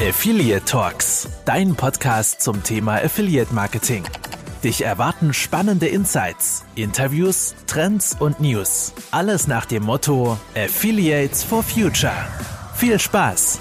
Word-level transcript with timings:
Affiliate 0.00 0.64
Talks, 0.64 1.28
dein 1.44 1.74
Podcast 1.74 2.40
zum 2.40 2.62
Thema 2.62 3.02
Affiliate 3.02 3.52
Marketing. 3.52 4.04
Dich 4.62 4.82
erwarten 4.82 5.34
spannende 5.34 5.88
Insights, 5.88 6.64
Interviews, 6.76 7.56
Trends 7.66 8.16
und 8.16 8.38
News. 8.38 8.92
Alles 9.10 9.48
nach 9.48 9.66
dem 9.66 9.82
Motto 9.82 10.38
Affiliates 10.54 11.42
for 11.42 11.64
Future. 11.64 12.14
Viel 12.76 13.00
Spaß! 13.00 13.58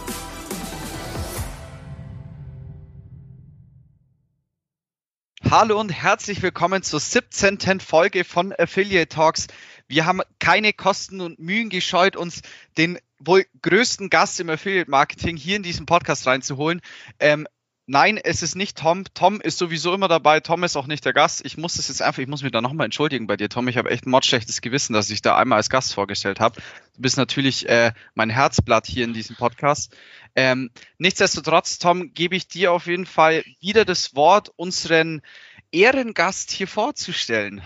Hallo 5.50 5.80
und 5.80 5.90
herzlich 5.90 6.44
willkommen 6.44 6.84
zur 6.84 7.00
17. 7.00 7.80
Folge 7.80 8.24
von 8.24 8.54
Affiliate 8.56 9.10
Talks. 9.10 9.48
Wir 9.88 10.06
haben 10.06 10.22
keine 10.38 10.72
Kosten 10.72 11.20
und 11.20 11.40
Mühen 11.40 11.70
gescheut, 11.70 12.16
uns 12.16 12.42
den 12.78 13.00
wohl 13.20 13.45
größten 13.61 14.09
Gast 14.09 14.39
im 14.39 14.49
Affiliate 14.49 14.89
Marketing 14.89 15.38
hier 15.38 15.55
in 15.55 15.63
diesen 15.63 15.85
Podcast 15.85 16.27
reinzuholen. 16.27 16.81
Ähm, 17.20 17.48
nein, 17.88 18.17
es 18.17 18.44
ist 18.44 18.55
nicht 18.55 18.77
Tom. 18.77 19.05
Tom 19.13 19.41
ist 19.41 19.58
sowieso 19.58 19.94
immer 19.94 20.08
dabei. 20.08 20.39
Tom 20.39 20.63
ist 20.63 20.75
auch 20.75 20.88
nicht 20.88 21.05
der 21.05 21.13
Gast. 21.13 21.44
Ich 21.45 21.58
muss 21.58 21.75
das 21.75 21.88
jetzt 21.88 22.02
einfach, 22.02 22.22
ich 22.22 22.27
muss 22.27 22.44
mich 22.44 22.52
da 22.52 22.61
nochmal 22.61 22.85
entschuldigen 22.85 23.27
bei 23.27 23.38
dir, 23.38 23.49
Tom. 23.49 23.67
Ich 23.67 23.77
habe 23.77 23.89
echt 23.89 24.05
ein 24.05 24.11
mordschlechtes 24.11 24.61
Gewissen, 24.61 24.94
dass 24.94 25.09
ich 25.09 25.22
da 25.22 25.35
einmal 25.38 25.58
als 25.58 25.70
Gast 25.70 25.94
vorgestellt 25.94 26.39
habe. 26.39 26.61
Du 26.95 27.02
bist 27.02 27.17
natürlich 27.17 27.67
äh, 27.67 27.94
mein 28.13 28.30
Herzblatt 28.30 28.85
hier 28.85 29.05
in 29.05 29.13
diesem 29.13 29.36
Podcast. 29.36 29.95
Ähm, 30.36 30.70
nichtsdestotrotz, 30.99 31.80
Tom, 31.80 32.13
gebe 32.13 32.36
ich 32.36 32.47
dir 32.47 32.72
auf 32.72 32.86
jeden 32.86 33.08
Fall 33.08 33.44
wieder 33.59 33.86
das 33.86 34.16
Wort, 34.16 34.52
unseren 34.55 35.22
Ehrengast 35.72 36.52
hier 36.52 36.67
vorzustellen. 36.67 37.61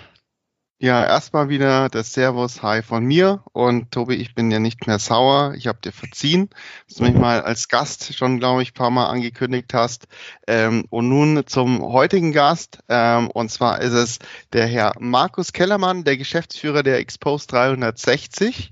Ja, 0.83 1.05
erstmal 1.05 1.47
wieder 1.47 1.89
das 1.89 2.11
Servus 2.13 2.63
Hi 2.63 2.81
von 2.81 3.05
mir 3.05 3.43
und 3.53 3.91
Tobi, 3.91 4.15
ich 4.15 4.33
bin 4.33 4.49
ja 4.49 4.57
nicht 4.57 4.87
mehr 4.87 4.97
sauer. 4.97 5.53
Ich 5.55 5.67
habe 5.67 5.77
dir 5.79 5.91
verziehen, 5.91 6.49
dass 6.87 6.97
du 6.97 7.03
mich 7.03 7.13
mal 7.13 7.41
als 7.43 7.67
Gast 7.67 8.15
schon, 8.15 8.39
glaube 8.39 8.63
ich, 8.63 8.73
paar 8.73 8.89
Mal 8.89 9.05
angekündigt 9.05 9.75
hast. 9.75 10.07
Ähm, 10.47 10.85
und 10.89 11.07
nun 11.07 11.45
zum 11.45 11.83
heutigen 11.83 12.31
Gast 12.31 12.79
ähm, 12.89 13.29
und 13.29 13.51
zwar 13.51 13.79
ist 13.81 13.93
es 13.93 14.17
der 14.53 14.65
Herr 14.65 14.93
Markus 14.97 15.53
Kellermann, 15.53 16.03
der 16.03 16.17
Geschäftsführer 16.17 16.81
der 16.81 16.97
Expose 16.97 17.45
360 17.45 18.71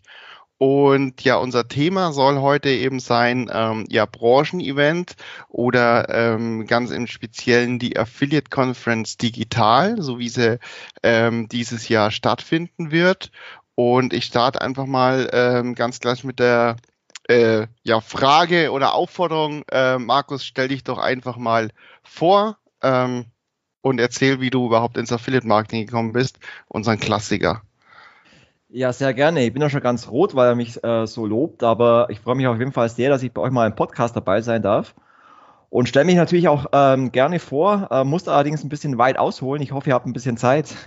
und 0.60 1.24
ja, 1.24 1.38
unser 1.38 1.70
Thema 1.70 2.12
soll 2.12 2.42
heute 2.42 2.70
eben 2.70 3.00
sein, 3.00 3.50
ähm, 3.52 3.86
ja, 3.88 4.06
Branchenevent 4.06 5.16
oder 5.48 6.10
ähm, 6.10 6.68
ganz 6.68 6.92
im 6.92 7.08
Speziellen 7.08 7.80
die 7.80 7.98
Affiliate 7.98 8.50
Conference 8.50 9.16
digital, 9.16 10.02
so 10.02 10.20
wie 10.20 10.28
sie 10.28 10.60
ähm, 11.02 11.48
dieses 11.48 11.88
Jahr 11.88 12.12
stattfinden 12.12 12.92
wird. 12.92 13.32
Und 13.76 14.12
ich 14.12 14.26
starte 14.26 14.62
einfach 14.62 14.86
mal 14.86 15.30
ähm, 15.32 15.76
ganz 15.76 16.02
gleich 16.02 16.26
mit 16.26 16.40
der 16.40 16.76
äh, 17.30 17.68
ja, 17.84 18.02
Frage 18.02 18.72
oder 18.74 18.96
Aufforderung. 18.96 19.64
Äh, 19.72 19.98
Markus, 19.98 20.44
stell 20.44 20.68
dich 20.68 20.84
doch 20.84 20.98
einfach 20.98 21.38
mal 21.38 21.70
vor 22.04 22.58
ähm, 22.84 23.28
und 23.82 24.00
erzähl, 24.02 24.42
wie 24.42 24.50
du 24.50 24.66
überhaupt 24.66 24.98
ins 24.98 25.14
Affiliate 25.14 25.48
Marketing 25.48 25.86
gekommen 25.86 26.12
bist, 26.12 26.38
unseren 26.68 27.00
Klassiker. 27.00 27.62
Ja, 28.72 28.94
sehr 28.94 29.16
gerne. 29.16 29.44
Ich 29.44 29.52
bin 29.54 29.64
ja 29.64 29.70
schon 29.70 29.82
ganz 29.82 30.08
rot, 30.10 30.36
weil 30.36 30.50
er 30.50 30.56
mich 30.56 30.84
äh, 30.84 31.08
so 31.08 31.26
lobt, 31.26 31.64
aber 31.64 32.08
ich 32.12 32.20
freue 32.20 32.36
mich 32.36 32.46
auf 32.46 32.60
jeden 32.60 32.72
Fall 32.72 32.88
sehr, 32.88 33.10
dass 33.10 33.24
ich 33.24 33.34
bei 33.34 33.42
euch 33.42 33.52
mal 33.52 33.66
im 33.66 33.76
Podcast 33.76 34.16
dabei 34.16 34.42
sein 34.42 34.62
darf. 34.62 34.94
Und 35.72 35.90
stelle 35.90 36.06
mich 36.06 36.16
natürlich 36.16 36.48
auch 36.48 36.68
ähm, 36.72 37.12
gerne 37.12 37.40
vor, 37.40 37.90
äh, 37.92 38.04
muss 38.04 38.28
allerdings 38.28 38.64
ein 38.64 38.70
bisschen 38.70 38.98
weit 39.00 39.18
ausholen. 39.18 39.62
Ich 39.64 39.72
hoffe, 39.72 39.90
ihr 39.90 39.96
habt 39.96 40.06
ein 40.06 40.14
bisschen 40.14 40.38
Zeit. 40.38 40.76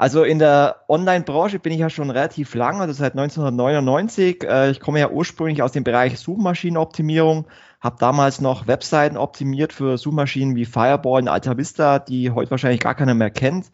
Also 0.00 0.22
in 0.22 0.38
der 0.38 0.84
Online-Branche 0.88 1.58
bin 1.58 1.72
ich 1.72 1.80
ja 1.80 1.90
schon 1.90 2.10
relativ 2.10 2.54
lang, 2.54 2.80
also 2.80 2.92
seit 2.92 3.14
1999. 3.14 4.44
Äh, 4.44 4.70
ich 4.70 4.78
komme 4.78 5.00
ja 5.00 5.10
ursprünglich 5.10 5.60
aus 5.60 5.72
dem 5.72 5.82
Bereich 5.82 6.20
Suchmaschinenoptimierung, 6.20 7.48
habe 7.80 7.96
damals 7.98 8.40
noch 8.40 8.68
Webseiten 8.68 9.16
optimiert 9.16 9.72
für 9.72 9.98
Suchmaschinen 9.98 10.54
wie 10.54 10.66
Fireball 10.66 11.22
und 11.22 11.28
Alta 11.28 11.56
Vista, 11.56 11.98
die 11.98 12.30
heute 12.30 12.52
wahrscheinlich 12.52 12.78
gar 12.78 12.94
keiner 12.94 13.14
mehr 13.14 13.30
kennt. 13.30 13.72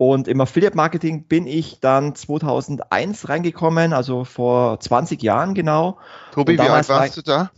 Und 0.00 0.28
im 0.28 0.40
Affiliate 0.40 0.74
Marketing 0.74 1.24
bin 1.24 1.46
ich 1.46 1.78
dann 1.80 2.14
2001 2.14 3.28
reingekommen, 3.28 3.92
also 3.92 4.24
vor 4.24 4.80
20 4.80 5.22
Jahren 5.22 5.52
genau. 5.52 5.98
Tobi, 6.32 6.54
wie 6.54 6.60
alt 6.60 6.88
warst 6.88 7.18
du 7.18 7.22
da? 7.22 7.50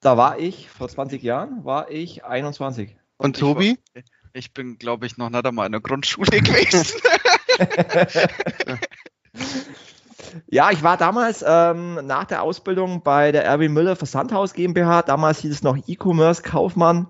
Da 0.00 0.16
war 0.16 0.38
ich, 0.38 0.70
vor 0.70 0.88
20 0.88 1.20
Jahren 1.20 1.64
war 1.64 1.90
ich 1.90 2.24
21. 2.24 2.96
Und 3.16 3.40
Tobi? 3.40 3.76
Ich, 3.92 4.04
ich 4.34 4.54
bin, 4.54 4.78
glaube 4.78 5.06
ich, 5.06 5.16
noch 5.16 5.30
nicht 5.30 5.44
einmal 5.44 5.66
in 5.66 5.72
der 5.72 5.80
Grundschule 5.80 6.30
gewesen. 6.40 6.96
Ja, 10.50 10.72
ich 10.72 10.82
war 10.82 10.96
damals 10.96 11.44
ähm, 11.46 12.06
nach 12.06 12.24
der 12.24 12.42
Ausbildung 12.42 13.02
bei 13.02 13.30
der 13.30 13.44
Erwin 13.44 13.72
Müller 13.72 13.94
Versandhaus 13.94 14.52
GmbH. 14.52 15.02
Damals 15.02 15.38
hieß 15.40 15.52
es 15.52 15.62
noch 15.62 15.76
E-Commerce 15.86 16.42
Kaufmann. 16.42 17.06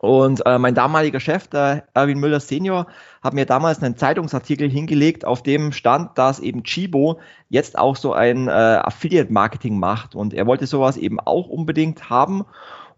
Und 0.00 0.46
äh, 0.46 0.58
mein 0.58 0.74
damaliger 0.74 1.20
Chef, 1.20 1.46
der 1.48 1.84
Erwin 1.92 2.18
Müller 2.18 2.40
Senior, 2.40 2.86
hat 3.22 3.34
mir 3.34 3.44
damals 3.44 3.82
einen 3.82 3.98
Zeitungsartikel 3.98 4.70
hingelegt, 4.70 5.26
auf 5.26 5.42
dem 5.42 5.72
stand, 5.72 6.16
dass 6.16 6.40
eben 6.40 6.64
Chibo 6.64 7.20
jetzt 7.50 7.78
auch 7.78 7.96
so 7.96 8.14
ein 8.14 8.48
äh, 8.48 8.50
Affiliate-Marketing 8.50 9.78
macht. 9.78 10.14
Und 10.14 10.32
er 10.32 10.46
wollte 10.46 10.66
sowas 10.66 10.96
eben 10.96 11.20
auch 11.20 11.48
unbedingt 11.48 12.08
haben. 12.08 12.46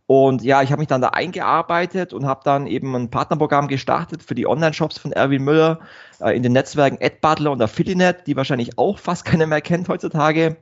Und 0.07 0.45
ja, 0.45 0.63
ich 0.63 0.71
habe 0.71 0.79
mich 0.79 0.89
dann 0.89 1.01
da 1.01 1.09
eingearbeitet 1.09 2.13
und 2.13 2.25
habe 2.25 2.43
dann 2.45 2.69
eben 2.69 2.95
ein 2.95 3.11
Partnerprogramm 3.11 3.67
gestartet 3.67 4.23
für 4.23 4.37
die 4.37 4.47
Online-Shops 4.47 4.99
von 4.99 5.11
Erwin 5.11 5.43
Müller 5.43 5.81
äh, 6.21 6.37
in 6.37 6.45
den 6.45 6.53
Netzwerken 6.53 6.99
AdButler 7.03 7.51
und 7.51 7.61
Affiliate, 7.61 8.23
die 8.25 8.37
wahrscheinlich 8.37 8.79
auch 8.79 8.99
fast 8.99 9.25
keiner 9.25 9.47
mehr 9.49 9.61
kennt 9.61 9.89
heutzutage. 9.89 10.57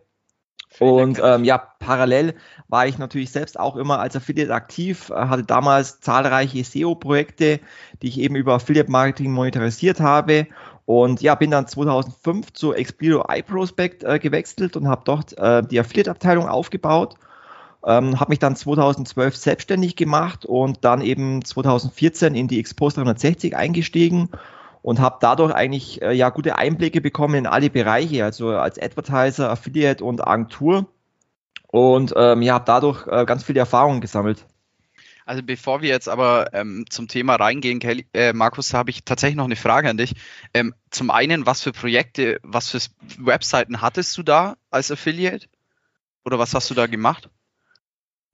Und 0.78 1.20
ähm, 1.22 1.44
ja, 1.44 1.58
parallel 1.58 2.34
war 2.68 2.86
ich 2.86 2.96
natürlich 2.96 3.32
selbst 3.32 3.58
auch 3.58 3.76
immer 3.76 3.98
als 3.98 4.16
Affiliate 4.16 4.54
aktiv, 4.54 5.10
äh, 5.10 5.14
hatte 5.14 5.42
damals 5.42 6.00
zahlreiche 6.00 6.62
SEO-Projekte, 6.62 7.60
die 8.02 8.08
ich 8.08 8.20
eben 8.20 8.36
über 8.36 8.54
Affiliate 8.54 8.90
Marketing 8.90 9.32
monetarisiert 9.32 10.00
habe. 10.00 10.46
Und 10.86 11.22
ja, 11.22 11.34
bin 11.34 11.50
dann 11.50 11.66
2005 11.66 12.52
zu 12.52 12.72
Expliro 12.72 13.24
iProspect 13.28 14.04
äh, 14.04 14.18
gewechselt 14.18 14.76
und 14.76 14.88
habe 14.88 15.02
dort 15.04 15.36
äh, 15.38 15.62
die 15.62 15.78
Affiliate-Abteilung 15.78 16.48
aufgebaut. 16.48 17.14
Ähm, 17.84 18.20
habe 18.20 18.30
mich 18.30 18.38
dann 18.38 18.56
2012 18.56 19.36
selbstständig 19.36 19.96
gemacht 19.96 20.44
und 20.44 20.84
dann 20.84 21.00
eben 21.00 21.44
2014 21.44 22.34
in 22.34 22.46
die 22.46 22.60
Expose 22.60 22.96
360 22.96 23.56
eingestiegen 23.56 24.28
und 24.82 25.00
habe 25.00 25.18
dadurch 25.20 25.54
eigentlich 25.54 26.02
äh, 26.02 26.12
ja 26.12 26.30
gute 26.30 26.56
Einblicke 26.56 27.00
bekommen 27.00 27.34
in 27.34 27.46
alle 27.46 27.70
Bereiche, 27.70 28.24
also 28.24 28.50
als 28.50 28.80
Advertiser, 28.80 29.50
Affiliate 29.50 30.04
und 30.04 30.26
Agentur 30.26 30.86
und 31.68 32.12
ähm, 32.16 32.42
ja, 32.42 32.54
habe 32.54 32.64
dadurch 32.66 33.06
äh, 33.06 33.24
ganz 33.24 33.44
viele 33.44 33.60
Erfahrungen 33.60 34.00
gesammelt. 34.00 34.46
Also 35.26 35.44
bevor 35.44 35.80
wir 35.80 35.90
jetzt 35.90 36.08
aber 36.08 36.52
ähm, 36.54 36.86
zum 36.90 37.06
Thema 37.06 37.36
reingehen, 37.36 37.78
Kelly, 37.78 38.04
äh, 38.12 38.32
Markus, 38.32 38.74
habe 38.74 38.90
ich 38.90 39.04
tatsächlich 39.04 39.36
noch 39.36 39.44
eine 39.44 39.54
Frage 39.54 39.88
an 39.88 39.96
dich. 39.96 40.14
Ähm, 40.54 40.74
zum 40.90 41.10
einen, 41.10 41.46
was 41.46 41.62
für 41.62 41.70
Projekte, 41.70 42.40
was 42.42 42.70
für 42.70 42.80
Webseiten 43.18 43.80
hattest 43.80 44.18
du 44.18 44.24
da 44.24 44.56
als 44.70 44.90
Affiliate? 44.90 45.46
Oder 46.24 46.40
was 46.40 46.52
hast 46.52 46.68
du 46.70 46.74
da 46.74 46.86
gemacht? 46.86 47.30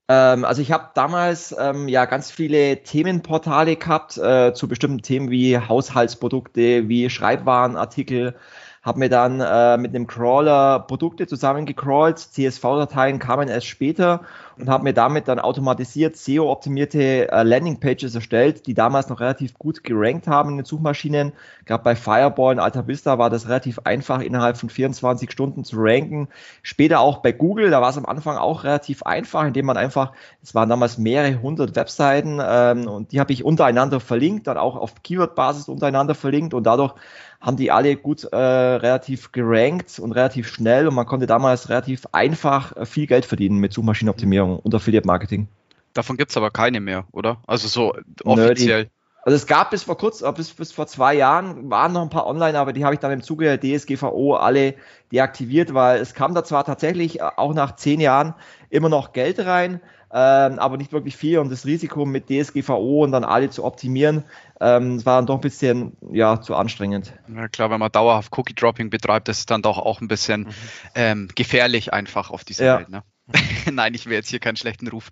Ähm, 0.09 0.45
also 0.45 0.61
ich 0.61 0.71
habe 0.71 0.89
damals 0.93 1.55
ähm, 1.59 1.87
ja 1.87 2.05
ganz 2.05 2.31
viele 2.31 2.83
Themenportale 2.83 3.75
gehabt 3.75 4.17
äh, 4.17 4.53
zu 4.53 4.67
bestimmten 4.67 5.01
Themen 5.01 5.29
wie 5.29 5.57
Haushaltsprodukte, 5.57 6.87
wie 6.87 7.09
Schreibwarenartikel, 7.09 8.35
habe 8.83 8.99
mir 8.99 9.09
dann 9.09 9.41
äh, 9.41 9.77
mit 9.77 9.93
einem 9.93 10.07
Crawler 10.07 10.79
Produkte 10.79 11.27
zusammengecrawlt, 11.27 12.19
CSV-Dateien 12.19 13.19
kamen 13.19 13.49
erst 13.49 13.67
später 13.67 14.21
und 14.59 14.69
habe 14.69 14.83
mir 14.83 14.93
damit 14.93 15.27
dann 15.27 15.39
automatisiert 15.39 16.17
SEO-optimierte 16.17 17.31
äh, 17.31 17.43
Landingpages 17.43 18.15
erstellt, 18.15 18.67
die 18.67 18.73
damals 18.73 19.09
noch 19.09 19.19
relativ 19.19 19.57
gut 19.57 19.83
gerankt 19.83 20.27
haben 20.27 20.51
in 20.51 20.57
den 20.57 20.65
Suchmaschinen. 20.65 21.33
Gerade 21.65 21.83
bei 21.83 21.95
Fireball 21.95 22.55
und 22.55 22.59
Alta 22.59 22.87
Vista 22.87 23.17
war 23.17 23.29
das 23.29 23.47
relativ 23.47 23.79
einfach 23.83 24.21
innerhalb 24.21 24.57
von 24.57 24.69
24 24.69 25.31
Stunden 25.31 25.63
zu 25.63 25.75
ranken. 25.79 26.27
Später 26.63 26.99
auch 26.99 27.17
bei 27.17 27.31
Google, 27.31 27.69
da 27.69 27.81
war 27.81 27.89
es 27.89 27.97
am 27.97 28.05
Anfang 28.05 28.37
auch 28.37 28.63
relativ 28.63 29.03
einfach, 29.03 29.45
indem 29.45 29.65
man 29.65 29.77
einfach, 29.77 30.13
es 30.41 30.55
waren 30.55 30.69
damals 30.69 30.97
mehrere 30.97 31.41
hundert 31.41 31.75
Webseiten 31.75 32.39
ähm, 32.41 32.87
und 32.87 33.11
die 33.11 33.19
habe 33.19 33.33
ich 33.33 33.43
untereinander 33.43 33.99
verlinkt, 33.99 34.47
dann 34.47 34.57
auch 34.57 34.75
auf 34.75 35.03
Keyword-Basis 35.03 35.69
untereinander 35.69 36.15
verlinkt 36.15 36.53
und 36.53 36.63
dadurch 36.63 36.93
haben 37.39 37.57
die 37.57 37.71
alle 37.71 37.95
gut 37.95 38.23
äh, 38.23 38.35
relativ 38.35 39.31
gerankt 39.31 39.99
und 39.99 40.11
relativ 40.11 40.47
schnell 40.47 40.87
und 40.87 40.95
man 40.95 41.05
konnte 41.05 41.27
damals 41.27 41.69
relativ 41.69 42.07
einfach 42.11 42.75
äh, 42.75 42.85
viel 42.85 43.05
Geld 43.05 43.25
verdienen 43.25 43.59
mit 43.59 43.73
Suchmaschinenoptimierung 43.73 44.46
und 44.55 44.73
Affiliate 44.73 45.05
Marketing. 45.05 45.47
Davon 45.93 46.17
gibt 46.17 46.31
es 46.31 46.37
aber 46.37 46.51
keine 46.51 46.79
mehr, 46.79 47.05
oder? 47.11 47.41
Also 47.47 47.67
so 47.67 47.95
offiziell. 48.23 48.83
Nö, 48.83 48.89
also 49.27 49.35
es 49.35 49.45
gab 49.45 49.71
bis 49.71 49.83
vor 49.83 49.97
kurz, 49.97 50.23
bis, 50.35 50.53
bis 50.53 50.71
vor 50.71 50.87
zwei 50.87 51.13
Jahren 51.13 51.69
waren 51.69 51.91
noch 51.91 52.01
ein 52.01 52.09
paar 52.09 52.27
online, 52.27 52.57
aber 52.57 52.71
die 52.71 52.85
habe 52.85 52.93
ich 52.93 53.01
dann 53.01 53.11
im 53.11 53.21
Zuge 53.21 53.43
der 53.43 53.59
DSGVO 53.59 54.35
alle 54.35 54.75
deaktiviert, 55.11 55.73
weil 55.73 55.99
es 55.99 56.13
kam 56.13 56.33
da 56.33 56.45
zwar 56.45 56.63
tatsächlich 56.63 57.19
äh, 57.19 57.23
auch 57.35 57.53
nach 57.53 57.75
zehn 57.75 57.99
Jahren 57.99 58.35
immer 58.69 58.87
noch 58.87 59.11
Geld 59.11 59.39
rein, 59.39 59.81
ähm, 60.13 60.59
aber 60.59 60.77
nicht 60.77 60.93
wirklich 60.93 61.17
viel 61.17 61.39
und 61.39 61.51
das 61.51 61.65
Risiko 61.65 62.05
mit 62.05 62.29
DSGVO 62.29 63.03
und 63.03 63.11
dann 63.11 63.25
alle 63.25 63.49
zu 63.49 63.65
optimieren, 63.65 64.23
ähm, 64.61 64.95
es 64.95 65.05
war 65.05 65.17
dann 65.17 65.25
doch 65.25 65.35
ein 65.35 65.41
bisschen 65.41 65.97
ja, 66.09 66.39
zu 66.39 66.55
anstrengend. 66.55 67.11
Ja 67.27 67.49
klar, 67.49 67.69
wenn 67.69 67.81
man 67.81 67.91
dauerhaft 67.91 68.31
Cookie-Dropping 68.37 68.89
betreibt, 68.89 69.27
das 69.27 69.39
ist 69.39 69.51
dann 69.51 69.61
doch 69.61 69.77
auch 69.77 69.99
ein 69.99 70.07
bisschen 70.07 70.43
mhm. 70.43 70.53
ähm, 70.95 71.27
gefährlich 71.35 71.91
einfach 71.91 72.31
auf 72.31 72.45
dieser 72.45 72.65
ja. 72.65 72.79
Welt. 72.79 72.89
Ne? 72.89 73.03
Nein, 73.71 73.93
ich 73.93 74.05
will 74.05 74.13
jetzt 74.13 74.29
hier 74.29 74.39
keinen 74.39 74.55
schlechten 74.55 74.87
Ruf. 74.87 75.09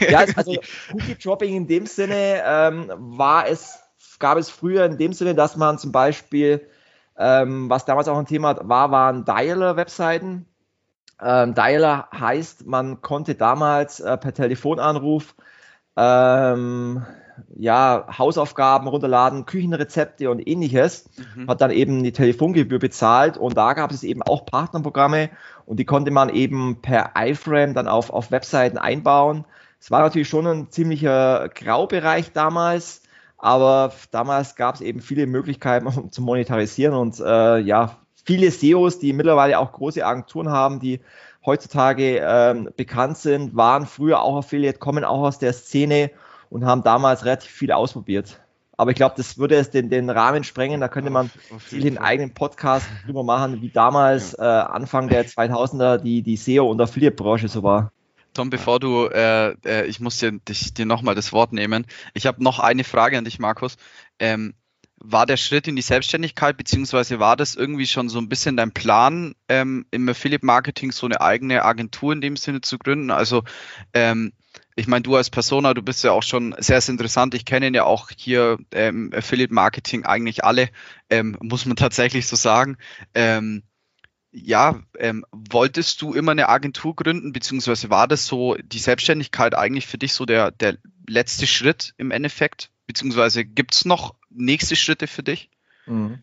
ja, 0.00 0.20
also 0.36 0.56
Cookie 0.92 1.16
Dropping 1.16 1.54
in 1.54 1.66
dem 1.66 1.86
Sinne 1.86 2.42
ähm, 2.44 2.90
war 2.96 3.48
es, 3.48 3.80
gab 4.18 4.38
es 4.38 4.50
früher 4.50 4.84
in 4.86 4.98
dem 4.98 5.12
Sinne, 5.12 5.34
dass 5.34 5.56
man 5.56 5.78
zum 5.78 5.92
Beispiel, 5.92 6.68
ähm, 7.18 7.68
was 7.68 7.84
damals 7.84 8.08
auch 8.08 8.18
ein 8.18 8.26
Thema 8.26 8.56
war, 8.68 8.90
waren 8.90 9.24
Dialer-Webseiten. 9.24 10.46
Ähm, 11.20 11.54
Dialer 11.54 12.08
heißt, 12.18 12.66
man 12.66 13.02
konnte 13.02 13.34
damals 13.34 14.00
äh, 14.00 14.16
per 14.16 14.32
Telefonanruf 14.32 15.34
ähm, 15.96 17.04
ja, 17.56 18.06
Hausaufgaben 18.18 18.88
runterladen, 18.88 19.46
Küchenrezepte 19.46 20.30
und 20.30 20.46
ähnliches, 20.46 21.08
mhm. 21.36 21.48
hat 21.48 21.60
dann 21.60 21.70
eben 21.70 22.02
die 22.02 22.12
Telefongebühr 22.12 22.78
bezahlt 22.78 23.36
und 23.36 23.56
da 23.56 23.72
gab 23.74 23.90
es 23.90 24.02
eben 24.02 24.22
auch 24.22 24.46
Partnerprogramme 24.46 25.30
und 25.66 25.78
die 25.78 25.84
konnte 25.84 26.10
man 26.10 26.28
eben 26.28 26.80
per 26.82 27.12
iFrame 27.16 27.74
dann 27.74 27.88
auf, 27.88 28.10
auf 28.10 28.30
Webseiten 28.30 28.78
einbauen. 28.78 29.44
Es 29.80 29.90
war 29.90 30.00
natürlich 30.00 30.28
schon 30.28 30.46
ein 30.46 30.70
ziemlicher 30.70 31.48
Graubereich 31.48 32.32
damals, 32.32 33.02
aber 33.38 33.92
damals 34.10 34.54
gab 34.54 34.76
es 34.76 34.80
eben 34.80 35.00
viele 35.00 35.26
Möglichkeiten 35.26 35.86
um 35.88 36.12
zu 36.12 36.22
monetarisieren 36.22 36.94
und 36.94 37.18
äh, 37.20 37.58
ja, 37.58 37.96
viele 38.24 38.50
SEOs, 38.50 38.98
die 38.98 39.12
mittlerweile 39.12 39.58
auch 39.58 39.72
große 39.72 40.04
Agenturen 40.04 40.50
haben, 40.50 40.80
die 40.80 41.00
heutzutage 41.44 42.20
ähm, 42.24 42.70
bekannt 42.76 43.18
sind, 43.18 43.56
waren 43.56 43.86
früher 43.86 44.22
auch 44.22 44.36
Affiliate, 44.36 44.78
kommen 44.78 45.04
auch 45.04 45.22
aus 45.22 45.38
der 45.38 45.52
Szene 45.52 46.10
und 46.52 46.66
haben 46.66 46.82
damals 46.82 47.24
relativ 47.24 47.50
viel 47.50 47.72
ausprobiert. 47.72 48.38
Aber 48.76 48.90
ich 48.90 48.96
glaube, 48.96 49.14
das 49.16 49.38
würde 49.38 49.56
es 49.56 49.70
den, 49.70 49.90
den 49.90 50.10
Rahmen 50.10 50.44
sprengen. 50.44 50.80
Da 50.80 50.88
könnte 50.88 51.10
man 51.10 51.30
viel 51.58 51.80
den 51.80 51.98
eigenen 51.98 52.34
Podcast 52.34 52.86
drüber 53.06 53.22
machen, 53.22 53.62
wie 53.62 53.70
damals 53.70 54.34
äh, 54.34 54.42
Anfang 54.42 55.08
der 55.08 55.26
2000er 55.26 55.98
die, 55.98 56.22
die 56.22 56.36
SEO- 56.36 56.70
und 56.70 56.80
Affiliate-Branche 56.80 57.48
so 57.48 57.62
war. 57.62 57.92
Tom, 58.34 58.50
bevor 58.50 58.80
du, 58.80 59.06
äh, 59.06 59.54
äh, 59.64 59.86
ich 59.86 60.00
muss 60.00 60.18
dir, 60.18 60.32
dich, 60.32 60.74
dir 60.74 60.86
nochmal 60.86 61.14
das 61.14 61.32
Wort 61.32 61.52
nehmen. 61.52 61.86
Ich 62.14 62.26
habe 62.26 62.42
noch 62.42 62.58
eine 62.58 62.84
Frage 62.84 63.18
an 63.18 63.24
dich, 63.24 63.38
Markus. 63.38 63.76
Ähm, 64.18 64.54
war 64.96 65.26
der 65.26 65.36
Schritt 65.36 65.68
in 65.68 65.76
die 65.76 65.82
Selbstständigkeit, 65.82 66.56
beziehungsweise 66.56 67.18
war 67.18 67.36
das 67.36 67.54
irgendwie 67.54 67.86
schon 67.86 68.08
so 68.08 68.18
ein 68.18 68.28
bisschen 68.28 68.56
dein 68.56 68.72
Plan, 68.72 69.34
ähm, 69.48 69.84
im 69.90 70.08
Affiliate-Marketing 70.08 70.92
so 70.92 71.06
eine 71.06 71.20
eigene 71.20 71.64
Agentur 71.64 72.12
in 72.12 72.20
dem 72.20 72.36
Sinne 72.36 72.60
zu 72.60 72.78
gründen? 72.78 73.10
Also 73.10 73.42
ähm, 73.94 74.32
ich 74.74 74.86
meine, 74.86 75.02
du 75.02 75.16
als 75.16 75.30
Persona, 75.30 75.74
du 75.74 75.82
bist 75.82 76.02
ja 76.04 76.12
auch 76.12 76.22
schon 76.22 76.54
sehr, 76.58 76.80
sehr 76.80 76.92
interessant. 76.92 77.34
Ich 77.34 77.44
kenne 77.44 77.70
ja 77.74 77.84
auch 77.84 78.10
hier 78.16 78.58
ähm, 78.72 79.12
Affiliate 79.14 79.52
Marketing 79.52 80.04
eigentlich 80.04 80.44
alle, 80.44 80.68
ähm, 81.10 81.36
muss 81.40 81.66
man 81.66 81.76
tatsächlich 81.76 82.26
so 82.26 82.36
sagen. 82.36 82.76
Ähm, 83.14 83.62
ja, 84.30 84.80
ähm, 84.98 85.26
wolltest 85.30 86.00
du 86.00 86.14
immer 86.14 86.32
eine 86.32 86.48
Agentur 86.48 86.96
gründen, 86.96 87.32
beziehungsweise 87.32 87.90
war 87.90 88.08
das 88.08 88.26
so 88.26 88.56
die 88.56 88.78
Selbstständigkeit 88.78 89.54
eigentlich 89.54 89.86
für 89.86 89.98
dich 89.98 90.14
so 90.14 90.24
der, 90.24 90.50
der 90.50 90.78
letzte 91.06 91.46
Schritt 91.46 91.92
im 91.98 92.10
Endeffekt? 92.10 92.70
Beziehungsweise 92.86 93.44
gibt 93.44 93.74
es 93.74 93.84
noch 93.84 94.14
nächste 94.30 94.74
Schritte 94.74 95.06
für 95.06 95.22
dich? 95.22 95.50
Mhm. 95.84 96.18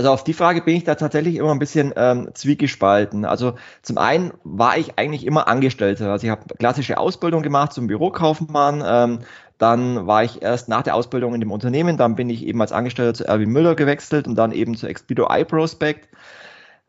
Also 0.00 0.12
auf 0.12 0.24
die 0.24 0.32
Frage 0.32 0.62
bin 0.62 0.76
ich 0.76 0.84
da 0.84 0.94
tatsächlich 0.94 1.36
immer 1.36 1.50
ein 1.50 1.58
bisschen 1.58 1.92
ähm, 1.94 2.30
zwiegespalten. 2.32 3.26
Also 3.26 3.56
zum 3.82 3.98
einen 3.98 4.32
war 4.44 4.78
ich 4.78 4.98
eigentlich 4.98 5.26
immer 5.26 5.46
Angestellter. 5.46 6.10
Also 6.10 6.24
ich 6.24 6.30
habe 6.30 6.54
klassische 6.58 6.96
Ausbildung 6.96 7.42
gemacht 7.42 7.74
zum 7.74 7.86
Bürokaufmann. 7.86 8.82
Ähm, 8.82 9.18
dann 9.58 10.06
war 10.06 10.24
ich 10.24 10.40
erst 10.40 10.70
nach 10.70 10.80
der 10.80 10.94
Ausbildung 10.94 11.34
in 11.34 11.40
dem 11.40 11.52
Unternehmen. 11.52 11.98
Dann 11.98 12.14
bin 12.14 12.30
ich 12.30 12.46
eben 12.46 12.62
als 12.62 12.72
Angestellter 12.72 13.12
zu 13.12 13.28
Erwin 13.28 13.50
Müller 13.50 13.74
gewechselt 13.74 14.26
und 14.26 14.36
dann 14.36 14.52
eben 14.52 14.74
zu 14.74 14.86
Expedo 14.86 15.28
iProspect. 15.30 16.08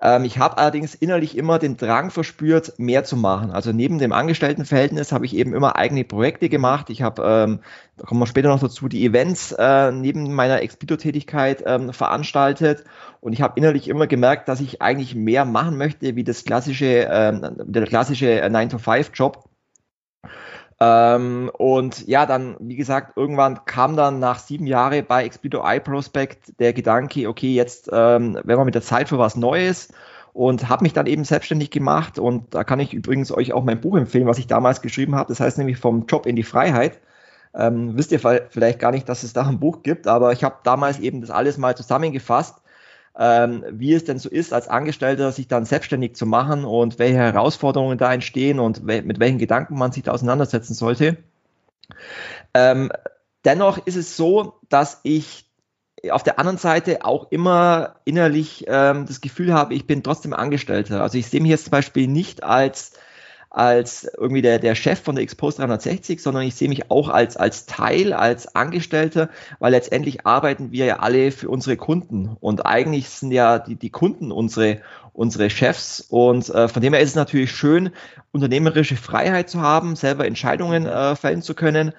Ähm, 0.02 0.26
ich 0.26 0.40
habe 0.40 0.58
allerdings 0.58 0.96
innerlich 0.96 1.38
immer 1.38 1.60
den 1.60 1.78
Drang 1.78 2.10
verspürt, 2.10 2.80
mehr 2.80 3.04
zu 3.04 3.16
machen. 3.16 3.52
Also 3.52 3.72
neben 3.72 4.00
dem 4.00 4.12
Angestelltenverhältnis 4.12 5.12
habe 5.12 5.26
ich 5.26 5.36
eben 5.36 5.54
immer 5.54 5.76
eigene 5.76 6.04
Projekte 6.04 6.50
gemacht. 6.50 6.90
Ich 6.90 7.02
habe, 7.04 7.22
ähm, 7.24 7.60
da 7.98 8.06
kommen 8.06 8.20
wir 8.20 8.28
später 8.28 8.50
noch 8.50 8.60
dazu, 8.60 8.88
die 8.88 9.06
Events 9.06 9.52
äh, 9.52 9.92
neben 9.92 10.34
meiner 10.34 10.62
Expedito-Tätigkeit 10.62 11.64
ähm, 11.66 11.94
veranstaltet. 11.94 12.84
Und 13.20 13.34
ich 13.34 13.42
habe 13.42 13.54
innerlich 13.58 13.88
immer 13.88 14.08
gemerkt, 14.08 14.48
dass 14.48 14.60
ich 14.60 14.82
eigentlich 14.82 15.14
mehr 15.14 15.46
machen 15.46 15.78
möchte, 15.78 16.16
wie 16.16 16.24
das 16.24 16.44
klassische, 16.44 17.06
äh, 17.08 17.40
der 17.64 17.86
klassische 17.86 18.44
9-to-5-Job. 18.44 19.44
Ähm, 20.84 21.52
und 21.60 22.08
ja, 22.08 22.26
dann, 22.26 22.56
wie 22.60 22.76
gesagt, 22.76 23.16
irgendwann 23.16 23.66
kam 23.66 23.96
dann 23.96 24.18
nach 24.18 24.40
sieben 24.40 24.66
Jahren 24.66 25.06
bei 25.06 25.26
Expedito 25.26 25.62
iProspect 25.64 26.60
der 26.60 26.74
Gedanke, 26.74 27.30
okay, 27.30 27.54
jetzt 27.54 27.88
ähm, 27.94 28.34
werden 28.34 28.48
wir 28.48 28.66
mit 28.66 28.74
der 28.74 28.82
Zeit 28.82 29.08
für 29.08 29.20
was 29.20 29.36
Neues 29.36 29.90
und 30.34 30.70
habe 30.70 30.82
mich 30.82 30.94
dann 30.94 31.06
eben 31.06 31.24
selbstständig 31.24 31.70
gemacht 31.70 32.18
und 32.18 32.56
da 32.56 32.64
kann 32.64 32.80
ich 32.80 32.96
übrigens 32.96 33.32
euch 33.32 33.54
auch 33.54 33.64
mein 33.64 33.80
Buch 33.80 33.96
empfehlen, 33.96 34.26
was 34.26 34.40
ich 34.40 34.48
damals 34.48 34.82
geschrieben 34.82 35.14
habe. 35.14 35.28
Das 35.28 35.40
heißt 35.40 35.60
nämlich 35.60 35.78
vom 35.78 36.08
Job 36.08 36.26
in 36.26 36.36
die 36.36 36.42
Freiheit. 36.42 37.00
Ähm, 37.54 37.96
wisst 37.96 38.12
ihr 38.12 38.20
vielleicht 38.20 38.80
gar 38.80 38.92
nicht, 38.92 39.08
dass 39.08 39.22
es 39.22 39.34
da 39.34 39.46
ein 39.46 39.60
Buch 39.60 39.84
gibt, 39.84 40.08
aber 40.08 40.32
ich 40.32 40.44
habe 40.44 40.56
damals 40.64 40.98
eben 41.00 41.22
das 41.22 41.30
alles 41.30 41.60
mal 41.60 41.78
zusammengefasst 41.78 42.61
ähm, 43.22 43.64
wie 43.70 43.94
es 43.94 44.04
denn 44.04 44.18
so 44.18 44.30
ist, 44.30 44.52
als 44.52 44.68
Angestellter 44.68 45.32
sich 45.32 45.48
dann 45.48 45.64
selbstständig 45.64 46.16
zu 46.16 46.26
machen 46.26 46.66
und 46.66 46.98
welche 46.98 47.18
Herausforderungen 47.18 48.00
da 48.00 48.12
entstehen 48.12 48.60
und 48.60 48.88
we 48.88 49.04
mit 49.04 49.20
welchen 49.20 49.38
Gedanken 49.38 49.78
man 49.78 49.92
sich 49.92 50.02
da 50.02 50.12
auseinandersetzen 50.12 50.74
sollte. 50.74 51.18
Ähm, 52.56 52.92
dennoch 53.46 53.86
ist 53.86 53.96
es 53.96 54.18
so, 54.18 54.56
dass 54.70 55.02
ich 55.04 55.46
auf 56.10 56.24
der 56.24 56.40
anderen 56.40 56.58
Seite 56.58 57.06
auch 57.06 57.32
immer 57.32 57.98
innerlich 58.06 58.66
ähm, 58.68 59.06
das 59.06 59.22
Gefühl 59.22 59.54
habe, 59.54 59.76
ich 59.76 59.86
bin 59.86 60.02
trotzdem 60.02 60.34
Angestellter. 60.34 61.04
Also 61.04 61.20
ich 61.20 61.28
sehe 61.28 61.42
mich 61.42 61.52
jetzt 61.52 61.66
zum 61.66 61.72
Beispiel 61.72 62.08
nicht 62.08 62.44
als 62.44 62.94
als 63.52 64.10
irgendwie 64.18 64.42
der, 64.42 64.60
der 64.60 64.76
Chef 64.76 65.02
von 65.02 65.16
der 65.16 65.24
Expose 65.24 65.58
360, 65.58 66.24
sondern 66.24 66.44
ich 66.44 66.56
sehe 66.56 66.70
mich 66.70 66.90
auch 66.90 67.10
als, 67.10 67.36
als 67.36 67.66
Teil, 67.66 68.14
als 68.14 68.56
Angestellter, 68.56 69.30
weil 69.60 69.72
letztendlich 69.72 70.26
arbeiten 70.26 70.72
wir 70.72 70.86
ja 70.86 71.00
alle 71.00 71.32
für 71.32 71.50
unsere 71.50 71.76
Kunden. 71.76 72.38
Und 72.40 72.66
eigentlich 72.66 73.10
sind 73.10 73.32
ja 73.32 73.60
die, 73.60 73.76
die 73.76 73.90
Kunden 73.90 74.32
unsere, 74.32 74.80
unsere 75.12 75.50
Chefs. 75.50 76.00
Und 76.00 76.50
äh, 76.50 76.70
von 76.70 76.82
dem 76.82 76.94
her 76.94 77.02
ist 77.02 77.10
es 77.10 77.16
natürlich 77.16 77.52
schön, 77.52 77.92
unternehmerische 78.32 78.96
Freiheit 78.96 79.50
zu 79.50 79.62
haben, 79.62 79.98
selber 79.98 80.26
Entscheidungen 80.26 80.86
äh, 80.86 81.18
fällen 81.18 81.42
zu 81.42 81.54
können, 81.54 81.92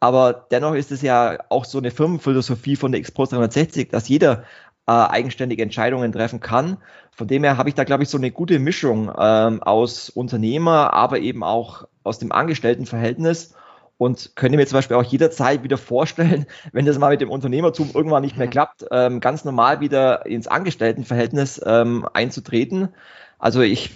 aber 0.00 0.46
dennoch 0.50 0.74
ist 0.74 0.92
es 0.92 1.02
ja 1.02 1.38
auch 1.48 1.64
so 1.64 1.78
eine 1.78 1.90
Firmenphilosophie 1.90 2.76
von 2.76 2.92
der 2.92 3.00
Expose 3.00 3.30
360, 3.30 3.88
dass 3.88 4.08
jeder 4.08 4.44
äh, 4.88 4.90
eigenständige 4.90 5.62
Entscheidungen 5.62 6.12
treffen 6.12 6.40
kann. 6.40 6.78
Von 7.12 7.28
dem 7.28 7.44
her 7.44 7.58
habe 7.58 7.68
ich 7.68 7.74
da, 7.74 7.84
glaube 7.84 8.04
ich, 8.04 8.08
so 8.08 8.16
eine 8.16 8.30
gute 8.30 8.58
Mischung 8.58 9.12
ähm, 9.18 9.62
aus 9.62 10.08
Unternehmer, 10.08 10.94
aber 10.94 11.18
eben 11.18 11.44
auch 11.44 11.86
aus 12.04 12.18
dem 12.18 12.32
Angestelltenverhältnis 12.32 13.54
und 13.98 14.32
könnte 14.34 14.56
mir 14.56 14.66
zum 14.66 14.78
Beispiel 14.78 14.96
auch 14.96 15.04
jederzeit 15.04 15.62
wieder 15.62 15.76
vorstellen, 15.76 16.46
wenn 16.72 16.86
das 16.86 16.98
mal 16.98 17.10
mit 17.10 17.20
dem 17.20 17.30
Unternehmertum 17.30 17.90
irgendwann 17.92 18.22
nicht 18.22 18.38
mehr 18.38 18.48
klappt, 18.48 18.86
ähm, 18.90 19.20
ganz 19.20 19.44
normal 19.44 19.80
wieder 19.80 20.24
ins 20.24 20.48
Angestelltenverhältnis 20.48 21.60
ähm, 21.66 22.08
einzutreten. 22.14 22.88
Also 23.38 23.60
ich 23.60 23.90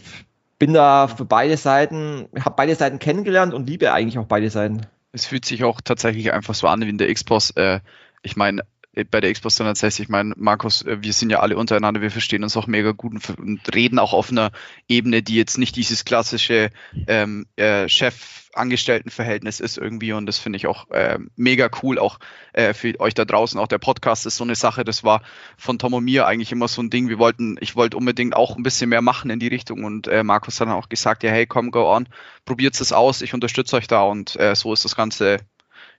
bin 0.58 0.74
da 0.74 1.08
für 1.08 1.24
beide 1.24 1.56
Seiten, 1.56 2.28
habe 2.38 2.54
beide 2.56 2.74
Seiten 2.74 2.98
kennengelernt 2.98 3.54
und 3.54 3.66
liebe 3.66 3.94
eigentlich 3.94 4.18
auch 4.18 4.26
beide 4.26 4.50
Seiten. 4.50 4.82
Es 5.12 5.24
fühlt 5.24 5.46
sich 5.46 5.64
auch 5.64 5.80
tatsächlich 5.80 6.32
einfach 6.32 6.54
so 6.54 6.66
an 6.66 6.82
wie 6.82 6.90
in 6.90 6.98
der 6.98 7.12
Xbox. 7.12 7.50
Äh, 7.56 7.80
ich 8.22 8.36
meine, 8.36 8.62
bei 9.10 9.20
der 9.20 9.32
Xbox 9.32 9.56
360, 9.56 10.04
ich 10.04 10.08
meine, 10.10 10.34
Markus, 10.36 10.82
äh, 10.82 11.02
wir 11.02 11.12
sind 11.12 11.30
ja 11.30 11.40
alle 11.40 11.56
untereinander, 11.56 12.02
wir 12.02 12.10
verstehen 12.10 12.42
uns 12.42 12.56
auch 12.56 12.66
mega 12.66 12.92
gut 12.92 13.12
und, 13.14 13.38
und 13.38 13.74
reden 13.74 13.98
auch 13.98 14.12
auf 14.12 14.30
einer 14.30 14.50
Ebene, 14.86 15.22
die 15.22 15.36
jetzt 15.36 15.56
nicht 15.56 15.76
dieses 15.76 16.04
klassische 16.04 16.70
ähm, 17.06 17.46
äh, 17.56 17.88
Chef-Angestellten-Verhältnis 17.88 19.60
ist 19.60 19.78
irgendwie 19.78 20.12
und 20.12 20.26
das 20.26 20.38
finde 20.38 20.58
ich 20.58 20.66
auch 20.66 20.90
äh, 20.90 21.18
mega 21.36 21.70
cool, 21.82 21.98
auch 21.98 22.18
äh, 22.52 22.74
für 22.74 23.00
euch 23.00 23.14
da 23.14 23.24
draußen. 23.24 23.58
Auch 23.58 23.68
der 23.68 23.78
Podcast 23.78 24.26
ist 24.26 24.36
so 24.36 24.44
eine 24.44 24.56
Sache, 24.56 24.84
das 24.84 25.04
war 25.04 25.22
von 25.56 25.78
Tom 25.78 25.94
und 25.94 26.04
mir 26.04 26.26
eigentlich 26.26 26.52
immer 26.52 26.68
so 26.68 26.82
ein 26.82 26.90
Ding. 26.90 27.08
Wir 27.08 27.18
wollten, 27.18 27.56
ich 27.60 27.76
wollte 27.76 27.96
unbedingt 27.96 28.36
auch 28.36 28.56
ein 28.56 28.62
bisschen 28.62 28.90
mehr 28.90 29.02
machen 29.02 29.30
in 29.30 29.40
die 29.40 29.48
Richtung 29.48 29.84
und 29.84 30.06
äh, 30.08 30.22
Markus 30.22 30.60
hat 30.60 30.68
dann 30.68 30.74
auch 30.74 30.90
gesagt, 30.90 31.22
ja, 31.22 31.30
hey, 31.30 31.46
komm, 31.46 31.70
go 31.70 31.90
on, 31.90 32.08
probiert 32.44 32.78
es 32.78 32.92
aus, 32.92 33.22
ich 33.22 33.32
unterstütze 33.32 33.76
euch 33.76 33.86
da 33.86 34.02
und 34.02 34.38
äh, 34.38 34.54
so 34.54 34.74
ist 34.74 34.84
das 34.84 34.96
Ganze 34.96 35.38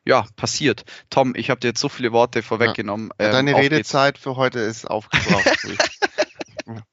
ja, 0.05 0.25
passiert. 0.35 0.83
Tom, 1.09 1.33
ich 1.35 1.49
habe 1.49 1.59
dir 1.59 1.69
jetzt 1.69 1.79
so 1.79 1.89
viele 1.89 2.11
Worte 2.11 2.43
vorweggenommen. 2.43 3.11
Ja. 3.19 3.31
Deine 3.31 3.51
ähm, 3.51 3.57
Redezeit 3.57 4.17
für 4.17 4.35
heute 4.35 4.59
ist 4.59 4.89
aufgebraucht. 4.89 5.67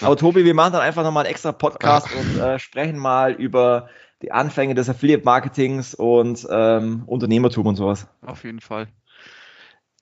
Aber 0.00 0.16
Tobi, 0.16 0.44
wir 0.44 0.54
machen 0.54 0.72
dann 0.72 0.82
einfach 0.82 1.02
nochmal 1.02 1.24
einen 1.24 1.32
extra 1.32 1.52
Podcast 1.52 2.08
ja. 2.12 2.20
und 2.20 2.38
äh, 2.38 2.58
sprechen 2.58 2.98
mal 2.98 3.32
über 3.32 3.88
die 4.22 4.32
Anfänge 4.32 4.74
des 4.74 4.88
Affiliate-Marketings 4.88 5.94
und 5.94 6.46
ähm, 6.50 7.02
Unternehmertum 7.06 7.66
und 7.66 7.76
sowas. 7.76 8.08
Auf 8.24 8.44
jeden 8.44 8.60
Fall. 8.60 8.88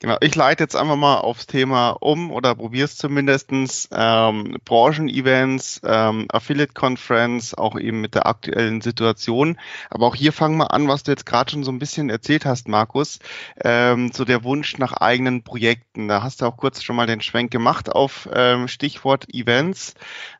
Genau, 0.01 0.19
ich 0.21 0.35
leite 0.35 0.63
jetzt 0.63 0.77
einfach 0.77 0.97
mal 0.97 1.17
aufs 1.17 1.47
Thema 1.47 1.89
um 2.01 2.31
oder 2.31 2.55
probiere 2.55 2.85
es 2.85 2.99
zumindestens 2.99 3.89
ähm, 3.93 4.59
Branchen-Events, 4.67 5.81
ähm, 5.87 6.27
Affiliate-Conference, 6.29 7.55
auch 7.55 7.79
eben 7.81 8.03
mit 8.03 8.15
der 8.15 8.27
aktuellen 8.27 8.83
Situation. 8.83 9.59
Aber 9.89 10.07
auch 10.07 10.15
hier 10.15 10.35
fangen 10.35 10.59
wir 10.59 10.75
an, 10.75 10.87
was 10.87 11.03
du 11.03 11.13
jetzt 11.13 11.25
gerade 11.25 11.51
schon 11.51 11.65
so 11.65 11.73
ein 11.73 11.79
bisschen 11.79 12.11
erzählt 12.11 12.45
hast, 12.45 12.69
Markus, 12.69 13.21
ähm, 13.65 14.13
so 14.13 14.27
der 14.27 14.45
Wunsch 14.45 14.77
nach 14.77 14.93
eigenen 14.93 15.43
Projekten. 15.45 16.09
Da 16.09 16.23
hast 16.23 16.43
du 16.43 16.45
auch 16.45 16.59
kurz 16.59 16.83
schon 16.83 16.97
mal 16.97 17.07
den 17.07 17.23
Schwenk 17.23 17.51
gemacht 17.51 17.91
auf 17.91 18.29
ähm, 18.35 18.69
Stichwort 18.69 19.33
Events. 19.33 19.95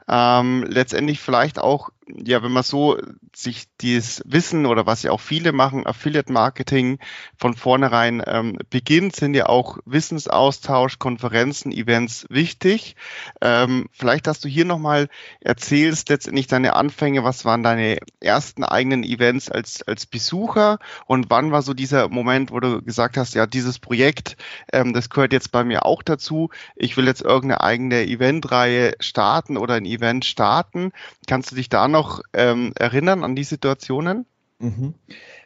Ähm, 0.09 0.65
letztendlich 0.69 1.21
vielleicht 1.21 1.59
auch 1.59 1.91
ja, 2.09 2.43
wenn 2.43 2.53
man 2.53 2.63
so 2.63 2.99
sich 3.35 3.67
dieses 3.81 4.23
Wissen 4.25 4.65
oder 4.65 4.87
was 4.87 5.03
ja 5.03 5.11
auch 5.11 5.21
viele 5.21 5.53
machen, 5.53 5.87
Affiliate 5.87 6.33
Marketing 6.33 6.99
von 7.37 7.55
vornherein 7.55 8.23
ähm, 8.27 8.59
beginnt, 8.71 9.17
sind 9.17 9.35
ja 9.35 9.47
auch 9.47 9.79
Wissensaustausch, 9.85 10.99
Konferenzen, 10.99 11.73
Events 11.73 12.27
wichtig. 12.31 12.95
Ähm, 13.41 13.89
vielleicht, 13.93 14.27
dass 14.27 14.41
du 14.41 14.49
hier 14.49 14.65
nochmal 14.65 15.09
erzählst, 15.41 16.09
letztendlich 16.09 16.47
deine 16.47 16.77
Anfänge, 16.77 17.25
was 17.25 17.45
waren 17.45 17.63
deine 17.63 17.99
ersten 18.21 18.63
eigenen 18.63 19.03
Events 19.03 19.51
als, 19.51 19.83
als 19.83 20.07
Besucher 20.07 20.79
und 21.07 21.29
wann 21.29 21.51
war 21.51 21.63
so 21.63 21.75
dieser 21.75 22.09
Moment, 22.09 22.53
wo 22.53 22.61
du 22.61 22.83
gesagt 22.83 23.17
hast, 23.17 23.35
ja, 23.35 23.47
dieses 23.47 23.81
Projekt, 23.81 24.37
ähm, 24.73 24.93
das 24.93 25.11
gehört 25.11 25.33
jetzt 25.33 25.51
bei 25.51 25.65
mir 25.65 25.85
auch 25.85 26.03
dazu. 26.03 26.51
Ich 26.77 26.97
will 26.97 27.07
jetzt 27.07 27.23
irgendeine 27.23 27.63
eigene 27.63 28.07
Eventreihe 28.07 28.93
starten 29.01 29.57
oder 29.57 29.75
ein 29.75 29.85
Event 29.85 29.96
starten. 30.23 30.93
Kannst 31.27 31.51
du 31.51 31.57
dich 31.57 31.69
da 31.69 31.89
noch 31.89 32.07
noch 32.07 32.23
ähm, 32.33 32.73
erinnern 32.79 33.25
an 33.25 33.35
die 33.35 33.45
Situationen? 33.45 34.27
Mhm. 34.59 34.95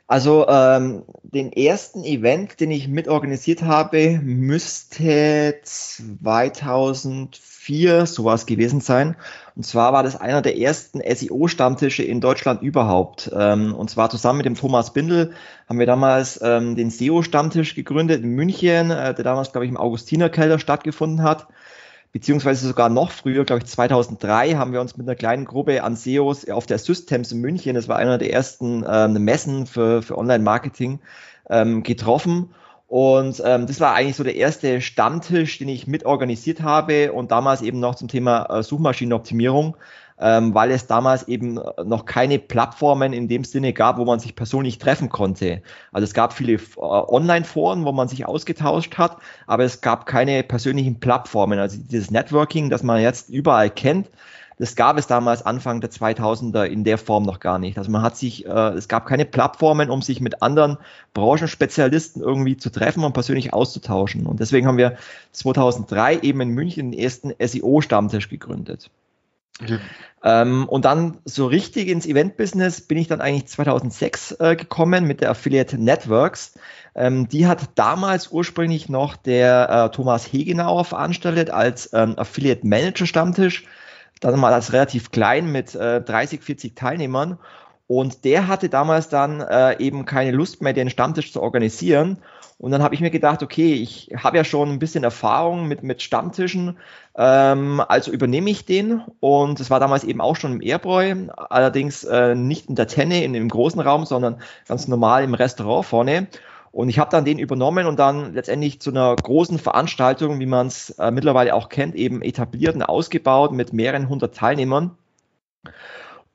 Also 0.07 0.47
ähm, 0.49 1.03
den 1.23 1.53
ersten 1.53 2.03
Event, 2.03 2.59
den 2.59 2.73
ich 2.73 2.89
mitorganisiert 2.89 3.63
habe, 3.63 4.19
müsste 4.21 5.55
2004 5.63 8.07
sowas 8.07 8.47
gewesen 8.47 8.81
sein. 8.81 9.15
Und 9.55 9.65
zwar 9.65 9.93
war 9.93 10.03
das 10.03 10.17
einer 10.17 10.43
der 10.43 10.59
ersten 10.59 11.01
SEO-Stammtische 11.01 12.03
in 12.03 12.21
Deutschland 12.21 12.61
überhaupt. 12.61 13.31
Ähm, 13.33 13.73
und 13.73 13.89
zwar 13.89 14.11
zusammen 14.11 14.39
mit 14.39 14.47
dem 14.47 14.57
Thomas 14.57 14.93
Bindel 14.93 15.33
haben 15.69 15.79
wir 15.79 15.87
damals 15.87 16.41
ähm, 16.43 16.75
den 16.75 16.91
SEO-Stammtisch 16.91 17.77
gegründet 17.77 18.25
in 18.25 18.31
München, 18.31 18.91
äh, 18.91 19.15
der 19.15 19.23
damals, 19.23 19.53
glaube 19.53 19.67
ich, 19.67 19.71
im 19.71 19.77
Augustinerkeller 19.77 20.59
stattgefunden 20.59 21.23
hat 21.23 21.47
beziehungsweise 22.13 22.67
sogar 22.67 22.89
noch 22.89 23.11
früher, 23.11 23.45
glaube 23.45 23.63
ich 23.63 23.71
2003, 23.71 24.55
haben 24.55 24.73
wir 24.73 24.81
uns 24.81 24.97
mit 24.97 25.07
einer 25.07 25.17
kleinen 25.17 25.45
Gruppe 25.45 25.83
an 25.83 25.97
SEOs 25.97 26.49
auf 26.49 26.67
der 26.67 26.79
Systems 26.79 27.33
in 27.33 27.41
München, 27.41 27.75
das 27.75 27.89
war 27.89 27.97
einer 27.97 28.19
der 28.19 28.33
ersten 28.33 28.83
äh, 28.83 29.09
Messen 29.09 29.67
für, 29.67 30.03
für 30.03 30.19
Online-Marketing, 30.19 31.01
ähm, 31.49 31.83
getroffen. 31.83 32.51
Und 32.87 33.41
ähm, 33.45 33.69
das 33.69 33.79
war 33.79 33.95
eigentlich 33.95 34.17
so 34.17 34.25
der 34.25 34.35
erste 34.35 34.81
Stammtisch, 34.81 35.59
den 35.59 35.69
ich 35.69 35.87
mitorganisiert 35.87 36.63
habe 36.63 37.13
und 37.13 37.31
damals 37.31 37.63
eben 37.63 37.79
noch 37.79 37.95
zum 37.95 38.09
Thema 38.09 38.47
äh, 38.47 38.63
Suchmaschinenoptimierung 38.65 39.77
ähm, 40.21 40.55
weil 40.55 40.71
es 40.71 40.87
damals 40.87 41.27
eben 41.29 41.59
noch 41.85 42.05
keine 42.05 42.39
Plattformen 42.39 43.13
in 43.13 43.27
dem 43.27 43.45
Sinne 43.45 43.73
gab, 43.73 43.97
wo 43.97 44.05
man 44.05 44.21
sich 44.21 44.37
persönlich 44.37 44.79
treffen 44.79 45.09
konnte. 45.09 45.63
Also 45.93 46.05
es 46.05 46.15
gab 46.15 46.33
viele 46.33 46.53
äh, 46.53 46.61
Online-Foren, 46.77 47.85
wo 47.85 47.93
man 47.93 48.09
sich 48.09 48.27
ausgetauscht 48.27 48.99
hat, 48.99 49.17
aber 49.47 49.65
es 49.65 49.81
gab 49.81 50.07
keine 50.07 50.43
persönlichen 50.43 51.01
Plattformen. 51.01 51.59
Also 51.59 51.79
dieses 51.81 52.11
Networking, 52.11 52.71
das 52.71 52.83
man 52.83 53.01
jetzt 53.01 53.31
überall 53.31 53.71
kennt, 53.71 54.09
das 54.61 54.77
gab 54.77 54.99
es 54.99 55.07
damals 55.07 55.41
Anfang 55.47 55.81
der 55.81 55.91
2000er 55.91 56.65
in 56.65 56.85
der 56.85 56.99
Form 56.99 57.23
noch 57.23 57.41
gar 57.41 57.59
nicht. 57.59 57.79
Also 57.79 57.91
man 57.91 58.03
hat 58.03 58.19
sich, 58.19 58.45
äh, 58.45 58.75
es 58.75 58.89
gab 58.89 59.07
keine 59.07 59.25
Plattformen, 59.25 59.89
um 59.89 60.03
sich 60.03 60.21
mit 60.21 60.43
anderen 60.43 60.77
Branchenspezialisten 61.15 62.21
irgendwie 62.21 62.59
zu 62.59 62.69
treffen 62.69 63.03
und 63.05 63.15
persönlich 63.15 63.55
auszutauschen. 63.55 64.27
Und 64.27 64.39
deswegen 64.39 64.67
haben 64.67 64.77
wir 64.77 64.99
2003 65.33 66.19
eben 66.19 66.43
in 66.43 66.51
München 66.51 66.91
den 66.91 67.01
ersten 67.01 67.33
SEO-Stammtisch 67.39 68.29
gegründet. 68.29 68.91
Ähm, 70.23 70.69
und 70.69 70.85
dann 70.85 71.19
so 71.25 71.47
richtig 71.47 71.89
ins 71.89 72.07
Event-Business 72.07 72.83
bin 72.83 72.99
ich 72.99 73.09
dann 73.09 73.21
eigentlich 73.21 73.47
2006 73.47 74.33
äh, 74.39 74.57
gekommen 74.57 75.07
mit 75.07 75.23
der 75.23 75.31
Affiliate 75.31 75.79
Networks. 75.79 76.59
Ähm, 76.95 77.29
die 77.29 77.47
hat 77.47 77.71
damals 77.77 78.29
ursprünglich 78.29 78.89
noch 78.89 79.17
der 79.17 79.71
äh, 79.71 79.95
Thomas 79.95 80.31
Hegenauer 80.31 80.85
veranstaltet 80.85 81.51
als 81.51 81.91
ähm, 81.95 82.19
Affiliate 82.19 82.67
Manager 82.67 83.07
Stammtisch. 83.07 83.67
Dann 84.21 84.39
mal 84.39 84.53
als 84.53 84.75
relativ 84.75 85.11
klein 85.11 85.51
mit 85.51 85.75
äh, 85.75 86.03
30, 86.03 86.43
40 86.43 86.77
Teilnehmern. 86.77 87.39
Und 87.87 88.25
der 88.25 88.47
hatte 88.47 88.69
damals 88.69 89.09
dann 89.09 89.41
äh, 89.41 89.79
eben 89.79 90.05
keine 90.05 90.33
Lust 90.33 90.61
mehr, 90.61 90.75
den 90.75 90.91
Stammtisch 90.91 91.33
zu 91.33 91.43
organisieren 91.43 92.19
und 92.61 92.73
dann 92.73 92.83
habe 92.83 92.95
ich 92.95 93.01
mir 93.01 93.11
gedacht, 93.11 93.43
okay, 93.43 93.73
ich 93.73 94.11
habe 94.15 94.37
ja 94.37 94.45
schon 94.45 94.69
ein 94.69 94.79
bisschen 94.79 95.03
Erfahrung 95.03 95.67
mit, 95.67 95.83
mit 95.83 96.03
Stammtischen, 96.03 96.77
ähm, 97.17 97.83
also 97.89 98.13
übernehme 98.13 98.51
ich 98.51 98.67
den. 98.67 99.01
Und 99.19 99.61
es 99.61 99.71
war 99.71 99.81
damals 99.81 100.05
eben 100.05 100.21
auch 100.21 100.37
schon 100.37 100.53
im 100.53 100.61
Airbräu, 100.61 101.15
allerdings 101.37 102.05
äh, 102.05 102.35
nicht 102.35 102.69
in 102.69 102.75
der 102.75 102.87
Tenne, 102.87 103.25
in 103.25 103.33
dem 103.33 103.49
großen 103.49 103.81
Raum, 103.81 104.05
sondern 104.05 104.43
ganz 104.69 104.89
normal 104.89 105.25
im 105.25 105.33
Restaurant 105.33 105.87
vorne. 105.87 106.27
Und 106.71 106.91
ich 106.91 106.99
habe 106.99 107.11
dann 107.11 107.25
den 107.25 107.39
übernommen 107.39 107.87
und 107.87 107.99
dann 107.99 108.35
letztendlich 108.35 108.79
zu 108.79 108.91
einer 108.91 109.17
großen 109.17 109.59
Veranstaltung, 109.59 110.39
wie 110.39 110.47
man 110.47 110.67
es 110.67 110.91
äh, 110.99 111.11
mittlerweile 111.11 111.55
auch 111.55 111.71
kennt, 111.71 111.95
eben 111.95 112.21
etabliert 112.21 112.75
und 112.75 112.83
ausgebaut 112.83 113.53
mit 113.53 113.73
mehreren 113.73 114.11
hundert 114.11 114.35
Teilnehmern. 114.37 114.99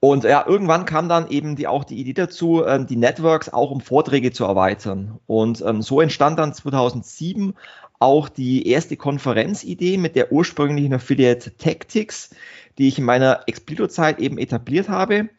Und 0.08 0.24
ja, 0.24 0.46
irgendwann 0.46 0.86
kam 0.86 1.10
dann 1.10 1.30
eben 1.30 1.56
die, 1.56 1.66
auch 1.66 1.84
die 1.84 2.00
Idee 2.00 2.14
dazu, 2.14 2.64
ähm, 2.64 2.86
die 2.86 2.96
Networks 2.96 3.50
auch 3.50 3.72
um 3.72 3.82
Vorträge 3.82 4.32
zu 4.32 4.46
erweitern. 4.46 5.20
Und 5.26 5.64
ähm, 5.66 5.82
so 5.82 6.00
entstand 6.00 6.38
dann 6.38 6.54
2007 6.54 7.56
auch 7.98 8.30
die 8.30 8.68
erste 8.68 8.98
Konferenzidee 8.98 9.98
mit 9.98 10.16
der 10.16 10.32
ursprünglichen 10.32 10.94
Affiliate 10.94 11.58
Tactics, 11.58 12.30
die 12.78 12.88
ich 12.88 13.00
in 13.00 13.04
meiner 13.04 13.46
Explito-Zeit 13.48 14.20
eben 14.20 14.38
etabliert 14.38 14.90
habe. 14.90 15.30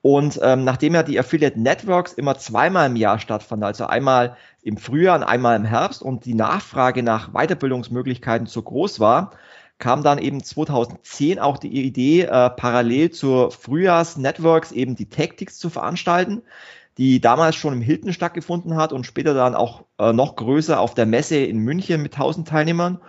Und 0.00 0.38
ähm, 0.44 0.62
nachdem 0.62 0.94
ja 0.94 1.02
die 1.02 1.18
Affiliate 1.18 1.60
Networks 1.60 2.12
immer 2.12 2.38
zweimal 2.38 2.86
im 2.90 2.94
Jahr 2.94 3.18
stattfanden, 3.18 3.66
also 3.66 3.86
einmal 3.86 4.36
im 4.62 4.76
Frühjahr 4.76 5.16
und 5.16 5.24
einmal 5.24 5.56
im 5.56 5.64
Herbst 5.64 6.02
und 6.02 6.24
die 6.24 6.34
Nachfrage 6.34 7.02
nach 7.02 7.32
Weiterbildungsmöglichkeiten 7.32 8.46
so 8.46 8.62
groß 8.62 9.00
war, 9.00 9.32
kam 9.78 10.02
dann 10.02 10.18
eben 10.18 10.42
2010 10.42 11.38
auch 11.38 11.58
die 11.58 11.84
Idee, 11.84 12.22
äh, 12.22 12.50
parallel 12.50 13.10
zur 13.10 13.50
Frühjahrs-Networks 13.50 14.72
eben 14.72 14.94
die 14.94 15.08
Tactics 15.08 15.58
zu 15.58 15.70
veranstalten, 15.70 16.42
die 16.98 17.20
damals 17.20 17.56
schon 17.56 17.72
im 17.72 17.80
Hilton 17.80 18.12
stattgefunden 18.12 18.76
hat 18.76 18.92
und 18.92 19.04
später 19.04 19.34
dann 19.34 19.54
auch 19.54 19.84
äh, 19.98 20.12
noch 20.12 20.36
größer 20.36 20.78
auf 20.78 20.94
der 20.94 21.06
Messe 21.06 21.36
in 21.36 21.58
München 21.58 22.02
mit 22.02 22.14
1000 22.14 22.48
Teilnehmern. 22.48 23.00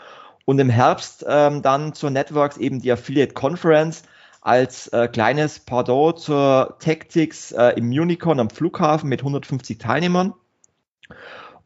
Und 0.46 0.60
im 0.60 0.70
Herbst 0.70 1.26
ähm, 1.28 1.64
dann 1.64 1.94
zur 1.94 2.12
Networks 2.12 2.58
eben 2.58 2.80
die 2.80 2.92
Affiliate 2.92 3.34
Conference 3.34 4.04
als 4.42 4.88
äh, 4.90 5.08
kleines 5.08 5.60
Pardon 5.60 6.16
zur 6.18 6.78
Tactics 6.80 7.52
äh, 7.52 7.70
im 7.78 7.90
Unicorn 7.90 8.40
am 8.40 8.52
Flughafen 8.52 9.10
mit 9.10 9.22
150 9.22 9.80
Teilnehmern. 9.80 10.36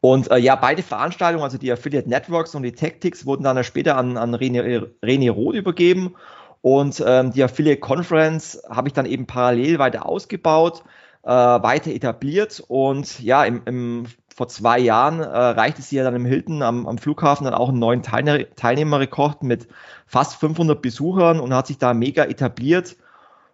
Und 0.01 0.31
äh, 0.31 0.37
ja, 0.37 0.55
beide 0.55 0.81
Veranstaltungen, 0.81 1.43
also 1.43 1.57
die 1.57 1.71
Affiliate 1.71 2.07
Networks 2.07 2.55
und 2.55 2.63
die 2.63 2.71
Tactics, 2.71 3.25
wurden 3.25 3.43
dann 3.43 3.61
später 3.63 3.97
an, 3.97 4.17
an 4.17 4.33
René, 4.33 4.87
René 5.03 5.31
Roth 5.31 5.55
übergeben. 5.55 6.15
Und 6.61 7.03
ähm, 7.05 7.31
die 7.31 7.43
Affiliate 7.43 7.79
Conference 7.79 8.61
habe 8.69 8.87
ich 8.87 8.93
dann 8.93 9.05
eben 9.05 9.27
parallel 9.27 9.79
weiter 9.79 10.05
ausgebaut, 10.05 10.83
äh, 11.23 11.29
weiter 11.29 11.91
etabliert. 11.91 12.63
Und 12.67 13.19
ja, 13.19 13.43
im, 13.43 13.61
im, 13.65 14.05
vor 14.33 14.47
zwei 14.47 14.79
Jahren 14.79 15.19
äh, 15.19 15.25
reichte 15.25 15.81
sie 15.81 15.97
ja 15.97 16.03
dann 16.03 16.15
im 16.15 16.25
Hilton 16.25 16.61
am, 16.61 16.87
am 16.87 16.97
Flughafen 16.97 17.45
dann 17.45 17.53
auch 17.53 17.69
einen 17.69 17.79
neuen 17.79 18.03
Teilne 18.03 18.47
Teilnehmerrekord 18.55 19.43
mit 19.43 19.67
fast 20.05 20.35
500 20.35 20.81
Besuchern 20.81 21.39
und 21.39 21.53
hat 21.53 21.67
sich 21.67 21.77
da 21.77 21.93
mega 21.93 22.23
etabliert. 22.23 22.95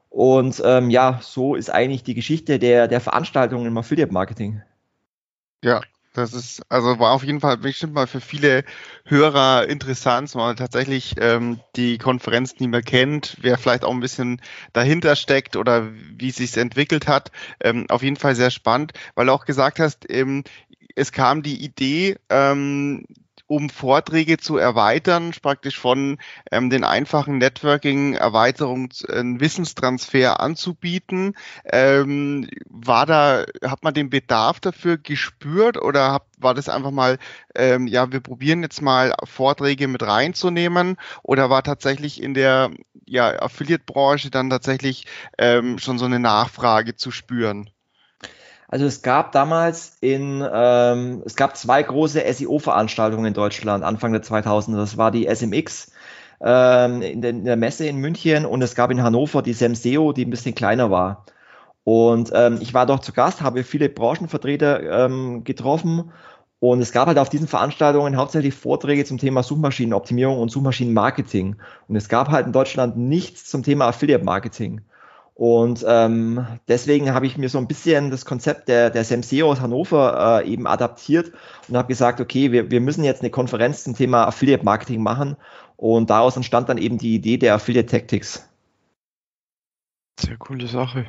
Und 0.10 0.62
ähm, 0.64 0.90
ja, 0.92 1.20
so 1.22 1.56
ist 1.56 1.70
eigentlich 1.72 2.04
die 2.04 2.14
Geschichte 2.14 2.58
der, 2.60 2.88
der 2.88 3.02
Veranstaltungen 3.02 3.66
im 3.66 3.78
Affiliate 3.78 4.14
Marketing. 4.14 4.62
Ja, 5.64 5.82
das 6.18 6.34
ist, 6.34 6.62
also 6.70 7.00
war 7.00 7.12
auf 7.12 7.24
jeden 7.24 7.42
Fall 7.42 7.58
bestimmt 7.58 7.94
mal 7.94 8.08
für 8.08 8.22
viele 8.22 8.64
Hörer 9.06 9.68
interessant, 9.68 10.34
mal 10.36 10.56
tatsächlich 10.56 11.16
ähm, 11.20 11.60
die 11.76 11.98
Konferenz 11.98 12.60
nicht 12.60 12.70
mehr 12.70 12.82
kennt, 12.82 13.38
wer 13.42 13.58
vielleicht 13.58 13.84
auch 13.84 13.92
ein 13.92 14.00
bisschen 14.00 14.42
dahinter 14.74 15.16
steckt 15.16 15.56
oder 15.56 15.92
wie 16.18 16.30
es 16.30 16.38
sich 16.38 16.56
entwickelt 16.58 17.08
hat. 17.08 17.32
Ähm, 17.62 17.86
auf 17.90 18.04
jeden 18.04 18.16
Fall 18.18 18.36
sehr 18.36 18.52
spannend, 18.52 18.94
weil 19.16 19.28
du 19.28 19.34
auch 19.34 19.46
gesagt 19.46 19.80
hast, 19.80 20.10
ähm, 20.10 20.44
es 20.96 21.12
kam 21.12 21.44
die 21.44 21.64
Idee, 21.64 22.18
ähm, 22.30 23.06
um 23.48 23.70
Vorträge 23.70 24.38
zu 24.38 24.58
erweitern, 24.58 25.32
praktisch 25.42 25.80
von 25.80 26.18
ähm, 26.52 26.70
den 26.70 26.84
einfachen 26.84 27.38
Networking-Erweiterungen, 27.38 28.90
äh, 29.08 29.24
Wissenstransfer 29.40 30.40
anzubieten. 30.40 31.36
Ähm, 31.66 32.50
war 32.70 33.06
da, 33.06 33.46
hat 33.64 33.84
man 33.84 33.94
den 33.94 34.10
Bedarf 34.10 34.60
dafür 34.60 34.98
gespürt 34.98 35.78
oder 35.82 36.12
hab, 36.12 36.28
war 36.38 36.54
das 36.54 36.70
einfach 36.70 36.92
mal, 36.92 37.18
ähm, 37.56 37.88
ja, 37.88 38.12
wir 38.12 38.20
probieren 38.22 38.64
jetzt 38.64 38.82
mal 38.82 39.14
Vorträge 39.24 39.88
mit 39.88 40.04
reinzunehmen 40.04 40.98
oder 41.24 41.50
war 41.50 41.64
tatsächlich 41.64 42.22
in 42.22 42.34
der 42.34 42.72
ja, 43.06 43.30
Affiliate-Branche 43.42 44.32
dann 44.32 44.50
tatsächlich 44.50 45.06
ähm, 45.38 45.78
schon 45.78 46.00
so 46.00 46.06
eine 46.06 46.20
Nachfrage 46.20 46.96
zu 46.96 47.12
spüren? 47.12 47.70
Also 48.68 48.86
es 48.86 49.02
gab 49.02 49.32
damals 49.32 49.98
in, 50.02 50.44
ähm, 50.52 51.22
es 51.26 51.36
gab 51.36 51.56
zwei 51.56 51.84
große 51.84 52.22
SEO-Veranstaltungen 52.34 53.26
in 53.26 53.34
Deutschland 53.34 53.84
Anfang 53.84 54.12
der 54.12 54.24
2000er. 54.24 54.78
Das 54.78 54.98
war 54.98 55.12
die 55.12 55.28
SMX 55.28 55.92
ähm, 56.42 57.02
in, 57.02 57.22
der, 57.22 57.32
in, 57.32 57.46
der, 57.46 57.58
Messe 57.58 57.88
in 57.88 57.98
München 57.98 58.46
und 58.46 58.62
es 58.62 58.76
gab 58.76 58.92
in 58.92 59.04
Hannover 59.04 59.42
die 59.42 59.54
SEMSEO, 59.54 60.14
die 60.14 60.26
ein 60.26 60.32
bisschen 60.32 60.56
kleiner 60.56 60.92
war. 60.92 61.26
Und 61.84 62.32
ähm, 62.34 62.58
ich 62.62 62.74
war 62.74 62.88
dort 62.88 63.06
zu 63.06 63.14
Gast, 63.14 63.42
habe 63.42 63.64
viele 63.64 63.90
Branchenvertreter 63.90 65.06
ähm, 65.06 65.44
getroffen 65.44 66.12
Und 66.60 66.82
es 66.82 66.92
gab 66.92 67.08
halt 67.08 67.20
auf 67.20 67.30
diesen 67.30 67.48
Veranstaltungen 67.48 68.18
hauptsächlich 68.18 68.56
Vorträge 68.56 69.06
zum 69.06 69.20
Thema 69.20 69.44
Suchmaschinenoptimierung 69.44 70.40
und 70.40 70.50
Suchmaschinenmarketing. 70.50 71.58
Und 71.88 71.96
es 71.96 72.10
gab 72.10 72.30
halt 72.30 72.48
in 72.48 72.54
Deutschland 72.54 72.98
nichts 72.98 73.46
zum 73.46 73.64
Thema 73.64 73.88
Affiliate 73.88 74.26
Marketing. 74.26 74.82
Und 75.36 75.84
ähm, 75.86 76.48
deswegen 76.70 77.14
habe 77.14 77.28
ich 77.28 77.38
mir 77.38 77.50
so 77.50 77.58
ein 77.58 77.68
bisschen 77.68 78.10
das 78.10 78.24
Konzept 78.24 78.70
der, 78.70 78.90
der 78.90 79.04
SEMSEO 79.04 79.52
aus 79.52 79.60
Hannover 79.60 80.42
äh, 80.42 80.50
eben 80.50 80.66
adaptiert 80.66 81.34
und 81.68 81.76
habe 81.76 81.90
gesagt, 81.90 82.22
okay, 82.22 82.54
wir, 82.54 82.72
wir 82.72 82.80
müssen 82.80 83.04
jetzt 83.04 83.22
eine 83.22 83.32
Konferenz 83.32 83.84
zum 83.84 83.96
Thema 83.96 84.26
Affiliate 84.26 84.64
Marketing 84.64 85.04
machen. 85.04 85.36
Und 85.76 86.10
daraus 86.10 86.38
entstand 86.38 86.70
dann 86.70 86.78
eben 86.78 86.98
die 86.98 87.16
Idee 87.16 87.38
der 87.38 87.56
Affiliate 87.56 87.88
Tactics. 87.88 88.48
Sehr 90.18 90.38
coole 90.38 90.68
Sache. 90.68 91.06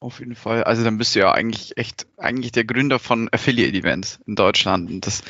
Auf 0.00 0.20
jeden 0.20 0.34
Fall. 0.34 0.62
Also 0.64 0.84
dann 0.84 0.98
bist 0.98 1.14
du 1.14 1.20
ja 1.20 1.32
eigentlich 1.32 1.78
echt 1.78 2.06
eigentlich 2.18 2.52
der 2.52 2.64
Gründer 2.64 2.98
von 2.98 3.30
Affiliate 3.32 3.76
Events 3.76 4.20
in 4.26 4.34
Deutschland. 4.36 4.90
Und 4.90 5.06
das, 5.06 5.22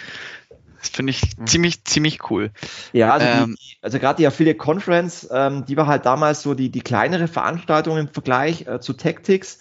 das 0.79 0.91
finde 0.91 1.11
ich 1.11 1.37
mhm. 1.37 1.47
ziemlich, 1.47 1.85
ziemlich 1.85 2.31
cool. 2.31 2.51
Ja, 2.93 3.13
also, 3.13 3.27
ähm, 3.27 3.57
also 3.83 3.99
gerade 3.99 4.19
die 4.19 4.27
Affiliate 4.27 4.59
Conference, 4.59 5.29
ähm, 5.33 5.65
die 5.65 5.77
war 5.77 5.87
halt 5.87 6.07
damals 6.07 6.43
so 6.43 6.55
die, 6.55 6.71
die 6.71 6.81
kleinere 6.81 7.29
Veranstaltung 7.29 7.99
im 7.99 8.09
Vergleich 8.09 8.67
äh, 8.67 8.81
zu 8.81 8.93
Tactics. 8.93 9.59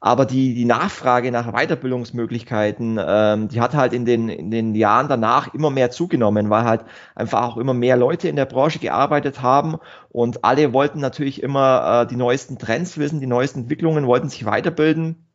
Aber 0.00 0.26
die, 0.26 0.54
die 0.54 0.64
Nachfrage 0.64 1.32
nach 1.32 1.52
Weiterbildungsmöglichkeiten, 1.52 3.00
ähm, 3.04 3.48
die 3.48 3.60
hat 3.60 3.74
halt 3.74 3.92
in 3.92 4.04
den, 4.04 4.28
in 4.28 4.52
den 4.52 4.76
Jahren 4.76 5.08
danach 5.08 5.52
immer 5.54 5.70
mehr 5.70 5.90
zugenommen, 5.90 6.50
weil 6.50 6.62
halt 6.62 6.84
einfach 7.16 7.42
auch 7.42 7.56
immer 7.56 7.74
mehr 7.74 7.96
Leute 7.96 8.28
in 8.28 8.36
der 8.36 8.44
Branche 8.44 8.78
gearbeitet 8.78 9.42
haben 9.42 9.78
und 10.10 10.44
alle 10.44 10.72
wollten 10.72 11.00
natürlich 11.00 11.42
immer 11.42 12.02
äh, 12.02 12.06
die 12.06 12.14
neuesten 12.14 12.58
Trends 12.58 12.96
wissen, 12.96 13.18
die 13.18 13.26
neuesten 13.26 13.62
Entwicklungen, 13.62 14.06
wollten 14.06 14.28
sich 14.28 14.44
weiterbilden. 14.44 15.27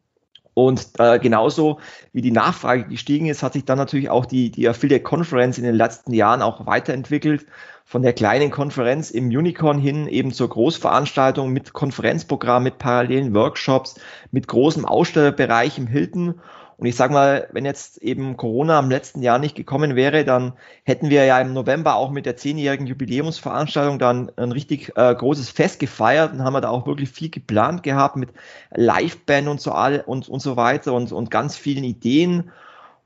Und 0.53 0.87
äh, 0.99 1.19
genauso 1.19 1.79
wie 2.11 2.21
die 2.21 2.31
Nachfrage 2.31 2.85
gestiegen 2.85 3.25
ist, 3.25 3.43
hat 3.43 3.53
sich 3.53 3.65
dann 3.65 3.77
natürlich 3.77 4.09
auch 4.09 4.25
die, 4.25 4.51
die 4.51 4.67
Affiliate 4.67 5.03
Conference 5.03 5.57
in 5.57 5.63
den 5.63 5.75
letzten 5.75 6.13
Jahren 6.13 6.41
auch 6.41 6.65
weiterentwickelt. 6.65 7.45
Von 7.85 8.01
der 8.01 8.13
kleinen 8.13 8.49
Konferenz 8.49 9.11
im 9.11 9.27
Unicorn 9.27 9.77
hin 9.77 10.07
eben 10.07 10.31
zur 10.31 10.49
Großveranstaltung 10.49 11.51
mit 11.51 11.73
Konferenzprogramm, 11.73 12.63
mit 12.63 12.77
parallelen 12.77 13.33
Workshops, 13.35 13.99
mit 14.31 14.47
großem 14.47 14.85
Ausstellerbereich 14.85 15.77
im 15.77 15.87
Hilton. 15.87 16.35
Und 16.77 16.87
ich 16.87 16.95
sage 16.95 17.13
mal, 17.13 17.47
wenn 17.51 17.65
jetzt 17.65 17.97
eben 17.97 18.37
Corona 18.37 18.79
im 18.79 18.89
letzten 18.89 19.21
Jahr 19.21 19.39
nicht 19.39 19.55
gekommen 19.55 19.95
wäre, 19.95 20.25
dann 20.25 20.53
hätten 20.83 21.09
wir 21.09 21.25
ja 21.25 21.39
im 21.39 21.53
November 21.53 21.95
auch 21.95 22.11
mit 22.11 22.25
der 22.25 22.37
zehnjährigen 22.37 22.87
Jubiläumsveranstaltung 22.87 23.99
dann 23.99 24.31
ein 24.37 24.51
richtig 24.51 24.91
äh, 24.95 25.13
großes 25.13 25.49
Fest 25.49 25.79
gefeiert 25.79 26.33
und 26.33 26.43
haben 26.43 26.53
wir 26.53 26.61
da 26.61 26.69
auch 26.69 26.87
wirklich 26.87 27.09
viel 27.09 27.29
geplant 27.29 27.83
gehabt 27.83 28.15
mit 28.15 28.29
Liveband 28.71 29.47
und 29.47 29.61
so 29.61 29.71
all 29.71 30.01
und, 30.05 30.27
und 30.29 30.41
so 30.41 30.55
weiter 30.55 30.93
und, 30.93 31.11
und 31.11 31.29
ganz 31.31 31.55
vielen 31.55 31.83
Ideen. 31.83 32.51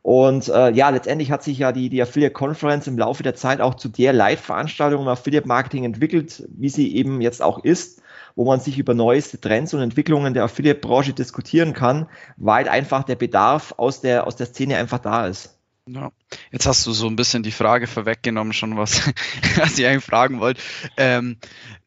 Und 0.01 0.47
äh, 0.47 0.71
ja, 0.71 0.89
letztendlich 0.89 1.31
hat 1.31 1.43
sich 1.43 1.57
ja 1.57 1.73
die, 1.73 1.89
die 1.89 2.01
Affiliate 2.01 2.33
Conference 2.33 2.87
im 2.87 2.97
Laufe 2.97 3.23
der 3.23 3.35
Zeit 3.35 3.59
auch 3.59 3.75
zu 3.75 3.89
der 3.89 4.13
Live-Veranstaltung 4.13 5.01
im 5.01 5.07
Affiliate 5.09 5.47
Marketing 5.47 5.83
entwickelt, 5.83 6.47
wie 6.49 6.69
sie 6.69 6.95
eben 6.95 7.19
jetzt 7.19 7.41
auch 7.41 7.63
ist 7.63 8.01
wo 8.37 8.45
man 8.45 8.59
sich 8.59 8.77
über 8.77 8.93
neueste 8.93 9.41
Trends 9.41 9.73
und 9.73 9.81
Entwicklungen 9.81 10.35
der 10.35 10.43
Affiliate-Branche 10.43 11.13
diskutieren 11.13 11.73
kann, 11.73 12.07
weil 12.37 12.69
einfach 12.69 13.03
der 13.03 13.15
Bedarf 13.15 13.73
aus 13.77 13.99
der, 13.99 14.27
aus 14.27 14.35
der 14.35 14.45
Szene 14.45 14.77
einfach 14.77 14.99
da 14.99 15.25
ist. 15.25 15.57
Ja. 15.87 16.11
Jetzt 16.51 16.67
hast 16.67 16.85
du 16.85 16.91
so 16.91 17.07
ein 17.07 17.15
bisschen 17.15 17.41
die 17.41 17.51
Frage 17.51 17.87
vorweggenommen, 17.87 18.53
schon 18.53 18.77
was, 18.77 19.01
was 19.57 19.79
ich 19.79 19.87
eigentlich 19.87 20.03
fragen 20.03 20.39
wollte. 20.39 20.61
Ähm, 20.97 21.37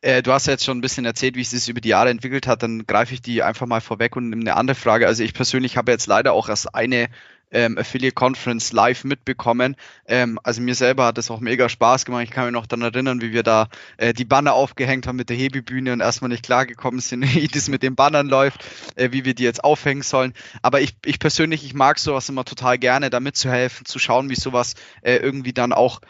äh, 0.00 0.22
du 0.22 0.32
hast 0.32 0.46
ja 0.46 0.54
jetzt 0.54 0.64
schon 0.64 0.78
ein 0.78 0.80
bisschen 0.80 1.04
erzählt, 1.04 1.36
wie 1.36 1.44
sich 1.44 1.60
das 1.60 1.68
über 1.68 1.80
die 1.80 1.90
Jahre 1.90 2.10
entwickelt 2.10 2.48
hat. 2.48 2.64
Dann 2.64 2.84
greife 2.84 3.14
ich 3.14 3.22
die 3.22 3.44
einfach 3.44 3.66
mal 3.66 3.80
vorweg 3.80 4.16
und 4.16 4.30
nehme 4.30 4.42
eine 4.42 4.56
andere 4.56 4.74
Frage. 4.74 5.06
Also 5.06 5.22
ich 5.22 5.34
persönlich 5.34 5.76
habe 5.76 5.92
jetzt 5.92 6.08
leider 6.08 6.32
auch 6.32 6.48
erst 6.48 6.74
eine 6.74 7.10
ähm, 7.50 7.78
Affiliate 7.78 8.14
Conference 8.14 8.72
live 8.72 9.04
mitbekommen. 9.04 9.76
Ähm, 10.06 10.38
also 10.42 10.60
mir 10.60 10.74
selber 10.74 11.06
hat 11.06 11.18
es 11.18 11.30
auch 11.30 11.40
mega 11.40 11.68
Spaß 11.68 12.04
gemacht. 12.04 12.24
Ich 12.24 12.30
kann 12.30 12.44
mich 12.44 12.52
noch 12.52 12.66
daran 12.66 12.82
erinnern, 12.82 13.20
wie 13.20 13.32
wir 13.32 13.42
da 13.42 13.68
äh, 13.96 14.12
die 14.12 14.24
Banner 14.24 14.54
aufgehängt 14.54 15.06
haben 15.06 15.16
mit 15.16 15.30
der 15.30 15.36
Hebebühne 15.36 15.92
und 15.92 16.00
erstmal 16.00 16.28
nicht 16.28 16.44
klargekommen 16.44 17.00
sind, 17.00 17.22
wie 17.34 17.48
das 17.48 17.68
mit 17.68 17.82
den 17.82 17.94
Bannern 17.94 18.28
läuft, 18.28 18.64
äh, 18.96 19.12
wie 19.12 19.24
wir 19.24 19.34
die 19.34 19.44
jetzt 19.44 19.64
aufhängen 19.64 20.02
sollen. 20.02 20.34
Aber 20.62 20.80
ich, 20.80 20.96
ich 21.04 21.18
persönlich, 21.18 21.64
ich 21.64 21.74
mag 21.74 21.98
sowas 21.98 22.28
immer 22.28 22.44
total 22.44 22.78
gerne, 22.78 23.10
da 23.10 23.20
mitzuhelfen, 23.20 23.86
zu 23.86 23.98
schauen, 23.98 24.30
wie 24.30 24.36
sowas 24.36 24.74
äh, 25.02 25.16
irgendwie 25.16 25.52
dann 25.52 25.72
auch 25.72 26.00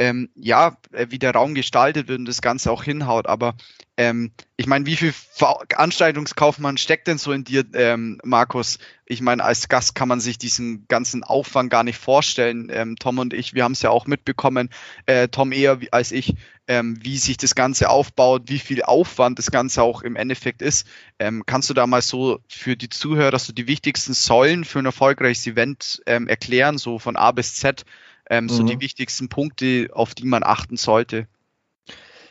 ähm, 0.00 0.30
ja, 0.34 0.78
äh, 0.92 1.08
wie 1.10 1.18
der 1.18 1.32
Raum 1.32 1.54
gestaltet 1.54 2.08
wird 2.08 2.20
und 2.20 2.24
das 2.24 2.40
Ganze 2.40 2.72
auch 2.72 2.82
hinhaut. 2.82 3.26
Aber 3.26 3.54
ähm, 3.98 4.32
ich 4.56 4.66
meine, 4.66 4.86
wie 4.86 4.96
viel 4.96 5.12
Veranstaltungskaufmann 5.12 6.78
steckt 6.78 7.06
denn 7.06 7.18
so 7.18 7.32
in 7.32 7.44
dir, 7.44 7.66
ähm, 7.74 8.18
Markus? 8.24 8.78
Ich 9.04 9.20
meine, 9.20 9.44
als 9.44 9.68
Gast 9.68 9.94
kann 9.94 10.08
man 10.08 10.18
sich 10.18 10.38
diesen 10.38 10.86
ganzen 10.88 11.22
Aufwand 11.22 11.68
gar 11.68 11.84
nicht 11.84 11.98
vorstellen. 11.98 12.70
Ähm, 12.72 12.96
Tom 12.96 13.18
und 13.18 13.34
ich, 13.34 13.52
wir 13.52 13.62
haben 13.62 13.72
es 13.72 13.82
ja 13.82 13.90
auch 13.90 14.06
mitbekommen, 14.06 14.70
äh, 15.04 15.28
Tom 15.28 15.52
eher 15.52 15.78
als 15.90 16.12
ich, 16.12 16.34
ähm, 16.66 16.96
wie 17.02 17.18
sich 17.18 17.36
das 17.36 17.54
Ganze 17.54 17.90
aufbaut, 17.90 18.44
wie 18.46 18.58
viel 18.58 18.82
Aufwand 18.82 19.38
das 19.38 19.50
Ganze 19.50 19.82
auch 19.82 20.00
im 20.00 20.16
Endeffekt 20.16 20.62
ist. 20.62 20.86
Ähm, 21.18 21.42
kannst 21.44 21.68
du 21.68 21.74
da 21.74 21.86
mal 21.86 22.00
so 22.00 22.40
für 22.48 22.74
die 22.74 22.88
Zuhörer 22.88 23.38
so 23.38 23.52
die 23.52 23.66
wichtigsten 23.66 24.14
Säulen 24.14 24.64
für 24.64 24.78
ein 24.78 24.86
erfolgreiches 24.86 25.46
Event 25.46 26.00
ähm, 26.06 26.26
erklären, 26.26 26.78
so 26.78 26.98
von 26.98 27.16
A 27.16 27.32
bis 27.32 27.56
Z? 27.56 27.84
Ähm, 28.30 28.44
mhm. 28.44 28.48
so 28.48 28.62
die 28.62 28.76
mhm. 28.76 28.80
wichtigsten 28.80 29.28
Punkte, 29.28 29.90
auf 29.92 30.14
die 30.14 30.24
man 30.24 30.42
achten 30.42 30.76
sollte? 30.76 31.26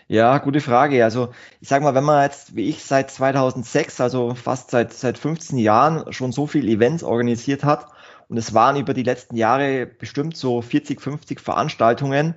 Ja, 0.08 0.40
gute 0.40 0.60
Frage. 0.60 1.04
Also 1.04 1.30
ich 1.62 1.68
sage 1.68 1.84
mal, 1.84 1.94
wenn 1.94 2.04
man 2.04 2.24
jetzt 2.24 2.56
wie 2.56 2.68
ich 2.68 2.84
seit 2.84 3.12
2006, 3.12 4.02
also 4.02 4.34
fast 4.34 4.72
seit, 4.72 4.92
seit 4.92 5.20
15 5.20 5.60
Jahren 5.60 6.12
schon 6.12 6.32
so 6.32 6.48
viele 6.48 6.72
Events 6.72 7.04
organisiert 7.04 7.64
hat 7.64 7.86
und 8.28 8.38
es 8.38 8.56
waren 8.56 8.76
über 8.76 8.96
die 8.96 9.04
letzten 9.04 9.36
Jahre 9.36 9.86
bestimmt 9.86 10.36
so 10.36 10.64
40, 10.64 11.00
50 11.00 11.40
Veranstaltungen, 11.40 12.34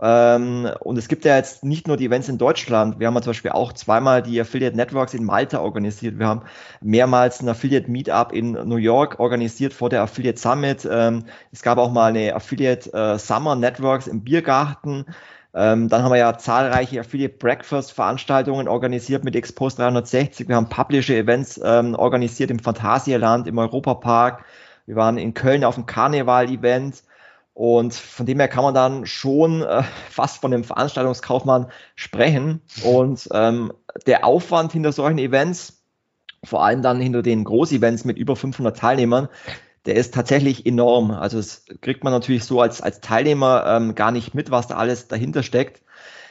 ähm, 0.00 0.70
und 0.80 0.98
es 0.98 1.08
gibt 1.08 1.24
ja 1.24 1.36
jetzt 1.36 1.64
nicht 1.64 1.88
nur 1.88 1.96
die 1.96 2.06
Events 2.06 2.28
in 2.28 2.36
Deutschland. 2.36 3.00
Wir 3.00 3.06
haben 3.06 3.14
ja 3.14 3.22
zum 3.22 3.30
Beispiel 3.30 3.52
auch 3.52 3.72
zweimal 3.72 4.22
die 4.22 4.38
Affiliate 4.38 4.76
Networks 4.76 5.14
in 5.14 5.24
Malta 5.24 5.60
organisiert. 5.60 6.18
Wir 6.18 6.26
haben 6.26 6.42
mehrmals 6.82 7.40
ein 7.40 7.48
Affiliate 7.48 7.90
Meetup 7.90 8.32
in 8.32 8.52
New 8.52 8.76
York 8.76 9.18
organisiert 9.20 9.72
vor 9.72 9.88
der 9.88 10.02
Affiliate 10.02 10.38
Summit. 10.38 10.86
Ähm, 10.90 11.24
es 11.50 11.62
gab 11.62 11.78
auch 11.78 11.90
mal 11.90 12.10
eine 12.10 12.34
Affiliate 12.34 12.92
äh, 12.92 13.18
Summer 13.18 13.56
Networks 13.56 14.06
im 14.06 14.22
Biergarten. 14.22 15.06
Ähm, 15.54 15.88
dann 15.88 16.02
haben 16.02 16.12
wir 16.12 16.18
ja 16.18 16.36
zahlreiche 16.36 17.00
Affiliate 17.00 17.38
Breakfast 17.38 17.92
Veranstaltungen 17.92 18.68
organisiert 18.68 19.24
mit 19.24 19.34
Expos 19.34 19.76
360. 19.76 20.48
Wir 20.48 20.56
haben 20.56 20.68
Publisher 20.68 21.14
Events 21.14 21.58
ähm, 21.64 21.94
organisiert 21.94 22.50
im 22.50 22.58
Phantasialand, 22.58 23.46
im 23.46 23.56
Europapark. 23.56 24.44
Wir 24.84 24.96
waren 24.96 25.16
in 25.16 25.32
Köln 25.32 25.64
auf 25.64 25.76
dem 25.76 25.86
Karneval 25.86 26.50
Event. 26.50 27.02
Und 27.56 27.94
von 27.94 28.26
dem 28.26 28.38
her 28.38 28.48
kann 28.48 28.64
man 28.64 28.74
dann 28.74 29.06
schon 29.06 29.62
äh, 29.62 29.82
fast 30.10 30.42
von 30.42 30.50
dem 30.50 30.62
Veranstaltungskaufmann 30.62 31.68
sprechen. 31.94 32.60
Und 32.84 33.30
ähm, 33.32 33.72
der 34.04 34.26
Aufwand 34.26 34.72
hinter 34.72 34.92
solchen 34.92 35.16
Events, 35.16 35.82
vor 36.44 36.62
allem 36.62 36.82
dann 36.82 37.00
hinter 37.00 37.22
den 37.22 37.44
Großevents 37.44 38.04
mit 38.04 38.18
über 38.18 38.36
500 38.36 38.76
Teilnehmern, 38.76 39.30
der 39.86 39.94
ist 39.94 40.12
tatsächlich 40.12 40.66
enorm. 40.66 41.12
Also 41.12 41.38
das 41.38 41.64
kriegt 41.80 42.04
man 42.04 42.12
natürlich 42.12 42.44
so 42.44 42.60
als, 42.60 42.82
als 42.82 43.00
Teilnehmer 43.00 43.64
ähm, 43.66 43.94
gar 43.94 44.10
nicht 44.10 44.34
mit, 44.34 44.50
was 44.50 44.66
da 44.66 44.76
alles 44.76 45.08
dahinter 45.08 45.42
steckt. 45.42 45.80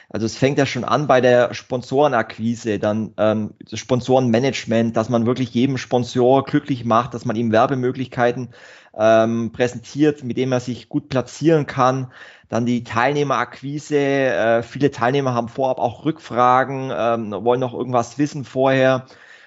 Also 0.08 0.26
es 0.26 0.36
fängt 0.36 0.58
ja 0.58 0.66
schon 0.66 0.84
an 0.84 1.08
bei 1.08 1.20
der 1.20 1.52
Sponsorenakquise, 1.54 2.78
dann 2.78 3.14
ähm, 3.16 3.54
das 3.68 3.80
Sponsorenmanagement, 3.80 4.96
dass 4.96 5.08
man 5.08 5.26
wirklich 5.26 5.52
jedem 5.52 5.76
Sponsor 5.76 6.44
glücklich 6.44 6.84
macht, 6.84 7.14
dass 7.14 7.24
man 7.24 7.34
ihm 7.34 7.50
Werbemöglichkeiten 7.50 8.50
ähm, 8.98 9.52
präsentiert, 9.52 10.24
mit 10.24 10.36
dem 10.36 10.52
er 10.52 10.60
sich 10.60 10.88
gut 10.88 11.08
platzieren 11.08 11.66
kann. 11.66 12.12
Dann 12.48 12.66
die 12.66 12.84
Teilnehmerakquise. 12.84 13.98
Äh, 13.98 14.62
viele 14.62 14.90
Teilnehmer 14.90 15.34
haben 15.34 15.48
vorab 15.48 15.78
auch 15.78 16.04
Rückfragen, 16.04 16.92
ähm, 16.94 17.32
wollen 17.44 17.60
noch 17.60 17.74
irgendwas 17.74 18.18
wissen 18.18 18.44
vorher. 18.44 19.06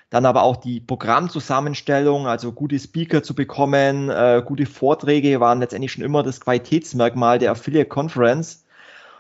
Dann 0.10 0.26
aber 0.26 0.44
auch 0.44 0.58
die 0.58 0.80
Programmzusammenstellung, 0.80 2.28
also 2.28 2.52
gute 2.52 2.80
Speaker 2.80 3.22
zu 3.22 3.36
bekommen, 3.36 4.10
äh, 4.10 4.42
gute 4.44 4.66
Vorträge 4.66 5.40
waren 5.40 5.60
letztendlich 5.60 5.92
schon 5.92 6.04
immer 6.04 6.24
das 6.24 6.42
Qualitätsmerkmal 6.42 7.38
der 7.38 7.52
Affiliate 7.52 7.90
Conference. 7.90 8.66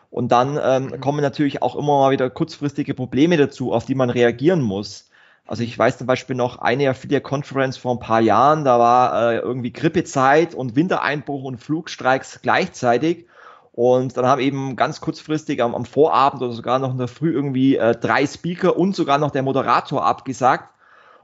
Und 0.09 0.31
dann 0.31 0.59
ähm, 0.61 0.85
mhm. 0.85 0.99
kommen 0.99 1.21
natürlich 1.21 1.61
auch 1.61 1.75
immer 1.75 1.99
mal 1.99 2.11
wieder 2.11 2.29
kurzfristige 2.29 2.95
Probleme 2.95 3.37
dazu, 3.37 3.71
auf 3.71 3.85
die 3.85 3.95
man 3.95 4.09
reagieren 4.09 4.61
muss. 4.61 5.09
Also 5.49 5.63
ich 5.63 5.79
weiß 5.79 5.97
zum 5.97 6.05
Beispiel 6.05 6.35
noch 6.35 6.59
eine 6.59 6.88
Affiliate 6.88 7.23
Conference 7.23 7.75
vor 7.75 7.95
ein 7.95 7.99
paar 7.99 8.21
Jahren, 8.21 8.63
da 8.65 8.77
war 8.77 9.31
äh, 9.31 9.38
irgendwie 9.39 9.73
Grippezeit 9.73 10.53
und 10.53 10.75
Wintereinbruch 10.75 11.43
und 11.43 11.57
Flugstreiks 11.57 12.41
gleichzeitig. 12.43 13.25
Und 13.71 14.15
dann 14.15 14.27
haben 14.27 14.41
eben 14.41 14.75
ganz 14.75 15.01
kurzfristig 15.01 15.63
am, 15.63 15.73
am 15.73 15.85
Vorabend 15.85 16.43
oder 16.43 16.51
sogar 16.51 16.77
noch 16.77 16.91
in 16.91 16.99
der 16.99 17.07
Früh 17.07 17.33
irgendwie 17.33 17.77
äh, 17.77 17.95
drei 17.95 18.27
Speaker 18.27 18.77
und 18.77 18.95
sogar 18.95 19.17
noch 19.17 19.31
der 19.31 19.41
Moderator 19.41 20.05
abgesagt. 20.05 20.69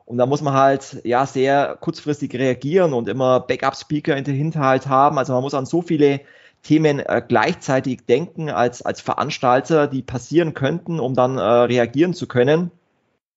Und 0.05 0.17
da 0.17 0.25
muss 0.25 0.41
man 0.41 0.55
halt 0.55 1.01
ja 1.03 1.27
sehr 1.27 1.77
kurzfristig 1.79 2.33
reagieren 2.33 2.93
und 2.93 3.07
immer 3.07 3.41
Backup-Speaker 3.41 4.17
in 4.17 4.23
der 4.23 4.33
Hinterhalt 4.33 4.87
haben. 4.87 5.19
Also 5.19 5.33
man 5.33 5.43
muss 5.43 5.53
an 5.53 5.67
so 5.67 5.83
viele 5.83 6.21
Themen 6.63 6.97
äh, 6.97 7.21
gleichzeitig 7.27 8.07
denken 8.07 8.49
als, 8.49 8.81
als 8.81 9.01
Veranstalter, 9.01 9.85
die 9.85 10.01
passieren 10.01 10.55
könnten, 10.55 10.99
um 10.99 11.13
dann 11.13 11.37
äh, 11.37 11.41
reagieren 11.41 12.15
zu 12.15 12.25
können. 12.25 12.71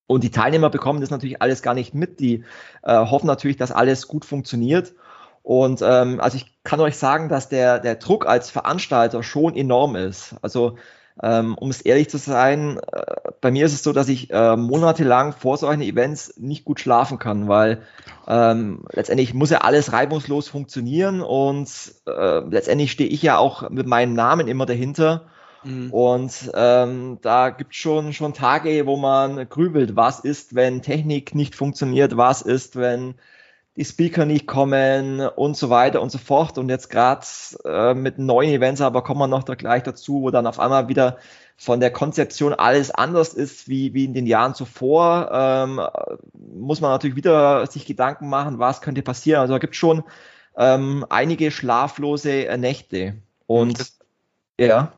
Und 0.09 0.25
die 0.25 0.31
Teilnehmer 0.31 0.71
bekommen 0.71 1.01
das 1.01 1.11
natürlich 1.11 1.40
alles 1.40 1.62
gar 1.62 1.75
nicht 1.75 1.94
mit. 1.94 2.18
Die 2.18 2.42
äh, 2.83 2.97
hoffen 2.97 3.27
natürlich, 3.27 3.59
dass 3.59 3.71
alles 3.71 4.09
gut 4.09 4.25
funktioniert. 4.25 4.94
Und 5.42 5.81
ähm, 5.83 6.18
also 6.21 6.38
ich 6.38 6.47
kann 6.64 6.81
euch 6.81 6.97
sagen, 6.97 7.29
dass 7.29 7.49
der, 7.49 7.79
der 7.79 7.94
Druck 7.94 8.27
als 8.27 8.51
Veranstalter 8.51 9.23
schon 9.23 9.55
enorm 9.55 9.97
ist. 9.97 10.35
Also 10.42 10.77
ähm, 11.23 11.57
um 11.57 11.68
es 11.68 11.83
ehrlich 11.83 12.09
zu 12.09 12.16
sein, 12.16 12.81
äh, 12.92 13.03
bei 13.40 13.51
mir 13.51 13.66
ist 13.66 13.75
es 13.75 13.83
so, 13.83 13.92
dass 13.92 14.09
ich 14.09 14.31
äh, 14.31 14.57
monatelang 14.57 15.33
vor 15.33 15.57
solchen 15.57 15.83
Events 15.83 16.35
nicht 16.38 16.64
gut 16.64 16.81
schlafen 16.81 17.18
kann, 17.18 17.49
weil 17.49 17.83
ähm, 18.27 18.85
letztendlich 18.92 19.35
muss 19.35 19.51
ja 19.51 19.59
alles 19.59 19.92
reibungslos 19.92 20.49
funktionieren 20.49 21.21
und 21.21 21.68
äh, 22.07 22.38
letztendlich 22.40 22.92
stehe 22.92 23.11
ich 23.11 23.23
ja 23.23 23.37
auch 23.37 23.68
mit 23.68 23.87
meinem 23.87 24.14
Namen 24.14 24.49
immer 24.49 24.64
dahinter. 24.64 25.27
Mhm. 25.68 25.92
Und 25.92 26.50
ähm, 26.54 27.18
da 27.20 27.50
gibt 27.50 27.72
es 27.72 27.78
schon, 27.78 28.12
schon 28.12 28.33
Tage, 28.33 28.87
wo 28.87 28.96
man 28.96 29.48
grübelt, 29.48 29.96
was 29.96 30.20
ist, 30.20 30.54
wenn 30.54 30.83
Technik 30.83 31.35
nicht 31.35 31.54
funktioniert, 31.54 32.16
was 32.16 32.42
ist, 32.42 32.76
wenn 32.76 33.14
die 33.76 33.85
Speaker 33.85 34.24
nicht 34.24 34.46
kommen 34.46 35.20
und 35.20 35.57
so 35.57 35.70
weiter 35.70 36.00
und 36.02 36.11
so 36.11 36.18
fort. 36.18 36.59
Und 36.59 36.68
jetzt 36.68 36.88
gerade 36.88 37.26
äh, 37.64 37.94
mit 37.94 38.18
neuen 38.18 38.50
Events, 38.50 38.81
aber 38.81 39.02
kommen 39.02 39.20
wir 39.20 39.28
noch 39.28 39.44
da 39.44 39.54
gleich 39.54 39.83
dazu, 39.83 40.22
wo 40.22 40.31
dann 40.31 40.46
auf 40.46 40.59
einmal 40.59 40.88
wieder 40.88 41.18
von 41.57 41.81
der 41.81 41.90
Konzeption 41.90 42.54
alles 42.54 42.90
anders 42.90 43.35
ist 43.35 43.68
wie, 43.68 43.92
wie 43.92 44.04
in 44.04 44.14
den 44.14 44.26
Jahren 44.26 44.54
zuvor, 44.54 45.28
ähm, 45.33 45.81
muss 46.33 46.81
man 46.81 46.92
natürlich 46.92 47.16
wieder 47.16 47.66
sich 47.66 47.85
Gedanken 47.85 48.28
machen, 48.28 48.59
was 48.59 48.81
könnte 48.81 49.02
passieren. 49.02 49.40
Also 49.40 49.54
da 49.54 49.59
gibt 49.59 49.74
es 49.74 49.78
schon 49.78 50.04
ähm, 50.57 51.04
einige 51.09 51.50
schlaflose 51.50 52.57
Nächte. 52.59 53.16
Und 53.46 53.92
ja. 54.59 54.92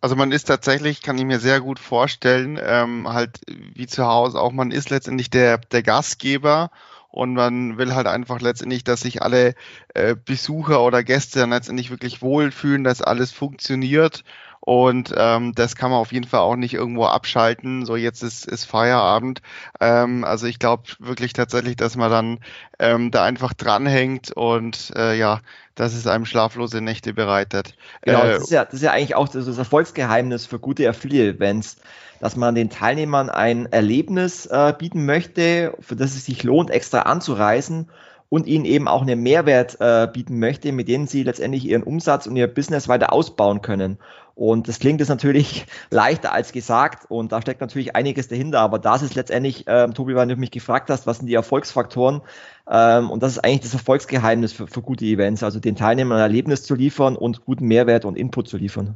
Also 0.00 0.14
man 0.14 0.30
ist 0.30 0.44
tatsächlich, 0.44 1.00
kann 1.00 1.16
ich 1.16 1.24
mir 1.24 1.40
sehr 1.40 1.60
gut 1.60 1.78
vorstellen, 1.78 2.58
ähm, 2.62 3.08
halt 3.08 3.40
wie 3.48 3.86
zu 3.86 4.06
Hause 4.06 4.38
auch, 4.38 4.52
man 4.52 4.72
ist 4.72 4.90
letztendlich 4.90 5.30
der, 5.30 5.56
der 5.56 5.82
Gastgeber 5.82 6.70
und 7.08 7.32
man 7.32 7.78
will 7.78 7.94
halt 7.94 8.06
einfach 8.06 8.40
letztendlich, 8.40 8.84
dass 8.84 9.00
sich 9.00 9.22
alle 9.22 9.54
äh, 9.94 10.14
Besucher 10.14 10.82
oder 10.82 11.02
Gäste 11.02 11.40
dann 11.40 11.50
letztendlich 11.50 11.90
wirklich 11.90 12.20
wohlfühlen, 12.20 12.84
dass 12.84 13.00
alles 13.00 13.32
funktioniert 13.32 14.22
und 14.60 15.14
ähm, 15.16 15.52
das 15.54 15.74
kann 15.74 15.90
man 15.90 16.00
auf 16.00 16.12
jeden 16.12 16.26
Fall 16.26 16.40
auch 16.40 16.56
nicht 16.56 16.74
irgendwo 16.74 17.06
abschalten. 17.06 17.86
So 17.86 17.96
jetzt 17.96 18.22
ist, 18.22 18.46
ist 18.46 18.66
Feierabend. 18.66 19.40
Ähm, 19.80 20.22
also 20.24 20.46
ich 20.46 20.58
glaube 20.58 20.84
wirklich 20.98 21.32
tatsächlich, 21.32 21.76
dass 21.76 21.96
man 21.96 22.10
dann 22.10 22.38
ähm, 22.78 23.10
da 23.10 23.24
einfach 23.24 23.54
dranhängt 23.54 24.32
und 24.32 24.92
äh, 24.94 25.16
ja, 25.16 25.40
dass 25.74 25.94
es 25.94 26.06
einem 26.06 26.26
schlaflose 26.26 26.82
Nächte 26.82 27.14
bereitet. 27.14 27.74
Genau, 28.02 28.22
äh, 28.22 28.34
das, 28.34 28.42
ist 28.44 28.50
ja, 28.50 28.64
das 28.64 28.74
ist 28.74 28.82
ja 28.82 28.92
eigentlich 28.92 29.14
auch 29.14 29.28
das, 29.28 29.46
das 29.46 29.58
Erfolgsgeheimnis 29.58 30.46
für 30.46 30.58
gute 30.58 30.88
Affiliate-Events 30.88 31.78
dass 32.20 32.36
man 32.36 32.54
den 32.54 32.68
Teilnehmern 32.68 33.30
ein 33.30 33.64
Erlebnis 33.72 34.44
äh, 34.44 34.74
bieten 34.78 35.06
möchte, 35.06 35.72
für 35.80 35.96
das 35.96 36.14
es 36.14 36.26
sich 36.26 36.42
lohnt, 36.42 36.68
extra 36.68 37.00
anzureisen 37.00 37.88
und 38.30 38.46
ihnen 38.46 38.64
eben 38.64 38.88
auch 38.88 39.02
einen 39.02 39.20
Mehrwert 39.20 39.76
äh, 39.80 40.08
bieten 40.10 40.38
möchte, 40.38 40.72
mit 40.72 40.88
dem 40.88 41.06
sie 41.06 41.24
letztendlich 41.24 41.66
ihren 41.66 41.82
Umsatz 41.82 42.26
und 42.26 42.36
ihr 42.36 42.46
Business 42.46 42.88
weiter 42.88 43.12
ausbauen 43.12 43.60
können. 43.60 43.98
Und 44.36 44.68
das 44.68 44.78
klingt 44.78 45.00
jetzt 45.00 45.08
natürlich 45.08 45.66
leichter 45.90 46.32
als 46.32 46.52
gesagt 46.52 47.10
und 47.10 47.32
da 47.32 47.42
steckt 47.42 47.60
natürlich 47.60 47.94
einiges 47.96 48.28
dahinter, 48.28 48.60
aber 48.60 48.78
das 48.78 49.02
ist 49.02 49.16
letztendlich, 49.16 49.64
ähm, 49.66 49.92
Tobi, 49.92 50.14
wenn 50.14 50.28
du 50.28 50.36
mich 50.36 50.52
gefragt 50.52 50.88
hast, 50.88 51.06
was 51.06 51.18
sind 51.18 51.26
die 51.26 51.34
Erfolgsfaktoren 51.34 52.22
ähm, 52.70 53.10
und 53.10 53.22
das 53.22 53.32
ist 53.32 53.44
eigentlich 53.44 53.60
das 53.60 53.74
Erfolgsgeheimnis 53.74 54.52
für, 54.52 54.68
für 54.68 54.80
gute 54.80 55.04
Events, 55.04 55.42
also 55.42 55.58
den 55.58 55.76
Teilnehmern 55.76 56.16
ein 56.18 56.22
Erlebnis 56.22 56.62
zu 56.62 56.74
liefern 56.74 57.16
und 57.16 57.44
guten 57.44 57.66
Mehrwert 57.66 58.04
und 58.04 58.16
Input 58.16 58.48
zu 58.48 58.56
liefern. 58.56 58.94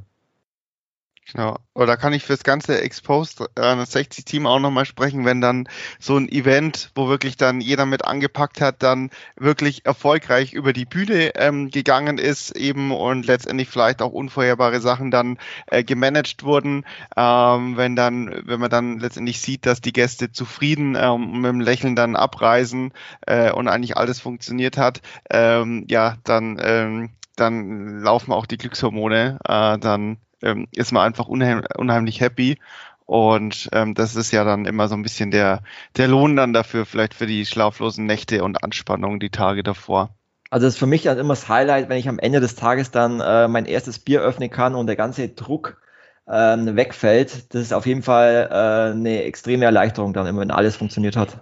Genau. 1.33 1.59
Oder 1.75 1.97
kann 1.97 2.13
ich 2.13 2.23
fürs 2.25 2.45
ganze 2.45 2.83
Exposed 2.83 3.43
60 3.57 4.25
Team 4.27 4.47
auch 4.47 4.59
nochmal 4.59 4.85
sprechen, 4.85 5.25
wenn 5.25 5.41
dann 5.41 5.67
so 5.99 6.17
ein 6.19 6.29
Event, 6.29 6.91
wo 6.95 7.09
wirklich 7.09 7.37
dann 7.39 7.63
jeder 7.63 7.87
mit 7.87 8.05
angepackt 8.05 8.61
hat, 8.61 8.83
dann 8.83 9.11
wirklich 9.35 9.87
erfolgreich 9.87 10.53
über 10.53 10.75
die 10.75 10.85
Bühne 10.85 11.35
ähm, 11.37 11.71
gegangen 11.71 12.19
ist 12.19 12.51
eben 12.55 12.93
und 12.93 13.27
letztendlich 13.27 13.71
vielleicht 13.71 14.03
auch 14.03 14.13
unvorherbare 14.13 14.81
Sachen 14.81 15.11
dann 15.11 15.39
äh, 15.67 15.83
gemanagt 15.83 16.45
wurden. 16.45 16.85
Ähm, 17.17 17.77
wenn 17.79 17.97
dann, 17.97 18.43
wenn 18.45 18.61
man 18.61 18.71
dann 18.71 18.99
letztendlich 18.99 19.41
sieht, 19.41 19.65
dass 19.65 19.81
die 19.81 19.95
Gäste 19.95 20.31
zufrieden 20.31 20.95
ähm, 20.95 21.41
mit 21.41 21.49
dem 21.49 21.61
Lächeln 21.61 21.97
dann 21.97 22.17
abreisen 22.17 22.93
äh, 23.27 23.51
und 23.51 23.67
eigentlich 23.69 23.97
alles 23.97 24.21
funktioniert 24.21 24.77
hat, 24.77 25.01
ähm, 25.31 25.87
ja, 25.89 26.17
dann 26.25 26.59
ähm, 26.61 27.11
dann 27.37 28.01
laufen 28.01 28.33
auch 28.33 28.47
die 28.47 28.59
Glückshormone, 28.59 29.39
äh, 29.45 29.79
dann 29.79 30.19
ähm, 30.43 30.69
ist 30.75 30.93
man 30.93 31.05
einfach 31.05 31.27
unheim 31.27 31.63
unheimlich 31.77 32.21
happy. 32.21 32.59
Und 33.07 33.69
ähm, 33.73 33.95
das 33.95 34.17
ist 34.17 34.31
ja 34.33 34.45
dann 34.45 34.65
immer 34.65 34.89
so 34.89 34.95
ein 34.95 35.03
bisschen 35.03 35.31
der, 35.31 35.63
der 35.97 36.09
Lohn 36.09 36.37
dann 36.37 36.53
dafür, 36.53 36.87
vielleicht 36.87 37.15
für 37.15 37.27
die 37.27 37.45
schlaflosen 37.45 38.07
Nächte 38.07 38.43
und 38.43 38.65
Anspannungen 38.65 39.21
die 39.21 39.31
Tage 39.31 39.63
davor. 39.63 40.15
Also 40.51 40.67
das 40.67 40.75
ist 40.75 40.79
für 40.79 40.87
mich 40.87 41.03
dann 41.03 41.19
immer 41.19 41.35
das 41.35 41.49
Highlight, 41.49 41.89
wenn 41.89 41.99
ich 41.99 42.09
am 42.09 42.19
Ende 42.19 42.41
des 42.41 42.55
Tages 42.55 42.91
dann 42.91 43.21
äh, 43.21 43.49
mein 43.49 43.67
erstes 43.67 43.99
Bier 43.99 44.23
öffnen 44.23 44.51
kann 44.51 44.75
und 44.75 44.87
der 44.87 44.97
ganze 44.97 45.29
Druck 45.29 45.83
ähm, 46.31 46.77
wegfällt. 46.77 47.53
Das 47.55 47.61
ist 47.61 47.73
auf 47.75 47.87
jeden 47.87 48.03
Fall 48.03 48.49
äh, 48.51 48.97
eine 48.97 49.25
extreme 49.25 49.65
Erleichterung 49.65 50.13
dann 50.13 50.27
immer, 50.27 50.41
wenn 50.41 50.51
alles 50.51 50.77
funktioniert 50.77 51.17
hat. 51.17 51.41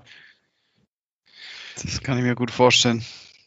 Das 1.82 2.02
kann 2.02 2.18
ich 2.18 2.24
mir 2.24 2.34
gut 2.34 2.50
vorstellen. 2.50 3.04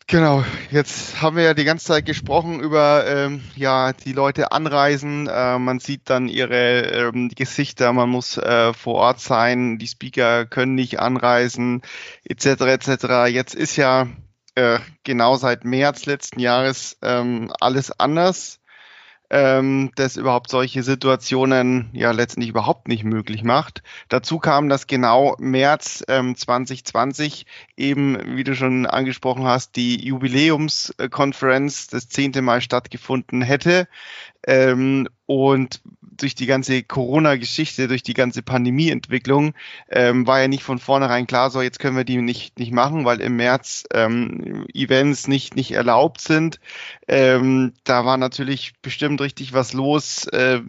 Genau, 0.07 0.45
jetzt 0.69 1.19
haben 1.19 1.35
wir 1.35 1.43
ja 1.43 1.53
die 1.55 1.63
ganze 1.63 1.87
Zeit 1.87 2.05
gesprochen 2.05 2.59
über 2.59 3.07
ähm, 3.07 3.41
ja 3.55 3.91
die 3.91 4.13
Leute 4.13 4.51
anreisen. 4.51 5.25
Äh, 5.27 5.57
man 5.57 5.79
sieht 5.79 6.11
dann 6.11 6.27
ihre 6.27 6.81
ähm, 6.81 7.29
Gesichter, 7.29 7.91
man 7.91 8.09
muss 8.09 8.37
äh, 8.37 8.71
vor 8.73 8.95
Ort 8.95 9.19
sein, 9.19 9.79
die 9.79 9.87
Speaker 9.87 10.45
können 10.45 10.75
nicht 10.75 10.99
anreisen, 10.99 11.81
etc. 12.23 12.45
etc. 12.45 13.33
Jetzt 13.33 13.55
ist 13.55 13.77
ja 13.77 14.07
äh, 14.53 14.77
genau 15.03 15.37
seit 15.37 15.65
März 15.65 16.05
letzten 16.05 16.39
Jahres 16.39 16.97
ähm, 17.01 17.51
alles 17.59 17.91
anders 17.99 18.59
ähm, 19.29 19.91
das 19.95 20.17
überhaupt 20.17 20.49
solche 20.49 20.83
Situationen 20.83 21.89
ja 21.93 22.11
letztendlich 22.11 22.49
überhaupt 22.49 22.87
nicht 22.87 23.03
möglich 23.03 23.43
macht. 23.43 23.83
Dazu 24.09 24.39
kam, 24.39 24.69
dass 24.69 24.87
genau 24.87 25.35
März 25.39 26.03
ähm, 26.07 26.35
2020 26.35 27.45
eben, 27.77 28.37
wie 28.37 28.43
du 28.43 28.55
schon 28.55 28.85
angesprochen 28.85 29.45
hast, 29.45 29.75
die 29.75 30.03
Jubiläumskonferenz 30.05 31.87
das 31.87 32.09
zehnte 32.09 32.41
Mal 32.41 32.61
stattgefunden 32.61 33.41
hätte. 33.41 33.87
Ähm, 34.45 35.07
und 35.25 35.81
durch 36.17 36.35
die 36.35 36.45
ganze 36.45 36.83
Corona-Geschichte, 36.83 37.87
durch 37.87 38.03
die 38.03 38.13
ganze 38.13 38.41
Pandemie-Entwicklung 38.41 39.53
ähm, 39.89 40.25
war 40.27 40.41
ja 40.41 40.47
nicht 40.47 40.63
von 40.63 40.79
vornherein 40.79 41.27
klar, 41.27 41.49
so 41.49 41.61
jetzt 41.61 41.79
können 41.79 41.97
wir 41.97 42.05
die 42.05 42.17
nicht, 42.17 42.57
nicht 42.59 42.71
machen, 42.71 43.05
weil 43.05 43.21
im 43.21 43.35
März 43.35 43.85
ähm, 43.93 44.65
Events 44.73 45.27
nicht, 45.27 45.55
nicht 45.55 45.71
erlaubt 45.71 46.21
sind. 46.21 46.59
Ähm, 47.07 47.73
da 47.83 48.05
war 48.05 48.17
natürlich 48.17 48.73
bestimmt 48.81 49.19
richtig 49.21 49.53
was 49.53 49.73
los. 49.73 50.25
Äh, 50.27 50.61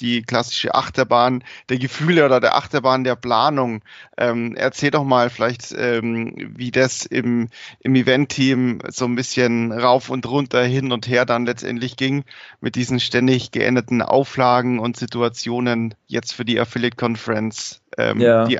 die 0.00 0.22
klassische 0.22 0.74
Achterbahn 0.74 1.44
der 1.68 1.78
Gefühle 1.78 2.24
oder 2.24 2.40
der 2.40 2.56
Achterbahn 2.56 3.04
der 3.04 3.16
Planung. 3.16 3.82
Ähm, 4.18 4.54
erzähl 4.56 4.90
doch 4.90 5.04
mal 5.04 5.30
vielleicht, 5.30 5.72
ähm, 5.76 6.34
wie 6.56 6.70
das 6.70 7.06
im, 7.06 7.48
im 7.80 7.94
Event-Team 7.94 8.80
so 8.88 9.04
ein 9.04 9.14
bisschen 9.14 9.72
rauf 9.72 10.10
und 10.10 10.26
runter, 10.26 10.64
hin 10.64 10.92
und 10.92 11.06
her 11.06 11.24
dann 11.24 11.46
letztendlich 11.46 11.96
ging 11.96 12.24
mit 12.60 12.74
diesen 12.74 13.00
ständig 13.04 13.52
geänderten 13.52 14.02
Auflagen 14.02 14.78
und 14.78 14.96
Situationen 14.96 15.94
jetzt 16.06 16.32
für 16.34 16.44
die 16.44 16.58
Affiliate 16.58 16.96
Conference. 16.96 17.82
Ähm, 17.96 18.20
ja. 18.20 18.46
Die, 18.46 18.58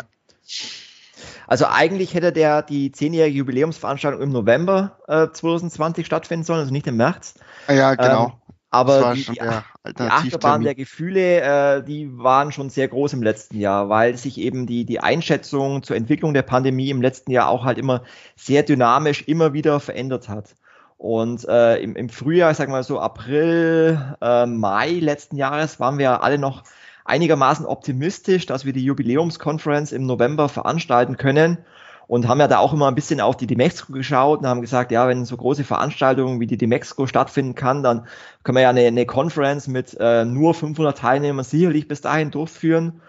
also 1.47 1.67
eigentlich 1.67 2.15
hätte 2.15 2.33
der 2.33 2.63
die 2.63 2.93
zehnjährige 2.93 3.39
Jubiläumsveranstaltung 3.39 4.23
im 4.23 4.31
November 4.31 4.99
äh, 5.09 5.29
2020 5.33 6.07
stattfinden 6.07 6.45
sollen, 6.45 6.61
also 6.61 6.73
nicht 6.73 6.87
im 6.87 6.97
März. 6.97 7.35
Ja, 7.69 7.95
genau. 7.95 8.27
Ähm, 8.27 8.33
aber 8.71 9.15
die, 9.15 9.25
die, 9.25 9.35
die, 9.35 10.03
Achterbahn 10.03 10.63
der 10.63 10.75
Gefühle, 10.75 11.41
äh, 11.43 11.85
die 11.85 12.19
waren 12.19 12.51
schon 12.51 12.71
sehr 12.71 12.89
groß 12.89 13.13
im 13.13 13.23
letzten 13.23 13.61
Jahr, 13.61 13.89
weil 13.89 14.17
sich 14.17 14.37
eben 14.39 14.67
die, 14.67 14.85
die 14.85 14.99
Einschätzung 14.99 15.85
zur 15.85 15.95
Entwicklung 15.95 16.35
der 16.35 16.43
Pandemie 16.43 16.91
im 16.91 17.01
letzten 17.01 17.31
Jahr 17.31 17.49
auch 17.49 17.65
halt 17.65 17.79
immer 17.79 18.03
sehr 18.35 18.65
dynamisch 18.65 19.23
immer 19.29 19.53
wieder 19.53 19.79
verändert 19.79 20.29
hat. 20.29 20.57
Und 20.97 21.47
äh, 21.49 21.77
im, 21.79 21.97
im 21.97 22.09
Frühjahr, 22.09 22.51
ich 22.51 22.57
sag 22.57 22.69
mal 22.69 22.83
so 22.83 22.99
April, 23.01 24.17
äh, 24.21 24.47
Mai 24.47 24.93
letzten 25.01 25.37
Jahres, 25.37 25.81
waren 25.81 25.99
wir 25.99 26.23
alle 26.23 26.39
noch 26.39 26.63
einigermaßen 27.05 27.67
optimistisch, 27.67 28.47
dass 28.47 28.65
wir 28.65 28.73
die 28.73 28.85
Jubiläumskonferenz 28.85 29.93
im 29.93 30.07
November 30.07 30.49
veranstalten 30.49 31.17
können 31.17 31.59
und 32.07 32.29
haben 32.29 32.41
ja 32.41 32.49
da 32.49 32.59
auch 32.59 32.73
immer 32.73 32.89
ein 32.89 32.95
bisschen 32.95 33.21
auf 33.21 33.37
die 33.37 33.47
Demexco 33.47 33.93
geschaut 33.93 34.41
und 34.41 34.47
haben 34.47 34.61
gesagt, 34.61 34.91
ja, 34.93 35.09
wenn 35.09 35.25
so 35.25 35.37
große 35.37 35.65
Veranstaltungen 35.65 36.41
wie 36.41 36.47
die 36.47 36.59
Demexco 36.59 37.07
stattfinden 37.07 37.55
kann, 37.55 37.83
dann 37.83 38.07
können 38.43 38.57
wir 38.57 38.63
ja 38.63 38.71
eine, 38.71 38.87
eine 38.87 39.07
Conference 39.07 39.69
mit 39.69 39.97
äh, 39.99 40.25
nur 40.25 40.55
500 40.55 40.99
Teilnehmern 40.99 41.45
sicherlich 41.45 41.89
bis 41.89 42.01
dahin 42.01 42.31
durchführen. 42.31 43.01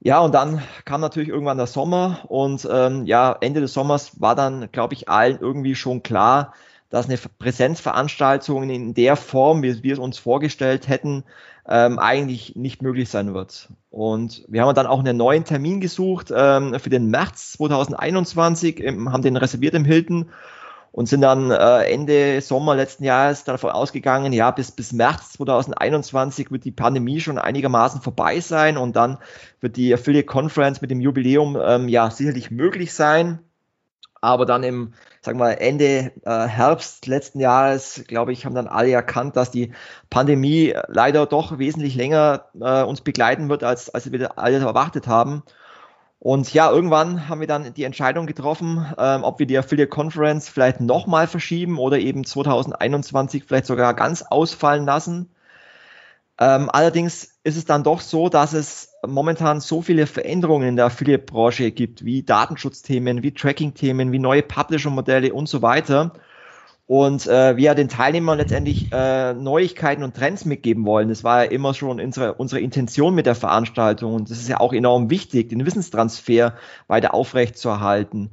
Ja, 0.00 0.20
und 0.20 0.32
dann 0.32 0.62
kam 0.84 1.00
natürlich 1.00 1.28
irgendwann 1.28 1.56
der 1.56 1.66
Sommer 1.66 2.20
und 2.28 2.68
ähm, 2.70 3.04
ja, 3.06 3.36
Ende 3.40 3.60
des 3.60 3.72
Sommers 3.72 4.20
war 4.20 4.36
dann, 4.36 4.70
glaube 4.70 4.94
ich, 4.94 5.08
allen 5.08 5.40
irgendwie 5.40 5.74
schon 5.74 6.02
klar, 6.04 6.54
dass 6.90 7.06
eine 7.06 7.18
Präsenzveranstaltung 7.18 8.70
in 8.70 8.94
der 8.94 9.16
Form, 9.16 9.62
wie 9.62 9.82
wir 9.82 9.92
es 9.92 9.98
uns 9.98 10.18
vorgestellt 10.18 10.88
hätten, 10.88 11.24
ähm, 11.68 11.98
eigentlich 11.98 12.56
nicht 12.56 12.82
möglich 12.82 13.10
sein 13.10 13.34
wird. 13.34 13.68
Und 13.90 14.44
wir 14.48 14.62
haben 14.62 14.74
dann 14.74 14.86
auch 14.86 15.00
einen 15.00 15.16
neuen 15.16 15.44
Termin 15.44 15.80
gesucht 15.80 16.32
ähm, 16.34 16.78
für 16.80 16.90
den 16.90 17.06
März 17.06 17.52
2021, 17.52 18.80
im, 18.80 19.12
haben 19.12 19.22
den 19.22 19.36
reserviert 19.36 19.74
im 19.74 19.84
Hilton 19.84 20.30
und 20.92 21.08
sind 21.08 21.20
dann 21.20 21.50
äh, 21.50 21.82
Ende 21.84 22.40
Sommer 22.40 22.74
letzten 22.74 23.04
Jahres 23.04 23.44
davon 23.44 23.70
ausgegangen, 23.70 24.32
ja, 24.32 24.50
bis, 24.50 24.70
bis 24.70 24.92
März 24.94 25.32
2021 25.32 26.50
wird 26.50 26.64
die 26.64 26.72
Pandemie 26.72 27.20
schon 27.20 27.38
einigermaßen 27.38 28.00
vorbei 28.00 28.40
sein 28.40 28.78
und 28.78 28.96
dann 28.96 29.18
wird 29.60 29.76
die 29.76 29.92
Affiliate 29.92 30.26
Conference 30.26 30.80
mit 30.80 30.90
dem 30.90 31.00
Jubiläum 31.00 31.58
ähm, 31.62 31.88
ja 31.88 32.10
sicherlich 32.10 32.50
möglich 32.50 32.94
sein. 32.94 33.40
Aber 34.20 34.46
dann 34.46 34.64
im, 34.64 34.94
sagen 35.28 35.40
wir 35.40 35.60
Ende 35.60 36.10
äh, 36.24 36.46
Herbst 36.46 37.06
letzten 37.06 37.38
Jahres, 37.38 38.04
glaube 38.08 38.32
ich, 38.32 38.46
haben 38.46 38.54
dann 38.54 38.66
alle 38.66 38.90
erkannt, 38.92 39.36
dass 39.36 39.50
die 39.50 39.72
Pandemie 40.08 40.74
leider 40.86 41.26
doch 41.26 41.58
wesentlich 41.58 41.96
länger 41.96 42.46
äh, 42.58 42.82
uns 42.82 43.02
begleiten 43.02 43.50
wird, 43.50 43.62
als, 43.62 43.90
als 43.90 44.10
wir 44.10 44.38
alle 44.38 44.56
erwartet 44.56 45.06
haben. 45.06 45.42
Und 46.18 46.54
ja, 46.54 46.70
irgendwann 46.70 47.28
haben 47.28 47.40
wir 47.40 47.46
dann 47.46 47.74
die 47.74 47.84
Entscheidung 47.84 48.24
getroffen, 48.24 48.86
ähm, 48.96 49.22
ob 49.22 49.38
wir 49.38 49.46
die 49.46 49.58
Affiliate 49.58 49.90
Conference 49.90 50.48
vielleicht 50.48 50.80
nochmal 50.80 51.26
verschieben 51.26 51.78
oder 51.78 51.98
eben 51.98 52.24
2021 52.24 53.44
vielleicht 53.44 53.66
sogar 53.66 53.92
ganz 53.92 54.22
ausfallen 54.22 54.86
lassen. 54.86 55.28
Ähm, 56.40 56.70
allerdings 56.72 57.37
ist 57.48 57.56
es 57.56 57.64
dann 57.64 57.82
doch 57.82 58.00
so, 58.00 58.28
dass 58.28 58.52
es 58.52 58.92
momentan 59.06 59.60
so 59.60 59.82
viele 59.82 60.06
Veränderungen 60.06 60.68
in 60.68 60.76
der 60.76 60.86
Affiliate-Branche 60.86 61.72
gibt, 61.72 62.04
wie 62.04 62.22
Datenschutzthemen, 62.22 63.22
wie 63.22 63.32
Tracking-Themen, 63.32 64.12
wie 64.12 64.18
neue 64.18 64.42
Publisher-Modelle 64.42 65.32
und 65.32 65.48
so 65.48 65.62
weiter 65.62 66.12
und 66.88 67.26
äh, 67.26 67.54
wir 67.58 67.74
den 67.74 67.90
Teilnehmern 67.90 68.38
letztendlich 68.38 68.90
äh, 68.92 69.34
Neuigkeiten 69.34 70.02
und 70.02 70.16
Trends 70.16 70.46
mitgeben 70.46 70.86
wollen. 70.86 71.10
Das 71.10 71.22
war 71.22 71.44
ja 71.44 71.50
immer 71.50 71.74
schon 71.74 72.00
unsere, 72.00 72.34
unsere 72.34 72.62
Intention 72.62 73.14
mit 73.14 73.26
der 73.26 73.34
Veranstaltung 73.34 74.14
und 74.14 74.30
das 74.30 74.38
ist 74.38 74.48
ja 74.48 74.58
auch 74.58 74.72
enorm 74.72 75.10
wichtig, 75.10 75.50
den 75.50 75.66
Wissenstransfer 75.66 76.54
weiter 76.86 77.12
aufrechtzuerhalten. 77.12 78.30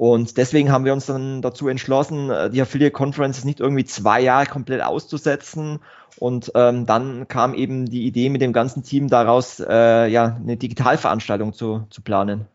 Und 0.00 0.38
deswegen 0.38 0.72
haben 0.72 0.86
wir 0.86 0.94
uns 0.94 1.04
dann 1.04 1.42
dazu 1.42 1.68
entschlossen, 1.68 2.30
äh, 2.30 2.48
die 2.48 2.62
Affiliate 2.62 2.90
Conferences 2.90 3.44
nicht 3.44 3.60
irgendwie 3.60 3.84
zwei 3.84 4.22
Jahre 4.22 4.46
komplett 4.46 4.80
auszusetzen. 4.82 5.80
Und 6.18 6.50
ähm, 6.54 6.86
dann 6.86 7.28
kam 7.28 7.52
eben 7.52 7.84
die 7.84 8.06
Idee 8.06 8.30
mit 8.30 8.40
dem 8.40 8.54
ganzen 8.54 8.82
Team 8.82 9.08
daraus, 9.08 9.60
äh, 9.60 10.06
ja, 10.06 10.36
eine 10.36 10.56
Digitalveranstaltung 10.56 11.52
zu, 11.52 11.86
zu 11.90 12.00
planen. 12.00 12.46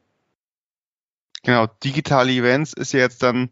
Genau, 1.44 1.68
digitale 1.84 2.32
Events 2.32 2.74
ist 2.74 2.94
ja 2.94 3.02
jetzt 3.02 3.22
dann 3.22 3.52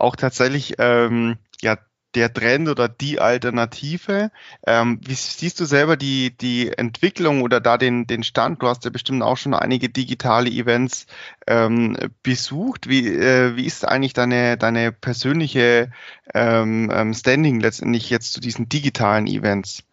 auch 0.00 0.16
tatsächlich 0.16 0.74
ähm, 0.80 1.38
ja 1.60 1.78
der 2.14 2.32
Trend 2.32 2.68
oder 2.68 2.88
die 2.88 3.20
Alternative. 3.20 4.30
Ähm, 4.66 5.00
wie 5.04 5.14
siehst 5.14 5.60
du 5.60 5.64
selber 5.64 5.96
die, 5.96 6.36
die 6.36 6.68
Entwicklung 6.76 7.42
oder 7.42 7.60
da 7.60 7.78
den, 7.78 8.06
den 8.06 8.22
Stand? 8.22 8.62
Du 8.62 8.68
hast 8.68 8.84
ja 8.84 8.90
bestimmt 8.90 9.22
auch 9.22 9.36
schon 9.36 9.54
einige 9.54 9.88
digitale 9.88 10.50
Events 10.50 11.06
ähm, 11.46 11.96
besucht. 12.22 12.88
Wie, 12.88 13.06
äh, 13.06 13.56
wie 13.56 13.66
ist 13.66 13.86
eigentlich 13.86 14.14
deine, 14.14 14.56
deine 14.56 14.92
persönliche 14.92 15.90
ähm, 16.34 16.90
ähm 16.92 17.14
Standing 17.14 17.60
letztendlich 17.60 18.10
jetzt 18.10 18.32
zu 18.32 18.40
diesen 18.40 18.68
digitalen 18.68 19.26
Events? 19.26 19.84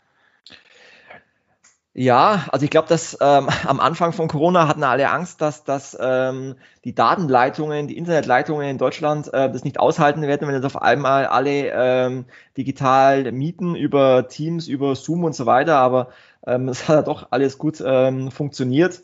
Ja, 1.98 2.46
also 2.52 2.66
ich 2.66 2.72
glaube, 2.72 2.90
dass 2.90 3.18
ähm, 3.22 3.48
am 3.66 3.80
Anfang 3.80 4.12
von 4.12 4.28
Corona 4.28 4.68
hatten 4.68 4.84
alle 4.84 5.10
Angst, 5.10 5.40
dass, 5.40 5.64
dass 5.64 5.98
ähm, 6.00 6.56
die 6.84 6.94
Datenleitungen, 6.94 7.88
die 7.88 7.98
Internetleitungen 7.98 8.68
in 8.68 8.78
Deutschland 8.78 9.34
äh, 9.34 9.50
das 9.50 9.64
nicht 9.64 9.80
aushalten 9.80 10.22
werden, 10.24 10.46
wenn 10.46 10.56
jetzt 10.56 10.66
auf 10.66 10.82
einmal 10.82 11.26
alle 11.26 11.72
ähm, 11.74 12.26
digital 12.58 13.32
mieten 13.32 13.76
über 13.76 14.28
Teams, 14.28 14.68
über 14.68 14.94
Zoom 14.96 15.24
und 15.24 15.36
so 15.36 15.46
weiter. 15.46 15.78
Aber 15.78 16.10
ähm, 16.46 16.68
es 16.70 16.90
hat 16.90 16.96
ja 16.98 17.02
doch 17.02 17.28
alles 17.32 17.58
gut 17.58 17.82
ähm, 17.86 18.30
funktioniert. 18.30 19.02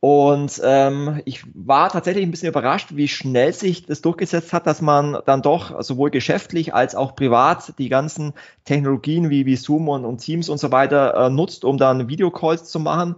Und 0.00 0.60
ähm, 0.64 1.20
ich 1.24 1.42
war 1.54 1.88
tatsächlich 1.88 2.24
ein 2.24 2.30
bisschen 2.30 2.50
überrascht, 2.50 2.90
wie 2.92 3.08
schnell 3.08 3.52
sich 3.52 3.84
das 3.84 4.00
durchgesetzt 4.00 4.52
hat, 4.52 4.66
dass 4.68 4.80
man 4.80 5.18
dann 5.26 5.42
doch 5.42 5.82
sowohl 5.82 6.10
geschäftlich 6.10 6.72
als 6.72 6.94
auch 6.94 7.16
privat 7.16 7.74
die 7.78 7.88
ganzen 7.88 8.32
Technologien 8.64 9.28
wie, 9.28 9.44
wie 9.44 9.56
Zoom 9.56 9.88
und, 9.88 10.04
und 10.04 10.18
Teams 10.18 10.48
und 10.48 10.58
so 10.58 10.70
weiter 10.70 11.14
äh, 11.14 11.30
nutzt, 11.30 11.64
um 11.64 11.78
dann 11.78 12.08
Videocalls 12.08 12.64
zu 12.70 12.78
machen. 12.78 13.16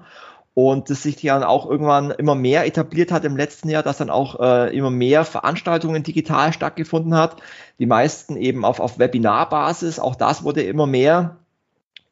Und 0.54 0.90
das 0.90 1.02
sich 1.02 1.16
dann 1.16 1.44
auch 1.44 1.68
irgendwann 1.68 2.10
immer 2.10 2.34
mehr 2.34 2.66
etabliert 2.66 3.12
hat 3.12 3.24
im 3.24 3.36
letzten 3.36 3.68
Jahr, 3.68 3.82
dass 3.82 3.98
dann 3.98 4.10
auch 4.10 4.40
äh, 4.40 4.76
immer 4.76 4.90
mehr 4.90 5.24
Veranstaltungen 5.24 6.02
digital 6.02 6.52
stattgefunden 6.52 7.14
hat. 7.14 7.36
Die 7.78 7.86
meisten 7.86 8.36
eben 8.36 8.64
auf, 8.64 8.80
auf 8.80 8.98
Webinarbasis. 8.98 10.00
Auch 10.00 10.16
das 10.16 10.44
wurde 10.44 10.62
immer 10.62 10.86
mehr. 10.86 11.36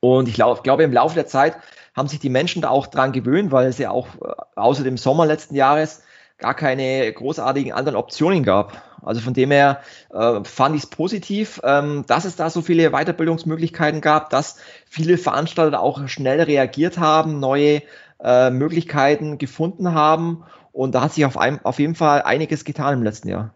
Und 0.01 0.29
ich 0.29 0.35
glaub, 0.35 0.63
glaube, 0.63 0.85
im 0.85 0.93
Laufe 0.93 1.15
der 1.15 1.27
Zeit 1.27 1.57
haben 1.99 2.09
sich 2.09 2.21
die 2.21 2.31
Menschen 2.31 2.63
da 2.63 2.71
auch 2.71 2.87
dran 2.87 3.13
gewöhnt, 3.13 3.53
weil 3.53 3.67
es 3.67 3.77
ja 3.77 3.91
auch 3.91 4.09
äh, 4.23 4.33
außer 4.57 4.85
dem 4.85 4.97
Sommer 4.97 5.27
letzten 5.27 5.55
Jahres 5.55 6.03
gar 6.39 6.55
keine 6.55 7.13
großartigen 7.13 7.73
anderen 7.73 7.97
Optionen 7.97 8.45
gab. 8.45 8.81
Also 9.03 9.21
von 9.21 9.35
dem 9.35 9.51
her 9.51 9.81
äh, 10.13 10.43
fand 10.45 10.77
ich 10.77 10.85
es 10.85 10.91
positiv, 10.91 11.61
ähm, 11.65 12.05
dass 12.07 12.25
es 12.25 12.37
da 12.37 12.49
so 12.49 12.63
viele 12.63 12.91
Weiterbildungsmöglichkeiten 12.91 14.01
gab, 14.01 14.31
dass 14.31 14.57
viele 14.87 15.19
Veranstalter 15.19 15.81
auch 15.81 16.09
schnell 16.09 16.41
reagiert 16.41 16.99
haben, 16.99 17.41
neue 17.41 17.83
äh, 18.23 18.51
Möglichkeiten 18.51 19.39
gefunden 19.39 19.95
haben 19.95 20.45
und 20.73 20.95
da 20.95 21.03
hat 21.03 21.15
sich 21.15 21.25
auf, 21.25 21.37
ein, 21.37 21.65
auf 21.65 21.79
jeden 21.79 21.97
Fall 21.97 22.23
einiges 22.23 22.65
getan 22.65 22.95
im 22.95 23.03
letzten 23.03 23.29
Jahr. 23.29 23.55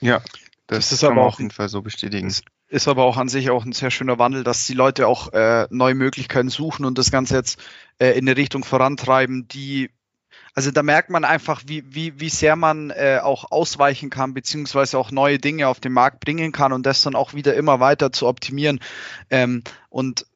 Ja, 0.00 0.20
das, 0.66 0.90
das 0.90 0.92
ist 0.92 1.04
aber 1.04 1.22
auch 1.22 1.34
auf 1.34 1.38
jeden 1.38 1.50
Fall 1.50 1.68
so 1.68 1.82
bestätigen 1.82 2.30
ist 2.68 2.88
aber 2.88 3.04
auch 3.04 3.16
an 3.16 3.28
sich 3.28 3.50
auch 3.50 3.64
ein 3.64 3.72
sehr 3.72 3.90
schöner 3.90 4.18
Wandel, 4.18 4.44
dass 4.44 4.66
die 4.66 4.74
Leute 4.74 5.06
auch 5.06 5.32
äh, 5.32 5.66
neue 5.70 5.94
Möglichkeiten 5.94 6.50
suchen 6.50 6.84
und 6.84 6.98
das 6.98 7.10
Ganze 7.10 7.36
jetzt 7.36 7.58
äh, 7.98 8.10
in 8.10 8.28
eine 8.28 8.36
Richtung 8.36 8.64
vorantreiben, 8.64 9.48
die 9.48 9.90
also 10.54 10.72
da 10.72 10.82
merkt 10.82 11.08
man 11.08 11.24
einfach, 11.24 11.62
wie, 11.66 11.84
wie, 11.94 12.18
wie 12.18 12.28
sehr 12.28 12.56
man 12.56 12.90
äh, 12.90 13.20
auch 13.22 13.52
ausweichen 13.52 14.10
kann, 14.10 14.34
beziehungsweise 14.34 14.98
auch 14.98 15.12
neue 15.12 15.38
Dinge 15.38 15.68
auf 15.68 15.78
den 15.78 15.92
Markt 15.92 16.18
bringen 16.18 16.50
kann 16.50 16.72
und 16.72 16.84
das 16.84 17.02
dann 17.02 17.14
auch 17.14 17.32
wieder 17.32 17.54
immer 17.54 17.78
weiter 17.78 18.10
zu 18.10 18.26
optimieren. 18.26 18.80
Ähm, 19.30 19.62
und 19.88 20.26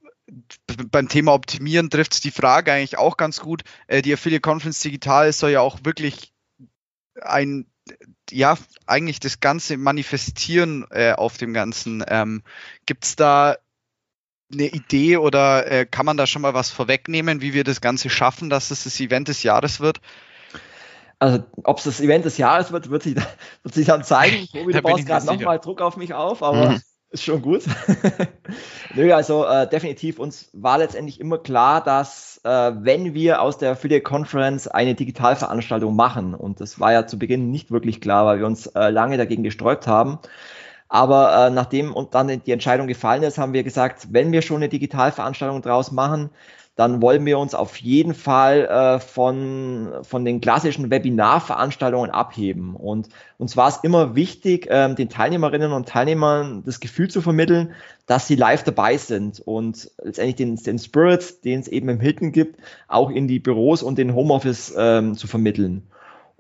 beim 0.91 1.09
Thema 1.09 1.35
Optimieren 1.35 1.91
trifft 1.91 2.15
es 2.15 2.21
die 2.21 2.31
Frage 2.31 2.73
eigentlich 2.73 2.99
auch 2.99 3.17
ganz 3.17 3.41
gut. 3.41 3.65
Äh, 3.89 4.03
die 4.03 4.13
Affiliate 4.15 4.43
Conference 4.43 4.81
Digital 4.81 5.33
soll 5.33 5.51
ja 5.51 5.61
auch 5.61 5.81
wirklich 5.83 6.33
ein 7.21 7.67
ja, 8.31 8.57
eigentlich 8.87 9.21
das 9.21 9.41
Ganze 9.41 9.77
manifestieren 9.77 10.87
äh, 10.91 11.13
auf 11.13 11.37
dem 11.37 11.53
Ganzen. 11.53 12.05
Ähm, 12.07 12.43
Gibt 12.87 13.05
es 13.05 13.17
da 13.17 13.57
eine 14.53 14.69
Idee 14.69 15.17
oder 15.17 15.71
äh, 15.71 15.87
kann 15.87 16.07
man 16.07 16.17
da 16.17 16.27
schon 16.27 16.43
mal 16.43 16.55
was 16.55 16.71
vorwegnehmen, 16.71 17.41
wie 17.41 17.55
wir 17.55 17.65
das 17.65 17.81
Ganze 17.81 18.11
schaffen, 18.11 18.51
dass 18.51 18.71
es 18.71 18.85
das 18.85 19.01
Event 19.01 19.29
des 19.29 19.43
Jahres 19.43 19.81
wird? 19.81 20.01
Also, 21.19 21.45
ob 21.63 21.79
es 21.79 21.85
das 21.85 22.01
Event 22.01 22.25
des 22.25 22.37
Jahres 22.37 22.73
wird, 22.73 22.91
wird 22.91 23.05
sich, 23.05 23.15
wird 23.15 23.75
sich 23.75 23.87
dann 23.87 24.03
zeigen. 24.03 24.47
Tobi, 24.53 24.73
du 24.73 24.83
baust 24.83 25.07
gerade 25.07 25.27
nochmal 25.27 25.59
Druck 25.61 25.81
auf 25.81 25.97
mich 25.97 26.15
auf, 26.15 26.43
aber 26.43 26.71
mhm. 26.71 26.81
Ist 27.13 27.25
schon 27.25 27.43
gut. 27.43 27.63
Nö, 28.95 29.13
also 29.13 29.45
äh, 29.45 29.69
definitiv, 29.69 30.19
uns 30.19 30.51
war 30.53 30.79
letztendlich 30.79 31.21
immer 31.21 31.39
klar, 31.39 31.83
dass 31.83 32.41
äh, 32.45 32.73
wenn 32.75 33.15
wir 33.15 33.43
aus 33.43 33.59
der 33.59 33.73
Affiliate 33.73 34.03
Conference 34.03 34.67
eine 34.67 34.95
Digitalveranstaltung 34.95 35.95
machen. 35.95 36.35
Und 36.35 36.61
das 36.61 36.81
war 36.81 36.93
ja 36.93 37.07
zu 37.07 37.19
Beginn 37.19 37.51
nicht 37.51 37.71
wirklich 37.71 38.01
klar, 38.01 38.27
weil 38.27 38.39
wir 38.39 38.47
uns 38.47 38.67
äh, 38.67 38.91
lange 38.91 39.17
dagegen 39.17 39.43
gesträubt 39.43 39.87
haben. 39.87 40.19
Aber 40.89 41.47
äh, 41.47 41.51
nachdem 41.51 41.95
und 41.95 42.15
dann 42.15 42.43
die 42.45 42.53
Entscheidung 42.53 42.87
gefallen 42.87 43.23
ist, 43.23 43.39
haben 43.39 43.55
wir 43.55 43.63
gesagt, 43.63 44.09
wenn 44.11 44.33
wir 44.33 44.43
schon 44.43 44.59
eine 44.59 44.69
Digitalveranstaltung 44.69 45.63
draus 45.63 45.91
machen, 45.91 46.31
dann 46.75 47.03
wollen 47.03 47.27
wir 47.27 47.39
uns 47.39 47.55
auf 47.55 47.77
jeden 47.77 48.15
Fall 48.15 48.65
äh, 48.65 48.99
von, 48.99 49.93
von 50.03 50.25
den 50.25 50.41
klassischen 50.41 50.91
Webinarveranstaltungen 50.91 52.11
abheben. 52.11 52.77
Und 52.77 53.09
uns 53.37 53.57
war 53.57 53.69
es 53.69 53.81
immer 53.83 54.15
wichtig, 54.15 54.71
äh, 54.71 54.95
den 54.95 55.11
Teilnehmerinnen 55.11 55.73
und 55.73 55.89
Teilnehmern 55.89 56.63
das 56.65 56.81
Gefühl 56.81 57.09
zu 57.09 57.21
vermitteln, 57.21 57.73
dass 58.07 58.27
sie 58.27 58.37
live 58.37 58.65
dabei 58.65 58.97
sind 58.97 59.41
und 59.41 59.91
letztendlich 60.03 60.37
den, 60.37 60.57
den 60.57 60.79
Spirit, 60.79 61.45
den 61.45 61.61
es 61.61 61.69
eben 61.69 61.91
im 61.91 62.01
Hilton 62.01 62.33
gibt, 62.33 62.59
auch 62.89 63.11
in 63.11 63.29
die 63.29 63.39
Büros 63.39 63.83
und 63.83 63.99
den 63.99 64.15
Homeoffice 64.15 64.75
ähm, 64.77 65.15
zu 65.15 65.27
vermitteln. 65.27 65.87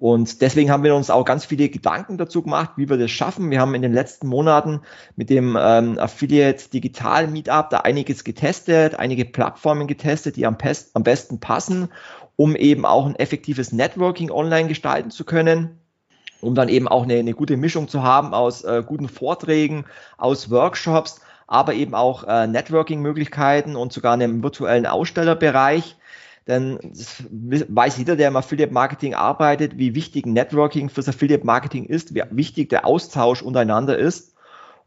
Und 0.02 0.42
deswegen 0.42 0.72
haben 0.72 0.82
wir 0.82 0.96
uns 0.96 1.10
auch 1.10 1.24
ganz 1.24 1.44
viele 1.44 1.68
Gedanken 1.68 2.18
dazu 2.18 2.42
gemacht, 2.42 2.72
wie 2.74 2.88
wir 2.88 2.96
das 2.96 3.12
schaffen. 3.12 3.52
Wir 3.52 3.60
haben 3.60 3.72
in 3.76 3.82
den 3.82 3.92
letzten 3.92 4.26
Monaten 4.26 4.80
mit 5.14 5.30
dem 5.30 5.56
ähm, 5.56 5.96
Affiliate 5.96 6.70
Digital 6.70 7.28
Meetup 7.28 7.70
da 7.70 7.78
einiges 7.82 8.24
getestet, 8.24 8.96
einige 8.96 9.24
Plattformen 9.24 9.86
getestet, 9.86 10.34
die 10.34 10.44
am, 10.44 10.56
am 10.94 11.02
besten 11.04 11.38
passen, 11.38 11.88
um 12.34 12.56
eben 12.56 12.84
auch 12.84 13.06
ein 13.06 13.14
effektives 13.14 13.70
Networking 13.70 14.32
online 14.32 14.66
gestalten 14.66 15.12
zu 15.12 15.24
können 15.24 15.78
um 16.40 16.56
dann 16.56 16.68
eben 16.68 16.88
auch 16.88 17.04
eine, 17.04 17.14
eine 17.14 17.34
gute 17.34 17.56
Mischung 17.56 17.86
zu 17.86 18.02
haben 18.02 18.34
aus 18.34 18.64
äh, 18.64 18.82
guten 18.84 19.08
Vorträgen, 19.08 19.84
aus 20.18 20.50
Workshops, 20.50 21.20
aber 21.46 21.74
eben 21.74 21.94
auch 21.94 22.24
äh, 22.24 22.48
Networking-Möglichkeiten 22.48 23.76
und 23.76 23.92
sogar 23.92 24.14
einem 24.14 24.42
virtuellen 24.42 24.86
Ausstellerbereich. 24.86 25.96
Denn 26.46 26.78
das 26.82 27.24
weiß 27.30 27.98
jeder, 27.98 28.16
der 28.16 28.28
im 28.28 28.36
Affiliate 28.36 28.72
Marketing 28.72 29.14
arbeitet, 29.14 29.78
wie 29.78 29.94
wichtig 29.94 30.26
Networking 30.26 30.88
fürs 30.88 31.08
Affiliate 31.08 31.46
Marketing 31.46 31.84
ist, 31.84 32.14
wie 32.14 32.22
wichtig 32.30 32.68
der 32.68 32.84
Austausch 32.84 33.42
untereinander 33.42 33.96
ist. 33.96 34.31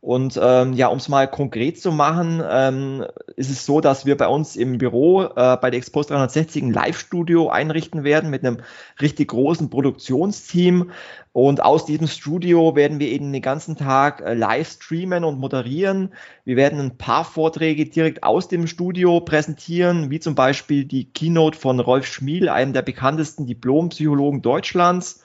Und 0.06 0.39
ähm, 0.39 0.74
ja, 0.74 0.89
um 0.89 1.00
es 1.00 1.10
mal 1.10 1.28
konkret 1.28 1.82
zu 1.82 1.91
machen, 1.91 2.39
ähm, 2.48 3.04
ist 3.38 3.50
es 3.50 3.65
so, 3.65 3.82
dass 3.82 4.06
wir 4.06 4.15
bei 4.15 4.28
uns 4.28 4.56
im 4.56 4.78
Büro 4.78 5.24
äh, 5.24 5.58
bei 5.58 5.72
der 5.72 5.80
Expos 5.80 6.06
360 6.06 6.62
ein 6.62 6.74
Live-Studio 6.74 7.50
einrichten 7.50 8.04
werden 8.04 8.30
mit 8.30 8.46
einem 8.46 8.60
richtig 9.02 9.30
großen 9.30 9.72
Produktionsteam. 9.72 10.91
Und 11.34 11.63
aus 11.63 11.88
diesem 11.88 12.06
Studio 12.06 12.76
werden 12.76 13.00
wir 13.00 13.08
eben 13.08 13.34
den 13.34 13.41
ganzen 13.41 13.78
Tag 13.78 14.22
äh, 14.22 14.36
live 14.36 14.70
streamen 14.74 15.24
und 15.24 15.39
moderieren. 15.39 16.13
Wir 16.44 16.56
werden 16.56 16.80
ein 16.80 16.98
paar 17.00 17.26
Vorträge 17.26 17.88
direkt 17.88 18.22
aus 18.22 18.48
dem 18.48 18.68
Studio 18.68 19.22
präsentieren, 19.22 20.12
wie 20.12 20.20
zum 20.20 20.36
Beispiel 20.36 20.86
die 20.86 21.12
Keynote 21.12 21.58
von 21.58 21.80
Rolf 21.80 22.06
Schmiel, 22.06 22.48
einem 22.48 22.74
der 22.74 22.84
bekanntesten 22.84 23.48
Diplompsychologen 23.48 24.44
Deutschlands. 24.44 25.24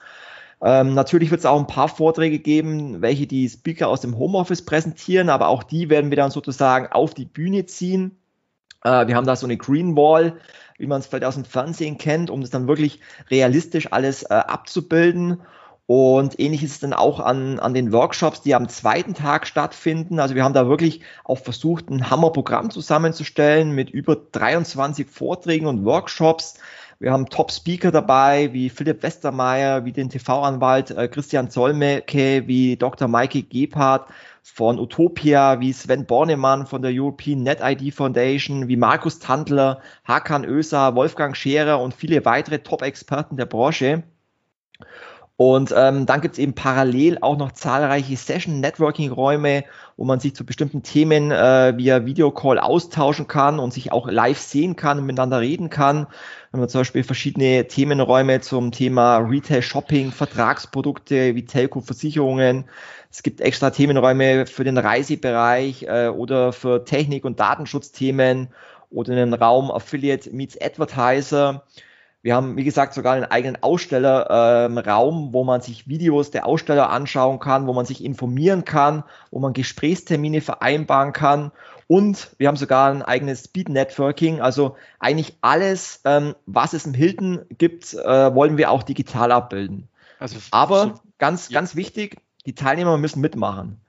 Ähm, 0.63 0.93
natürlich 0.93 1.31
wird 1.31 1.39
es 1.39 1.45
auch 1.45 1.59
ein 1.59 1.67
paar 1.67 1.87
Vorträge 1.87 2.39
geben, 2.39 3.01
welche 3.01 3.25
die 3.25 3.49
Speaker 3.49 3.87
aus 3.87 4.01
dem 4.01 4.17
Homeoffice 4.17 4.63
präsentieren, 4.63 5.29
aber 5.29 5.47
auch 5.47 5.63
die 5.63 5.89
werden 5.89 6.11
wir 6.11 6.17
dann 6.17 6.31
sozusagen 6.31 6.87
auf 6.87 7.13
die 7.13 7.25
Bühne 7.25 7.65
ziehen. 7.65 8.17
Äh, 8.83 9.07
wir 9.07 9.15
haben 9.15 9.25
da 9.25 9.35
so 9.35 9.47
eine 9.47 9.57
Green 9.57 9.95
Wall, 9.95 10.37
wie 10.77 10.87
man 10.87 10.99
es 10.99 11.07
vielleicht 11.07 11.25
aus 11.25 11.35
dem 11.35 11.45
Fernsehen 11.45 11.97
kennt, 11.97 12.29
um 12.29 12.41
das 12.41 12.51
dann 12.51 12.67
wirklich 12.67 12.99
realistisch 13.29 13.91
alles 13.91 14.23
äh, 14.23 14.33
abzubilden. 14.33 15.41
Und 15.87 16.39
ähnlich 16.39 16.63
ist 16.63 16.71
es 16.71 16.79
dann 16.79 16.93
auch 16.93 17.19
an, 17.19 17.59
an 17.59 17.73
den 17.73 17.91
Workshops, 17.91 18.41
die 18.41 18.55
am 18.55 18.69
zweiten 18.69 19.13
Tag 19.13 19.45
stattfinden. 19.45 20.19
Also 20.19 20.35
wir 20.35 20.43
haben 20.43 20.53
da 20.53 20.69
wirklich 20.69 21.01
auch 21.25 21.39
versucht, 21.39 21.89
ein 21.89 22.09
Hammerprogramm 22.09 22.69
zusammenzustellen 22.69 23.71
mit 23.71 23.89
über 23.89 24.15
23 24.15 25.07
Vorträgen 25.09 25.65
und 25.65 25.83
Workshops. 25.83 26.53
Wir 27.01 27.11
haben 27.11 27.27
Top-Speaker 27.27 27.89
dabei, 27.89 28.53
wie 28.53 28.69
Philipp 28.69 29.01
Westermeier, 29.01 29.85
wie 29.85 29.91
den 29.91 30.09
TV-Anwalt 30.09 30.91
äh, 30.91 31.07
Christian 31.07 31.49
Zollmecke, 31.49 32.43
wie 32.45 32.77
Dr. 32.77 33.07
Maike 33.07 33.41
Gebhardt 33.41 34.07
von 34.43 34.77
Utopia, 34.77 35.59
wie 35.59 35.73
Sven 35.73 36.05
Bornemann 36.05 36.67
von 36.67 36.83
der 36.83 36.91
European 36.93 37.41
NetID 37.41 37.91
Foundation, 37.91 38.67
wie 38.67 38.75
Markus 38.75 39.17
Tandler, 39.17 39.81
Hakan 40.03 40.45
Oeser, 40.45 40.93
Wolfgang 40.93 41.35
Scherer 41.35 41.81
und 41.81 41.95
viele 41.95 42.23
weitere 42.23 42.59
Top-Experten 42.59 43.35
der 43.35 43.47
Branche. 43.47 44.03
Und 45.41 45.73
ähm, 45.75 46.05
dann 46.05 46.21
gibt 46.21 46.35
es 46.35 46.39
eben 46.39 46.53
parallel 46.53 47.17
auch 47.21 47.35
noch 47.35 47.51
zahlreiche 47.51 48.15
Session-Networking-Räume, 48.15 49.63
wo 49.97 50.05
man 50.05 50.19
sich 50.19 50.35
zu 50.35 50.45
bestimmten 50.45 50.83
Themen 50.83 51.31
äh, 51.31 51.75
via 51.75 52.05
Videocall 52.05 52.59
austauschen 52.59 53.27
kann 53.27 53.57
und 53.57 53.73
sich 53.73 53.91
auch 53.91 54.07
live 54.07 54.37
sehen 54.37 54.75
kann 54.75 54.99
und 54.99 55.07
miteinander 55.07 55.39
reden 55.39 55.71
kann. 55.71 56.05
Wir 56.51 56.61
haben 56.61 56.69
zum 56.69 56.81
Beispiel 56.81 57.03
verschiedene 57.03 57.67
Themenräume 57.67 58.41
zum 58.41 58.71
Thema 58.71 59.17
Retail 59.17 59.63
Shopping, 59.63 60.11
Vertragsprodukte 60.11 61.33
wie 61.33 61.43
Telco-Versicherungen. 61.43 62.65
Es 63.09 63.23
gibt 63.23 63.41
extra 63.41 63.71
Themenräume 63.71 64.45
für 64.45 64.63
den 64.63 64.77
Reisebereich 64.77 65.87
äh, 65.87 66.09
oder 66.09 66.53
für 66.53 66.85
Technik- 66.85 67.25
und 67.25 67.39
Datenschutzthemen 67.39 68.49
oder 68.91 69.13
einen 69.13 69.33
Raum 69.33 69.71
Affiliate 69.71 70.29
meets 70.29 70.55
Advertiser. 70.61 71.63
Wir 72.23 72.35
haben, 72.35 72.55
wie 72.55 72.63
gesagt, 72.63 72.93
sogar 72.93 73.13
einen 73.13 73.25
eigenen 73.25 73.63
Ausstellerraum, 73.63 75.15
ähm, 75.15 75.33
wo 75.33 75.43
man 75.43 75.61
sich 75.61 75.87
Videos 75.87 76.29
der 76.29 76.45
Aussteller 76.45 76.91
anschauen 76.91 77.39
kann, 77.39 77.65
wo 77.65 77.73
man 77.73 77.85
sich 77.85 78.03
informieren 78.03 78.63
kann, 78.63 79.03
wo 79.31 79.39
man 79.39 79.53
Gesprächstermine 79.53 80.41
vereinbaren 80.41 81.13
kann. 81.13 81.51
Und 81.87 82.29
wir 82.37 82.47
haben 82.47 82.57
sogar 82.57 82.91
ein 82.91 83.01
eigenes 83.01 83.45
Speed 83.45 83.69
Networking. 83.69 84.39
Also 84.39 84.75
eigentlich 84.99 85.35
alles, 85.41 86.01
ähm, 86.05 86.35
was 86.45 86.73
es 86.73 86.85
im 86.85 86.93
Hilton 86.93 87.41
gibt, 87.57 87.93
äh, 87.95 88.35
wollen 88.35 88.57
wir 88.57 88.69
auch 88.69 88.83
digital 88.83 89.31
abbilden. 89.31 89.89
Also, 90.19 90.37
Aber 90.51 90.83
so, 90.83 90.93
ganz, 91.17 91.49
ja. 91.49 91.59
ganz 91.59 91.75
wichtig, 91.75 92.17
die 92.45 92.53
Teilnehmer 92.53 92.97
müssen 92.97 93.19
mitmachen. 93.19 93.81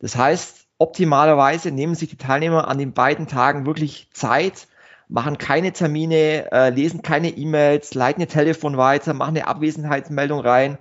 Das 0.00 0.16
heißt, 0.16 0.66
optimalerweise 0.78 1.70
nehmen 1.70 1.94
sich 1.94 2.10
die 2.10 2.16
Teilnehmer 2.16 2.68
an 2.68 2.78
den 2.78 2.92
beiden 2.92 3.28
Tagen 3.28 3.64
wirklich 3.64 4.08
Zeit, 4.12 4.66
machen 5.08 5.38
keine 5.38 5.72
Termine, 5.72 6.50
äh, 6.52 6.70
lesen 6.70 7.02
keine 7.02 7.30
E-Mails, 7.30 7.94
leiten 7.94 8.20
ihr 8.20 8.28
Telefon 8.28 8.76
weiter, 8.76 9.14
machen 9.14 9.36
eine 9.36 9.46
Abwesenheitsmeldung 9.46 10.40
rein, 10.40 10.78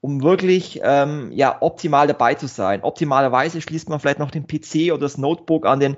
um 0.00 0.22
wirklich 0.22 0.80
ähm, 0.82 1.30
ja, 1.32 1.56
optimal 1.60 2.06
dabei 2.06 2.34
zu 2.34 2.46
sein. 2.46 2.82
Optimalerweise 2.82 3.60
schließt 3.60 3.88
man 3.88 4.00
vielleicht 4.00 4.18
noch 4.18 4.30
den 4.30 4.46
PC 4.46 4.92
oder 4.92 5.00
das 5.00 5.18
Notebook 5.18 5.66
an 5.66 5.80
den 5.80 5.96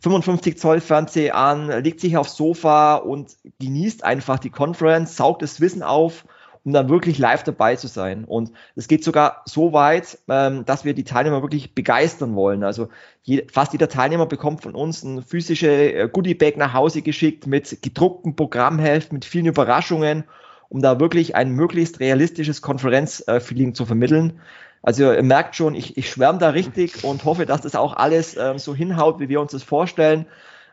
55 0.00 0.58
Zoll 0.58 0.80
Fernseher 0.80 1.34
an, 1.34 1.82
legt 1.82 2.00
sich 2.00 2.16
aufs 2.16 2.36
Sofa 2.36 2.96
und 2.96 3.36
genießt 3.58 4.04
einfach 4.04 4.38
die 4.38 4.50
Conference, 4.50 5.16
saugt 5.16 5.42
das 5.42 5.60
Wissen 5.60 5.82
auf 5.82 6.24
um 6.68 6.74
dann 6.74 6.90
wirklich 6.90 7.16
live 7.16 7.44
dabei 7.44 7.76
zu 7.76 7.86
sein. 7.86 8.26
Und 8.26 8.52
es 8.76 8.88
geht 8.88 9.02
sogar 9.02 9.40
so 9.46 9.72
weit, 9.72 10.18
ähm, 10.28 10.66
dass 10.66 10.84
wir 10.84 10.92
die 10.92 11.04
Teilnehmer 11.04 11.40
wirklich 11.40 11.74
begeistern 11.74 12.34
wollen. 12.34 12.62
Also 12.62 12.90
je, 13.22 13.46
fast 13.50 13.72
jeder 13.72 13.88
Teilnehmer 13.88 14.26
bekommt 14.26 14.60
von 14.60 14.74
uns 14.74 15.02
ein 15.02 15.22
physische 15.22 15.70
äh, 15.70 16.08
Goodie-Bag 16.12 16.58
nach 16.58 16.74
Hause 16.74 17.00
geschickt 17.00 17.46
mit 17.46 17.80
gedruckten 17.80 18.36
Programmheft, 18.36 19.14
mit 19.14 19.24
vielen 19.24 19.46
Überraschungen, 19.46 20.24
um 20.68 20.82
da 20.82 21.00
wirklich 21.00 21.34
ein 21.34 21.52
möglichst 21.52 22.00
realistisches 22.00 22.60
Konferenzfeeling 22.60 23.74
zu 23.74 23.86
vermitteln. 23.86 24.38
Also 24.82 25.10
ihr 25.10 25.22
merkt 25.22 25.56
schon, 25.56 25.74
ich, 25.74 25.96
ich 25.96 26.10
schwärme 26.10 26.38
da 26.38 26.50
richtig 26.50 27.02
und 27.02 27.24
hoffe, 27.24 27.46
dass 27.46 27.62
das 27.62 27.76
auch 27.76 27.96
alles 27.96 28.36
ähm, 28.36 28.58
so 28.58 28.74
hinhaut, 28.74 29.20
wie 29.20 29.30
wir 29.30 29.40
uns 29.40 29.52
das 29.52 29.62
vorstellen. 29.62 30.26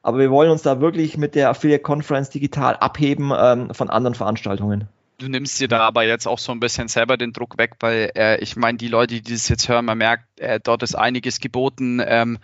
Aber 0.04 0.18
wir 0.18 0.30
wollen 0.30 0.52
uns 0.52 0.62
da 0.62 0.82
wirklich 0.82 1.18
mit 1.18 1.36
der 1.36 1.52
Affiliate 1.52 1.84
Conference 1.84 2.32
digital 2.32 2.76
abheben 2.76 3.32
ähm, 3.34 3.74
von 3.74 3.90
anderen 3.90 4.14
Veranstaltungen 4.14 4.90
du 5.18 5.28
nimmst 5.28 5.60
dir 5.60 5.68
da 5.68 5.80
aber 5.80 6.04
jetzt 6.04 6.28
auch 6.28 6.40
so 6.40 6.52
ein 6.52 6.60
bisschen 6.60 6.88
selber 6.88 7.18
den 7.18 7.34
Druck 7.34 7.58
weg, 7.58 7.74
weil 7.80 8.12
äh, 8.16 8.40
ich 8.42 8.56
meine, 8.56 8.78
die 8.78 8.88
Leute, 8.88 9.22
die 9.22 9.34
das 9.34 9.50
jetzt 9.50 9.70
hören, 9.70 9.86
man 9.86 9.98
merkt, 9.98 10.40
äh, 10.40 10.60
dort 10.62 10.84
ist 10.84 10.96
einiges 10.96 11.40
geboten. 11.40 12.02
Ähm, 12.06 12.40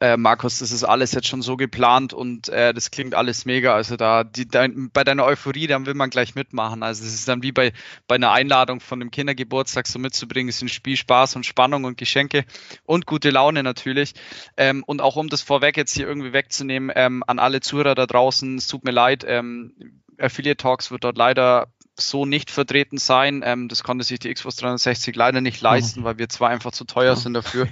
äh, 0.00 0.16
Markus, 0.16 0.58
das 0.58 0.72
ist 0.72 0.84
alles 0.84 1.12
jetzt 1.12 1.26
schon 1.26 1.42
so 1.42 1.56
geplant 1.56 2.12
und 2.12 2.48
äh, 2.48 2.74
das 2.74 2.90
klingt 2.90 3.14
alles 3.14 3.44
mega. 3.46 3.74
Also 3.74 3.96
da, 3.96 4.24
die, 4.24 4.46
dein, 4.46 4.90
bei 4.90 5.04
deiner 5.04 5.24
Euphorie, 5.24 5.66
dann 5.66 5.86
will 5.86 5.94
man 5.94 6.10
gleich 6.10 6.34
mitmachen. 6.34 6.82
Also 6.82 7.04
es 7.04 7.14
ist 7.14 7.28
dann 7.28 7.42
wie 7.42 7.52
bei, 7.52 7.72
bei 8.06 8.16
einer 8.16 8.32
Einladung 8.32 8.80
von 8.80 9.00
dem 9.00 9.10
Kindergeburtstag 9.10 9.86
so 9.86 9.98
mitzubringen. 9.98 10.50
Es 10.50 10.58
sind 10.58 10.70
Spiel, 10.70 10.96
Spaß 10.96 11.36
und 11.36 11.46
Spannung 11.46 11.84
und 11.84 11.96
Geschenke 11.96 12.44
und 12.84 13.06
gute 13.06 13.30
Laune 13.30 13.62
natürlich. 13.62 14.12
Ähm, 14.56 14.84
und 14.86 15.00
auch 15.00 15.16
um 15.16 15.28
das 15.28 15.42
vorweg 15.42 15.76
jetzt 15.76 15.94
hier 15.94 16.06
irgendwie 16.06 16.32
wegzunehmen, 16.32 16.92
ähm, 16.94 17.24
an 17.26 17.38
alle 17.38 17.60
Zuhörer 17.60 17.94
da 17.94 18.06
draußen, 18.06 18.58
es 18.58 18.66
tut 18.66 18.84
mir 18.84 18.92
leid, 18.92 19.24
ähm, 19.26 19.72
Affiliate 20.18 20.56
Talks 20.56 20.90
wird 20.90 21.04
dort 21.04 21.18
leider 21.18 21.68
so 22.00 22.26
nicht 22.26 22.50
vertreten 22.50 22.98
sein. 22.98 23.42
Ähm, 23.44 23.68
das 23.68 23.82
konnte 23.82 24.04
sich 24.04 24.18
die 24.18 24.32
Xbox 24.32 24.56
360 24.56 25.16
leider 25.16 25.40
nicht 25.40 25.60
leisten, 25.60 26.00
mhm. 26.00 26.04
weil 26.04 26.18
wir 26.18 26.28
zwar 26.28 26.50
einfach 26.50 26.72
zu 26.72 26.84
teuer 26.84 27.16
sind 27.16 27.34
dafür. 27.34 27.68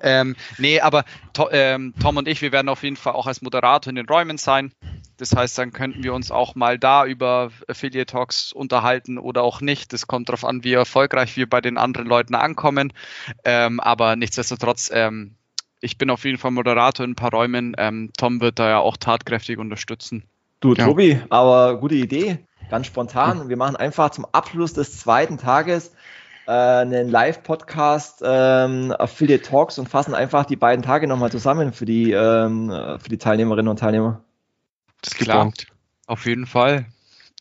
ähm, 0.00 0.36
nee, 0.58 0.80
aber 0.80 1.04
to, 1.32 1.48
ähm, 1.50 1.94
Tom 2.00 2.16
und 2.16 2.28
ich, 2.28 2.42
wir 2.42 2.52
werden 2.52 2.68
auf 2.68 2.82
jeden 2.82 2.96
Fall 2.96 3.14
auch 3.14 3.26
als 3.26 3.42
Moderator 3.42 3.90
in 3.90 3.96
den 3.96 4.06
Räumen 4.06 4.38
sein. 4.38 4.72
Das 5.16 5.34
heißt, 5.34 5.58
dann 5.58 5.72
könnten 5.72 6.02
wir 6.02 6.14
uns 6.14 6.30
auch 6.30 6.54
mal 6.54 6.78
da 6.78 7.04
über 7.06 7.50
Affiliate 7.68 8.06
Talks 8.06 8.52
unterhalten 8.52 9.18
oder 9.18 9.42
auch 9.42 9.60
nicht. 9.60 9.92
Das 9.92 10.06
kommt 10.06 10.28
darauf 10.28 10.44
an, 10.44 10.64
wie 10.64 10.72
erfolgreich 10.72 11.36
wir 11.36 11.48
bei 11.48 11.60
den 11.60 11.78
anderen 11.78 12.08
Leuten 12.08 12.34
ankommen. 12.34 12.92
Ähm, 13.44 13.80
aber 13.80 14.16
nichtsdestotrotz, 14.16 14.90
ähm, 14.92 15.36
ich 15.80 15.98
bin 15.98 16.10
auf 16.10 16.24
jeden 16.24 16.38
Fall 16.38 16.50
Moderator 16.50 17.04
in 17.04 17.12
ein 17.12 17.16
paar 17.16 17.30
Räumen. 17.30 17.74
Ähm, 17.78 18.10
Tom 18.16 18.40
wird 18.40 18.58
da 18.58 18.68
ja 18.68 18.78
auch 18.78 18.96
tatkräftig 18.96 19.58
unterstützen. 19.58 20.24
Du, 20.60 20.74
ja. 20.74 20.86
Tobi, 20.86 21.20
aber 21.28 21.78
gute 21.78 21.94
Idee 21.94 22.38
ganz 22.68 22.86
spontan. 22.86 23.48
Wir 23.48 23.56
machen 23.56 23.76
einfach 23.76 24.10
zum 24.10 24.26
Abschluss 24.32 24.72
des 24.72 24.98
zweiten 24.98 25.38
Tages 25.38 25.92
äh, 26.46 26.50
einen 26.52 27.08
Live-Podcast 27.08 28.22
ähm, 28.24 28.94
Affiliate 28.98 29.42
Talks 29.42 29.78
und 29.78 29.88
fassen 29.88 30.14
einfach 30.14 30.44
die 30.44 30.56
beiden 30.56 30.82
Tage 30.82 31.06
nochmal 31.06 31.30
zusammen 31.30 31.72
für 31.72 31.84
die, 31.84 32.12
ähm, 32.12 32.70
für 33.00 33.08
die 33.08 33.18
Teilnehmerinnen 33.18 33.68
und 33.68 33.78
Teilnehmer. 33.78 34.22
Das 35.00 35.12
ist 35.12 35.18
klar. 35.18 35.52
Auf 36.06 36.26
jeden 36.26 36.46
Fall. 36.46 36.86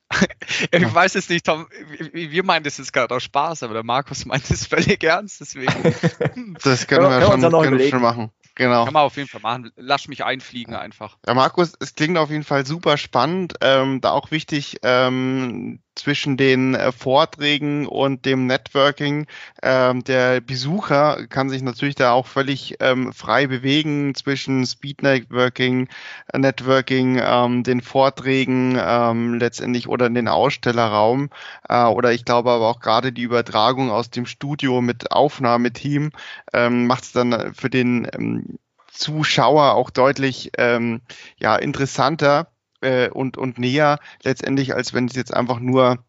ich 0.71 0.95
weiß 0.95 1.15
es 1.15 1.29
nicht, 1.29 1.45
Tom, 1.45 1.67
wir 2.11 2.43
meinen 2.43 2.63
das 2.63 2.77
jetzt 2.77 2.93
gerade 2.93 3.15
auch 3.15 3.19
Spaß, 3.19 3.63
aber 3.63 3.73
der 3.73 3.83
Markus 3.83 4.25
meint 4.25 4.49
es 4.49 4.67
völlig 4.67 5.03
ernst, 5.03 5.41
deswegen. 5.41 5.73
das 6.63 6.87
können 6.87 7.03
wir, 7.03 7.19
wir 7.19 7.25
schon, 7.25 7.41
können 7.41 7.79
wir 7.79 7.89
schon 7.89 8.01
machen. 8.01 8.31
Genau. 8.55 8.85
Kann 8.85 8.93
man 8.93 9.03
auf 9.03 9.17
jeden 9.17 9.27
Fall 9.27 9.41
machen. 9.41 9.71
Lass 9.75 10.07
mich 10.07 10.23
einfliegen 10.23 10.75
einfach. 10.75 11.17
Ja, 11.25 11.33
Markus, 11.33 11.73
es 11.79 11.95
klingt 11.95 12.17
auf 12.17 12.29
jeden 12.29 12.43
Fall 12.43 12.65
super 12.65 12.97
spannend. 12.97 13.55
Ähm, 13.61 13.99
da 14.01 14.11
auch 14.11 14.29
wichtig, 14.31 14.77
ähm, 14.83 15.79
zwischen 15.95 16.37
den 16.37 16.75
äh, 16.75 16.91
Vorträgen 16.91 17.87
und 17.87 18.25
dem 18.25 18.47
Networking. 18.47 19.27
Ähm, 19.61 20.03
der 20.03 20.41
Besucher 20.41 21.27
kann 21.27 21.49
sich 21.49 21.61
natürlich 21.61 21.95
da 21.95 22.11
auch 22.11 22.27
völlig 22.27 22.77
ähm, 22.79 23.13
frei 23.13 23.47
bewegen 23.47 24.15
zwischen 24.15 24.65
Speed 24.65 25.03
Networking, 25.03 25.87
äh, 26.31 26.39
Networking, 26.39 27.21
ähm, 27.23 27.63
den 27.63 27.81
Vorträgen 27.81 28.77
ähm, 28.79 29.35
letztendlich 29.35 29.87
oder 29.87 30.07
in 30.07 30.15
den 30.15 30.27
Ausstellerraum. 30.27 31.29
Äh, 31.69 31.85
oder 31.85 32.11
ich 32.11 32.25
glaube 32.25 32.51
aber 32.51 32.67
auch 32.67 32.79
gerade 32.79 33.11
die 33.11 33.23
Übertragung 33.23 33.91
aus 33.91 34.09
dem 34.09 34.25
Studio 34.25 34.81
mit 34.81 35.11
Aufnahmeteam 35.11 36.11
ähm, 36.53 36.87
macht 36.87 37.03
es 37.03 37.11
dann 37.11 37.53
für 37.53 37.69
den 37.69 38.07
ähm, 38.13 38.57
Zuschauer 38.91 39.73
auch 39.73 39.89
deutlich 39.89 40.51
ähm, 40.57 41.01
ja, 41.37 41.55
interessanter 41.55 42.52
äh, 42.83 43.09
und, 43.09 43.37
und 43.37 43.57
näher 43.57 43.99
letztendlich, 44.23 44.75
als 44.75 44.93
wenn 44.93 45.05
es 45.05 45.15
jetzt 45.15 45.33
einfach 45.33 45.59
nur 45.59 46.03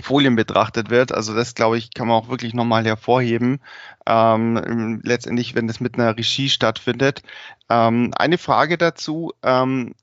Folien 0.00 0.36
betrachtet 0.36 0.90
wird. 0.90 1.12
Also 1.12 1.34
das, 1.34 1.54
glaube 1.54 1.78
ich, 1.78 1.92
kann 1.92 2.08
man 2.08 2.16
auch 2.16 2.28
wirklich 2.28 2.54
nochmal 2.54 2.84
hervorheben. 2.84 3.60
Ähm, 4.06 5.00
letztendlich, 5.02 5.54
wenn 5.54 5.66
das 5.66 5.80
mit 5.80 5.94
einer 5.96 6.16
Regie 6.16 6.48
stattfindet. 6.48 7.22
Ähm, 7.68 8.12
eine 8.16 8.38
Frage 8.38 8.78
dazu. 8.78 9.32
Ähm, 9.42 9.94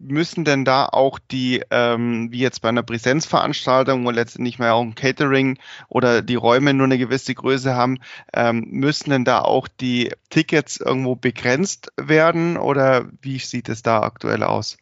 müssen 0.00 0.44
denn 0.44 0.64
da 0.64 0.86
auch 0.86 1.18
die, 1.18 1.62
ähm, 1.70 2.32
wie 2.32 2.38
jetzt 2.38 2.62
bei 2.62 2.70
einer 2.70 2.82
Präsenzveranstaltung, 2.82 4.04
wo 4.04 4.10
letztendlich 4.10 4.58
mal 4.58 4.70
auch 4.70 4.82
ein 4.82 4.94
Catering 4.94 5.58
oder 5.88 6.22
die 6.22 6.36
Räume 6.36 6.72
nur 6.72 6.86
eine 6.86 6.98
gewisse 6.98 7.34
Größe 7.34 7.74
haben, 7.74 7.98
ähm, 8.32 8.66
müssen 8.70 9.10
denn 9.10 9.24
da 9.24 9.40
auch 9.40 9.68
die 9.68 10.12
Tickets 10.30 10.78
irgendwo 10.78 11.16
begrenzt 11.16 11.92
werden 11.96 12.56
oder 12.56 13.06
wie 13.20 13.38
sieht 13.38 13.68
es 13.68 13.82
da 13.82 14.00
aktuell 14.02 14.42
aus? 14.42 14.78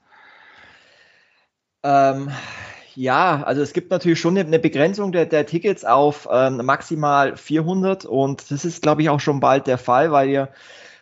Ähm, 1.83 2.31
ja, 2.95 3.43
also 3.45 3.63
es 3.63 3.73
gibt 3.73 3.91
natürlich 3.91 4.21
schon 4.21 4.37
eine 4.37 4.59
Begrenzung 4.59 5.13
der, 5.13 5.27
der 5.27 5.47
Tickets 5.47 5.85
auf 5.85 6.29
ähm, 6.31 6.65
maximal 6.65 7.37
400 7.37 8.05
und 8.05 8.51
das 8.51 8.65
ist, 8.65 8.83
glaube 8.83 9.03
ich, 9.03 9.11
auch 9.11 9.21
schon 9.21 9.41
bald 9.41 9.67
der 9.67 9.79
Fall, 9.79 10.11
weil 10.11 10.29
wir 10.29 10.49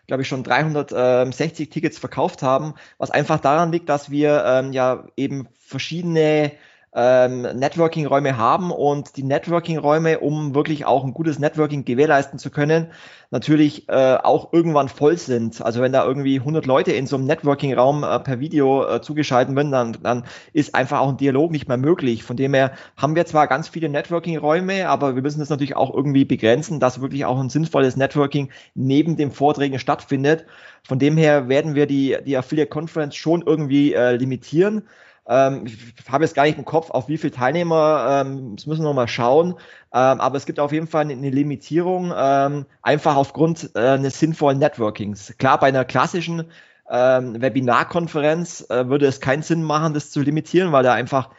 glaube 0.07 0.23
ich, 0.23 0.29
schon 0.29 0.45
360 0.45 1.69
Tickets 1.69 1.99
verkauft 1.99 2.43
haben, 2.43 2.75
was 2.99 3.11
einfach 3.11 3.41
daran 3.41 3.73
liegt, 3.73 3.89
dass 3.89 4.11
wir 4.11 4.45
ähm, 4.47 4.73
ja 4.73 5.05
eben 5.17 5.49
verschiedene 5.59 6.53
ähm, 6.97 7.43
Networking-Räume 7.43 8.39
haben 8.39 8.71
und 8.71 9.19
die 9.19 9.23
Networking-Räume, 9.23 10.21
um 10.21 10.55
wirklich 10.55 10.87
auch 10.87 11.05
ein 11.05 11.13
gutes 11.13 11.39
Networking 11.39 11.85
gewährleisten 11.85 12.39
zu 12.39 12.51
können, 12.51 12.89
natürlich 13.31 13.87
äh, 13.91 14.17
auch 14.17 14.55
irgendwann 14.55 14.89
voll 14.89 15.19
sind. 15.19 15.61
Also 15.61 15.83
wenn 15.83 15.93
da 15.93 16.07
irgendwie 16.07 16.39
100 16.39 16.65
Leute 16.65 16.93
in 16.93 17.07
so 17.07 17.17
einem 17.17 17.27
Networking-Raum 17.27 18.03
äh, 18.03 18.19
per 18.21 18.41
Video 18.41 18.89
äh, 18.89 19.03
zugeschaltet 19.03 19.55
werden, 19.55 19.73
dann, 19.73 19.99
dann 20.03 20.25
ist 20.55 20.75
einfach 20.75 21.01
auch 21.01 21.11
ein 21.11 21.19
Dialog 21.19 21.51
nicht 21.51 21.69
mehr 21.69 21.77
möglich. 21.77 22.23
Von 22.25 22.39
dem 22.39 22.55
her 22.55 22.73
haben 22.97 23.15
wir 23.15 23.27
zwar 23.27 23.47
ganz 23.47 23.69
viele 23.69 23.91
Networking-Räume, 23.91 24.89
aber 24.89 25.15
wir 25.15 25.23
müssen 25.23 25.41
das 25.41 25.51
natürlich 25.51 25.77
auch 25.77 25.93
irgendwie 25.93 26.25
begrenzen, 26.25 26.81
dass 26.81 27.03
wirklich 27.03 27.27
auch 27.27 27.39
ein 27.39 27.51
sinnvolles 27.51 27.97
Networking 27.97 28.51
neben 28.75 29.19
den 29.19 29.33
Vorträgen 29.33 29.79
stattfindet. 29.79 30.47
Von 30.83 30.99
dem 30.99 31.19
her 31.19 31.51
werden 31.51 31.75
wir 31.75 31.87
die, 31.87 32.17
die 32.25 32.39
Affiliate 32.39 32.71
Conference 32.71 33.17
schon 33.17 33.43
irgendwie 33.43 33.93
äh, 33.93 34.17
limitieren. 34.17 34.85
Ähm, 35.29 35.67
ich 35.67 35.77
habe 36.11 36.25
jetzt 36.25 36.35
gar 36.35 36.45
nicht 36.45 36.59
im 36.59 36.65
Kopf, 36.65 36.91
auf 36.91 37.09
wie 37.09 37.19
viele 37.19 37.33
Teilnehmer, 37.33 38.25
ähm, 38.27 38.55
das 38.57 38.67
müssen 38.67 38.83
wir 38.83 38.89
noch 38.89 38.95
mal 38.95 39.09
schauen. 39.09 39.55
Ähm, 39.93 40.21
aber 40.21 40.37
es 40.37 40.47
gibt 40.47 40.61
auf 40.61 40.73
jeden 40.73 40.87
Fall 40.87 41.03
eine, 41.03 41.31
Limitierung, 41.31 42.13
einfach 42.13 43.17
aufgrund 43.17 43.71
äh, 43.75 43.81
eines 43.81 44.21
sinnvollen 44.21 44.59
Networkings. 44.59 45.35
Klar, 45.39 45.59
bei 45.59 45.69
einer 45.69 45.85
klassischen 45.85 46.45
Webinarkonferenz 46.89 48.67
äh, 48.71 48.87
würde 48.89 49.07
es 49.07 49.21
keinen 49.21 49.43
Sinn 49.43 49.65
machen, 49.65 49.93
das 49.93 50.13
zu 50.13 50.21
limitieren, 50.21 50.71
weil 50.71 50.85
da 50.85 50.95
einfach 50.95 51.31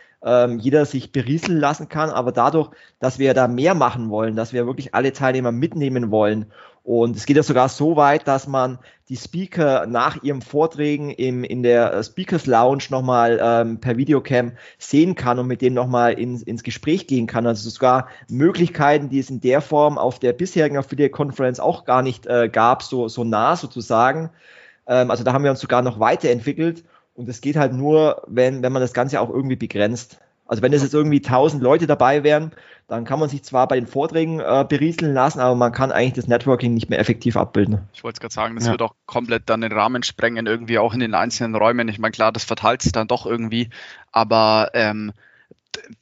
jeder 0.58 0.86
sich 0.86 1.12
berieseln 1.12 1.60
lassen 1.60 1.90
kann. 1.90 2.10
Aber 2.10 2.32
dadurch, 2.32 2.72
dass 3.00 3.20
wir 3.20 3.36
da 3.36 3.48
mehr 3.48 3.76
machen 3.76 4.10
wollen, 4.10 4.36
dass 4.36 4.52
wir 4.52 4.66
wirklich 4.66 4.96
alle 4.96 5.14
Teilnehmer 5.14 5.52
mitnehmen 5.52 6.10
wollen 6.10 6.48
und 6.88 7.18
es 7.18 7.26
geht 7.26 7.36
ja 7.36 7.44
sogar 7.44 7.68
so 7.68 7.98
weit, 7.98 8.30
dass 8.30 8.48
man 8.48 8.80
die 9.10 9.18
Speaker 9.18 9.86
nach 9.88 10.24
ihren 10.24 10.42
Vorträgen 10.42 11.10
im, 11.10 11.44
in 11.44 11.62
der 11.62 12.02
Speakers 12.02 12.46
Lounge 12.46 12.86
nochmal 12.92 13.42
ähm, 13.44 13.82
per 13.82 13.98
Videocam 13.98 14.54
sehen 14.78 15.14
kann 15.16 15.38
und 15.38 15.48
mit 15.48 15.62
denen 15.62 15.76
nochmal 15.76 16.14
ins, 16.14 16.44
ins 16.44 16.64
Gespräch 16.64 17.06
gehen 17.06 17.28
kann. 17.28 17.46
Also 17.46 17.70
sogar 17.70 18.08
Möglichkeiten, 18.30 19.10
die 19.10 19.20
es 19.20 19.30
in 19.30 19.42
der 19.42 19.60
Form 19.60 19.98
auf 19.98 20.20
der 20.20 20.32
bisherigen 20.32 20.78
Affiliate 20.78 21.12
Conference 21.12 21.60
auch 21.60 21.84
gar 21.84 22.02
nicht 22.04 22.26
äh, 22.26 22.48
gab, 22.48 22.84
so, 22.84 23.10
so 23.10 23.26
nah 23.26 23.58
sozusagen. 23.58 24.30
Ähm, 24.88 25.12
also 25.12 25.26
da 25.26 25.34
haben 25.34 25.44
wir 25.44 25.52
uns 25.52 25.60
sogar 25.60 25.82
noch 25.82 26.00
weiterentwickelt. 26.00 26.86
Und 27.16 27.28
es 27.28 27.42
geht 27.42 27.58
halt 27.58 27.74
nur, 27.74 28.24
wenn, 28.28 28.64
wenn 28.64 28.72
man 28.72 28.82
das 28.82 28.94
Ganze 28.94 29.20
auch 29.20 29.30
irgendwie 29.30 29.58
begrenzt. 29.58 30.20
Also 30.48 30.62
wenn 30.62 30.74
es 30.74 30.82
jetzt 30.82 30.94
irgendwie 30.94 31.18
1000 31.18 31.62
Leute 31.62 31.88
dabei 31.88 32.24
wären, 32.24 32.52
dann 32.88 33.04
kann 33.04 33.20
man 33.20 33.28
sich 33.28 33.44
zwar 33.44 33.68
bei 33.68 33.76
den 33.76 33.88
Vorträgen 33.88 34.40
äh, 34.40 34.66
berieseln 34.68 35.14
lassen, 35.14 35.42
aber 35.42 35.56
man 35.56 35.74
kann 35.74 35.92
eigentlich 35.92 36.14
das 36.14 36.28
Networking 36.28 36.74
nicht 36.74 36.90
mehr 36.90 37.00
effektiv 37.00 37.36
abbilden. 37.36 37.80
Ich 37.94 38.04
wollte 38.04 38.18
es 38.18 38.20
gerade 38.22 38.34
sagen, 38.34 38.56
das 38.56 38.66
ja. 38.66 38.72
wird 38.72 38.82
auch 38.82 38.96
komplett 39.06 39.44
dann 39.48 39.62
den 39.62 39.74
Rahmen 39.74 40.04
sprengen, 40.04 40.48
irgendwie 40.48 40.80
auch 40.80 40.94
in 40.94 41.02
den 41.02 41.14
einzelnen 41.14 41.56
Räumen. 41.56 41.90
Ich 41.90 42.00
meine, 42.00 42.14
klar, 42.14 42.32
das 42.32 42.46
verteilt 42.46 42.82
sich 42.82 42.94
dann 42.94 43.08
doch 43.08 43.26
irgendwie, 43.26 43.70
aber 44.12 44.72
ähm, 44.74 45.12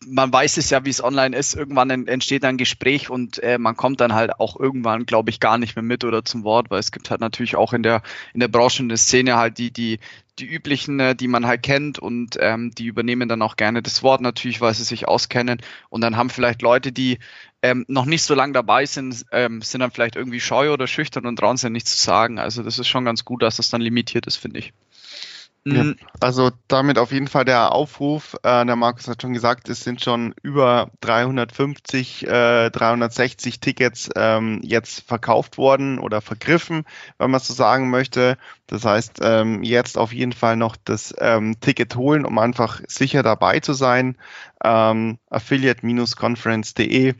man 0.05 0.32
weiß 0.32 0.57
es 0.57 0.69
ja, 0.69 0.86
wie 0.86 0.89
es 0.89 1.03
online 1.03 1.36
ist. 1.36 1.55
Irgendwann 1.55 2.07
entsteht 2.07 2.45
ein 2.45 2.57
Gespräch 2.57 3.09
und 3.09 3.41
äh, 3.43 3.57
man 3.57 3.76
kommt 3.76 4.01
dann 4.01 4.13
halt 4.13 4.39
auch 4.39 4.59
irgendwann, 4.59 5.05
glaube 5.05 5.30
ich, 5.30 5.39
gar 5.39 5.57
nicht 5.57 5.76
mehr 5.76 5.84
mit 5.84 6.03
oder 6.03 6.26
zum 6.26 6.43
Wort, 6.43 6.69
weil 6.69 6.80
es 6.80 6.91
gibt 6.91 7.09
halt 7.09 7.21
natürlich 7.21 7.55
auch 7.55 7.73
in 7.73 7.84
der 7.84 8.01
in 8.34 8.39
der 8.39 8.47
Branche 8.47 8.84
in 8.84 8.89
der 8.89 8.97
Szene 8.97 9.36
halt 9.36 9.57
die 9.57 9.71
die 9.71 9.99
die 10.39 10.45
üblichen, 10.45 10.99
äh, 10.99 11.15
die 11.15 11.28
man 11.28 11.47
halt 11.47 11.63
kennt 11.63 11.99
und 11.99 12.38
ähm, 12.39 12.71
die 12.71 12.88
übernehmen 12.88 13.30
dann 13.30 13.41
auch 13.41 13.55
gerne 13.55 13.82
das 13.82 14.03
Wort 14.03 14.21
natürlich, 14.21 14.59
weil 14.59 14.73
sie 14.73 14.84
sich 14.84 15.07
auskennen 15.07 15.61
und 15.89 16.01
dann 16.01 16.17
haben 16.17 16.30
vielleicht 16.30 16.61
Leute, 16.61 16.91
die 16.91 17.19
ähm, 17.61 17.86
noch 17.88 18.05
nicht 18.05 18.23
so 18.23 18.36
lange 18.36 18.53
dabei 18.53 18.86
sind, 18.86 19.26
ähm, 19.32 19.61
sind 19.61 19.80
dann 19.80 19.91
vielleicht 19.91 20.15
irgendwie 20.15 20.39
scheu 20.39 20.71
oder 20.71 20.88
schüchtern 20.88 21.26
und 21.26 21.38
trauen 21.38 21.57
sich 21.57 21.69
nichts 21.69 21.95
zu 21.97 22.03
sagen. 22.03 22.38
Also 22.38 22.63
das 22.63 22.80
ist 22.80 22.88
schon 22.88 23.05
ganz 23.05 23.26
gut, 23.26 23.41
dass 23.41 23.57
das 23.57 23.69
dann 23.69 23.82
limitiert 23.82 24.28
ist, 24.28 24.36
finde 24.36 24.59
ich. 24.59 24.73
Ja, 25.68 25.84
mhm. 25.84 25.95
also 26.20 26.51
damit 26.68 26.99
auf 26.99 27.11
jeden 27.11 27.28
Fall 27.28 27.43
der 27.43 27.72
Aufruf, 27.72 28.36
äh, 28.43 28.66
der 28.66 28.76
Markus 28.76 29.07
hat 29.07 29.24
schon 29.24 29.34
gesagt, 29.34 29.68
es 29.68 29.84
sind 29.84 30.03
schon 30.03 30.36
über 30.43 30.91
350, 31.01 32.28
äh, 32.28 32.70
360 32.70 33.59
Tickets 33.61 34.09
ähm, 34.16 34.61
jetzt 34.63 35.07
verkauft 35.07 35.57
worden 35.57 35.97
oder 35.97 36.22
vergriffen, 36.22 36.86
wenn 37.18 37.32
man 37.32 37.39
so 37.39 37.53
sagen 37.55 37.89
möchte. 37.89 38.38
Das 38.68 38.86
heißt, 38.86 39.20
ähm, 39.24 39.63
jetzt 39.63 39.97
auf 39.97 40.13
jeden 40.13 40.34
Fall 40.34 40.55
noch 40.55 40.76
das 40.76 41.16
ähm, 41.18 41.59
Ticket 41.61 41.95
holen, 41.95 42.26
um 42.26 42.38
einfach 42.38 42.82
sicher 42.88 43.24
dabei 43.24 43.59
zu 43.59 43.74
sein. 43.74 44.18
Ähm, 44.63 45.18
affiliate-conference.de 45.32 47.16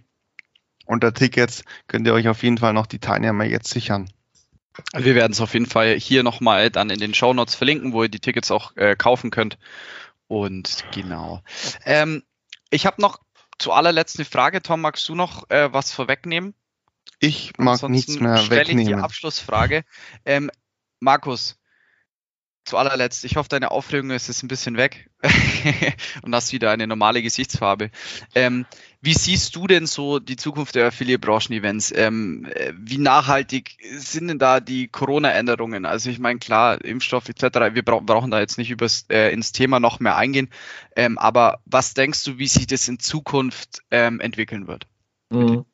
unter 0.86 1.14
Tickets 1.16 1.64
könnt 1.88 2.06
ihr 2.06 2.14
euch 2.14 2.28
auf 2.28 2.44
jeden 2.44 2.60
Fall 2.60 2.74
noch 2.74 2.86
die 2.86 3.00
Teilnehmer 3.00 3.46
jetzt 3.46 3.72
sichern. 3.72 4.08
Wir 4.94 5.16
werden 5.16 5.32
es 5.32 5.42
auf 5.42 5.54
jeden 5.54 5.66
Fall 5.66 5.98
hier 5.98 6.24
nochmal 6.24 6.70
dann 6.70 6.90
in 6.90 7.00
den 7.00 7.14
Show 7.14 7.34
Notes 7.34 7.56
verlinken, 7.56 7.94
wo 7.94 8.04
ihr 8.04 8.10
die 8.10 8.20
Tickets 8.20 8.52
auch 8.52 8.76
äh, 8.76 8.96
kaufen 8.96 9.32
könnt. 9.32 9.58
Und 10.28 10.84
genau. 10.92 11.42
Ähm, 11.86 12.24
ich 12.70 12.86
habe 12.86 13.02
noch 13.02 13.20
zu 13.58 13.72
allerletzt 13.72 14.18
eine 14.18 14.26
Frage. 14.26 14.62
Tom, 14.62 14.82
magst 14.82 15.08
du 15.08 15.16
noch 15.16 15.50
äh, 15.50 15.72
was 15.72 15.92
vorwegnehmen? 15.92 16.54
Ich 17.20 17.54
mag 17.58 17.74
Ansonsten 17.74 17.92
nichts 17.92 18.20
mehr 18.20 18.50
wegnehmen. 18.50 18.82
Ich 18.82 18.88
die 18.88 18.96
Abschlussfrage. 18.96 19.84
Ähm, 20.26 20.52
Markus, 21.00 21.58
zu 22.66 22.78
allerletzt, 22.78 23.24
ich 23.26 23.36
hoffe, 23.36 23.48
deine 23.50 23.72
Aufregung 23.72 24.10
ist 24.10 24.28
jetzt 24.28 24.44
ein 24.44 24.48
bisschen 24.48 24.76
weg 24.76 25.10
und 26.24 26.34
hast 26.34 26.52
wieder 26.52 26.72
eine 26.72 26.88
normale 26.88 27.22
Gesichtsfarbe. 27.22 27.92
Ähm, 28.34 28.66
wie 29.06 29.14
siehst 29.14 29.56
du 29.56 29.68
denn 29.68 29.86
so 29.86 30.20
die 30.20 30.36
Zukunft 30.36 30.74
der 30.74 30.88
Affiliate-Branchen-Events? 30.88 31.94
Ähm, 31.96 32.48
äh, 32.54 32.74
wie 32.76 32.98
nachhaltig 32.98 33.78
sind 33.98 34.28
denn 34.28 34.40
da 34.40 34.60
die 34.60 34.88
Corona-Änderungen? 34.88 35.86
Also 35.86 36.10
ich 36.10 36.18
meine, 36.18 36.40
klar, 36.40 36.84
Impfstoff 36.84 37.30
etc., 37.30 37.74
wir 37.74 37.86
bra 37.86 38.00
brauchen 38.00 38.32
da 38.32 38.40
jetzt 38.40 38.58
nicht 38.58 38.72
übers, 38.72 39.06
äh, 39.10 39.32
ins 39.32 39.52
Thema 39.52 39.80
noch 39.80 40.00
mehr 40.00 40.16
eingehen. 40.16 40.50
Ähm, 40.96 41.20
aber 41.20 41.60
was 41.66 41.94
denkst 41.94 42.24
du, 42.24 42.40
wie 42.40 42.48
sich 42.48 42.66
das 42.66 42.88
in 42.88 43.00
Zukunft 43.00 43.84
ähm, 43.92 44.20
entwickeln 44.20 44.68
wird? 44.68 44.88
Mhm. 45.30 45.66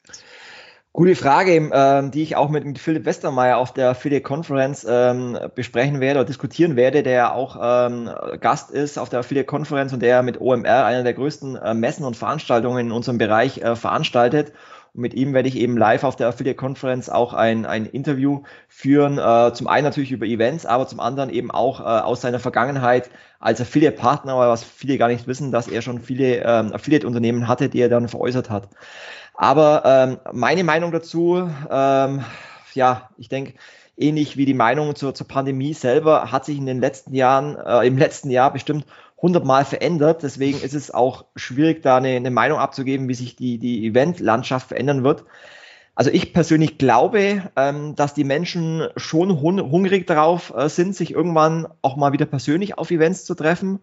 Gute 0.93 1.15
Frage, 1.15 1.69
ähm, 1.73 2.11
die 2.11 2.21
ich 2.21 2.35
auch 2.35 2.49
mit, 2.49 2.77
Philipp 2.77 3.05
Westermeier 3.05 3.57
auf 3.57 3.73
der 3.73 3.95
FIDE 3.95 4.19
Conference 4.19 4.85
ähm, 4.87 5.39
besprechen 5.55 6.01
werde 6.01 6.19
oder 6.19 6.27
diskutieren 6.27 6.75
werde, 6.75 7.01
der 7.01 7.33
auch 7.33 7.57
ähm, 7.61 8.09
Gast 8.41 8.71
ist 8.71 8.99
auf 8.99 9.07
der 9.07 9.23
FIDE 9.23 9.45
Conference 9.45 9.93
und 9.93 10.01
der 10.01 10.21
mit 10.21 10.41
OMR 10.41 10.83
einer 10.83 11.03
der 11.03 11.13
größten 11.13 11.55
äh, 11.55 11.73
Messen 11.73 12.03
und 12.03 12.17
Veranstaltungen 12.17 12.87
in 12.87 12.91
unserem 12.91 13.17
Bereich 13.17 13.59
äh, 13.59 13.77
veranstaltet. 13.77 14.51
Und 14.93 15.01
mit 15.01 15.13
ihm 15.13 15.33
werde 15.33 15.47
ich 15.47 15.55
eben 15.55 15.77
live 15.77 16.03
auf 16.03 16.17
der 16.17 16.27
Affiliate 16.27 16.57
Conference 16.57 17.09
auch 17.09 17.33
ein, 17.33 17.65
ein 17.65 17.85
Interview 17.85 18.43
führen. 18.67 19.17
Äh, 19.17 19.53
zum 19.53 19.67
einen 19.67 19.85
natürlich 19.85 20.11
über 20.11 20.25
Events, 20.25 20.65
aber 20.65 20.87
zum 20.87 20.99
anderen 20.99 21.29
eben 21.29 21.51
auch 21.51 21.79
äh, 21.79 21.83
aus 21.83 22.19
seiner 22.19 22.39
Vergangenheit 22.39 23.09
als 23.39 23.61
Affiliate-Partner, 23.61 24.37
was 24.37 24.65
viele 24.65 24.97
gar 24.97 25.07
nicht 25.07 25.25
wissen, 25.25 25.53
dass 25.53 25.69
er 25.69 25.81
schon 25.81 26.01
viele 26.01 26.43
ähm, 26.43 26.73
Affiliate-Unternehmen 26.73 27.47
hatte, 27.47 27.69
die 27.69 27.79
er 27.79 27.87
dann 27.87 28.09
veräußert 28.09 28.49
hat. 28.49 28.67
Aber 29.41 29.81
ähm, 29.85 30.19
meine 30.33 30.63
Meinung 30.63 30.91
dazu, 30.91 31.49
ähm, 31.71 32.23
ja, 32.75 33.09
ich 33.17 33.27
denke, 33.27 33.55
ähnlich 33.97 34.37
wie 34.37 34.45
die 34.45 34.53
Meinung 34.53 34.95
zur, 34.95 35.15
zur 35.15 35.27
Pandemie 35.27 35.73
selber, 35.73 36.31
hat 36.31 36.45
sich 36.45 36.59
in 36.59 36.67
den 36.67 36.79
letzten 36.79 37.15
Jahren, 37.15 37.55
äh, 37.55 37.87
im 37.87 37.97
letzten 37.97 38.29
Jahr 38.29 38.53
bestimmt 38.53 38.85
hundertmal 39.19 39.65
verändert. 39.65 40.21
Deswegen 40.21 40.61
ist 40.61 40.75
es 40.75 40.91
auch 40.91 41.25
schwierig, 41.35 41.81
da 41.81 41.97
eine, 41.97 42.09
eine 42.09 42.29
Meinung 42.29 42.59
abzugeben, 42.59 43.09
wie 43.09 43.15
sich 43.15 43.35
die, 43.35 43.57
die 43.57 43.87
Eventlandschaft 43.87 44.67
verändern 44.67 45.03
wird. 45.03 45.25
Also 45.95 46.11
ich 46.11 46.33
persönlich 46.33 46.77
glaube, 46.77 47.49
ähm, 47.55 47.95
dass 47.95 48.13
die 48.13 48.23
Menschen 48.23 48.89
schon 48.95 49.41
hungrig 49.41 50.05
darauf 50.05 50.53
äh, 50.55 50.69
sind, 50.69 50.95
sich 50.95 51.15
irgendwann 51.15 51.67
auch 51.81 51.95
mal 51.95 52.13
wieder 52.13 52.27
persönlich 52.27 52.77
auf 52.77 52.91
Events 52.91 53.25
zu 53.25 53.33
treffen 53.33 53.79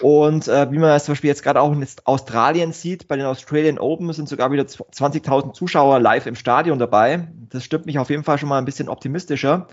und 0.00 0.48
äh, 0.48 0.70
wie 0.72 0.78
man 0.78 0.90
das 0.90 1.04
zum 1.04 1.12
Beispiel 1.12 1.28
jetzt 1.28 1.42
gerade 1.42 1.60
auch 1.60 1.72
in 1.72 1.86
Australien 2.04 2.72
sieht, 2.72 3.06
bei 3.06 3.16
den 3.16 3.26
Australian 3.26 3.78
Open 3.78 4.12
sind 4.12 4.28
sogar 4.28 4.50
wieder 4.50 4.64
20.000 4.64 5.52
Zuschauer 5.52 6.00
live 6.00 6.26
im 6.26 6.34
Stadion 6.34 6.78
dabei. 6.78 7.28
Das 7.50 7.64
stimmt 7.64 7.86
mich 7.86 7.98
auf 7.98 8.10
jeden 8.10 8.24
Fall 8.24 8.38
schon 8.38 8.48
mal 8.48 8.58
ein 8.58 8.64
bisschen 8.64 8.88
optimistischer. 8.88 9.68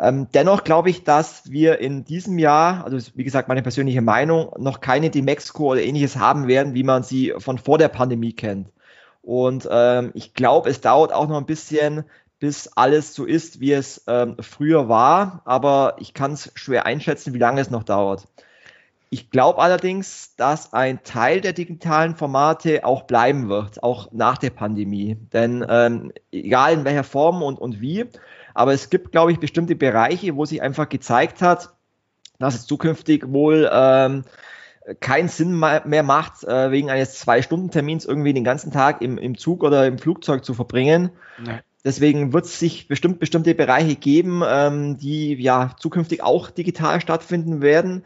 Ähm, 0.00 0.28
dennoch 0.32 0.64
glaube 0.64 0.90
ich, 0.90 1.04
dass 1.04 1.50
wir 1.50 1.78
in 1.78 2.04
diesem 2.04 2.38
Jahr, 2.38 2.84
also 2.84 2.98
wie 3.14 3.24
gesagt, 3.24 3.48
meine 3.48 3.62
persönliche 3.62 4.02
Meinung, 4.02 4.50
noch 4.58 4.80
keine 4.80 5.10
Demexco 5.10 5.72
oder 5.72 5.82
ähnliches 5.82 6.16
haben 6.16 6.48
werden, 6.48 6.74
wie 6.74 6.82
man 6.82 7.02
sie 7.02 7.34
von 7.38 7.58
vor 7.58 7.78
der 7.78 7.88
Pandemie 7.88 8.32
kennt. 8.32 8.72
Und 9.22 9.68
ähm, 9.70 10.10
ich 10.14 10.34
glaube, 10.34 10.68
es 10.70 10.80
dauert 10.80 11.12
auch 11.12 11.28
noch 11.28 11.38
ein 11.38 11.46
bisschen, 11.46 12.04
bis 12.40 12.68
alles 12.68 13.14
so 13.14 13.24
ist, 13.24 13.60
wie 13.60 13.72
es 13.72 14.04
ähm, 14.06 14.36
früher 14.40 14.88
war. 14.88 15.42
Aber 15.44 15.96
ich 15.98 16.12
kann 16.12 16.32
es 16.32 16.50
schwer 16.54 16.86
einschätzen, 16.86 17.32
wie 17.32 17.38
lange 17.38 17.60
es 17.60 17.70
noch 17.70 17.84
dauert. 17.84 18.26
Ich 19.14 19.30
glaube 19.30 19.62
allerdings, 19.62 20.34
dass 20.34 20.72
ein 20.72 21.04
Teil 21.04 21.40
der 21.40 21.52
digitalen 21.52 22.16
Formate 22.16 22.84
auch 22.84 23.04
bleiben 23.04 23.48
wird, 23.48 23.80
auch 23.80 24.10
nach 24.10 24.38
der 24.38 24.50
Pandemie. 24.50 25.16
Denn 25.32 25.64
ähm, 25.68 26.10
egal 26.32 26.72
in 26.72 26.84
welcher 26.84 27.04
Form 27.04 27.40
und, 27.40 27.60
und 27.60 27.80
wie, 27.80 28.06
aber 28.54 28.72
es 28.72 28.90
gibt, 28.90 29.12
glaube 29.12 29.30
ich, 29.30 29.38
bestimmte 29.38 29.76
Bereiche, 29.76 30.34
wo 30.34 30.44
sich 30.46 30.60
einfach 30.62 30.88
gezeigt 30.88 31.42
hat, 31.42 31.74
dass 32.40 32.56
es 32.56 32.66
zukünftig 32.66 33.32
wohl 33.32 33.70
ähm, 33.72 34.24
keinen 34.98 35.28
Sinn 35.28 35.60
mehr 35.60 36.02
macht, 36.02 36.42
äh, 36.42 36.72
wegen 36.72 36.90
eines 36.90 37.14
Zwei-Stunden-Termins 37.20 38.06
irgendwie 38.06 38.34
den 38.34 38.42
ganzen 38.42 38.72
Tag 38.72 39.00
im, 39.00 39.16
im 39.16 39.38
Zug 39.38 39.62
oder 39.62 39.86
im 39.86 39.98
Flugzeug 39.98 40.44
zu 40.44 40.54
verbringen. 40.54 41.10
Nee. 41.40 41.60
Deswegen 41.84 42.32
wird 42.32 42.46
es 42.46 42.58
sich 42.58 42.88
bestimmt 42.88 43.20
bestimmte 43.20 43.54
Bereiche 43.54 43.94
geben, 43.94 44.42
ähm, 44.44 44.98
die 44.98 45.34
ja 45.34 45.76
zukünftig 45.78 46.20
auch 46.20 46.50
digital 46.50 47.00
stattfinden 47.00 47.62
werden. 47.62 48.02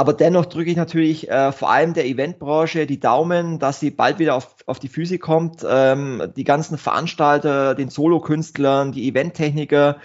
Aber 0.00 0.14
dennoch 0.14 0.46
drücke 0.46 0.70
ich 0.70 0.78
natürlich 0.78 1.28
äh, 1.28 1.52
vor 1.52 1.70
allem 1.70 1.92
der 1.92 2.06
Eventbranche 2.06 2.86
die 2.86 2.98
Daumen, 2.98 3.58
dass 3.58 3.80
sie 3.80 3.90
bald 3.90 4.18
wieder 4.18 4.34
auf, 4.34 4.54
auf 4.64 4.78
die 4.78 4.88
Füße 4.88 5.18
kommt. 5.18 5.62
Ähm, 5.68 6.32
die 6.36 6.44
ganzen 6.44 6.78
Veranstalter, 6.78 7.74
den 7.74 7.90
Solokünstlern, 7.90 8.92
die 8.92 9.06
Eventtechniker, 9.10 9.98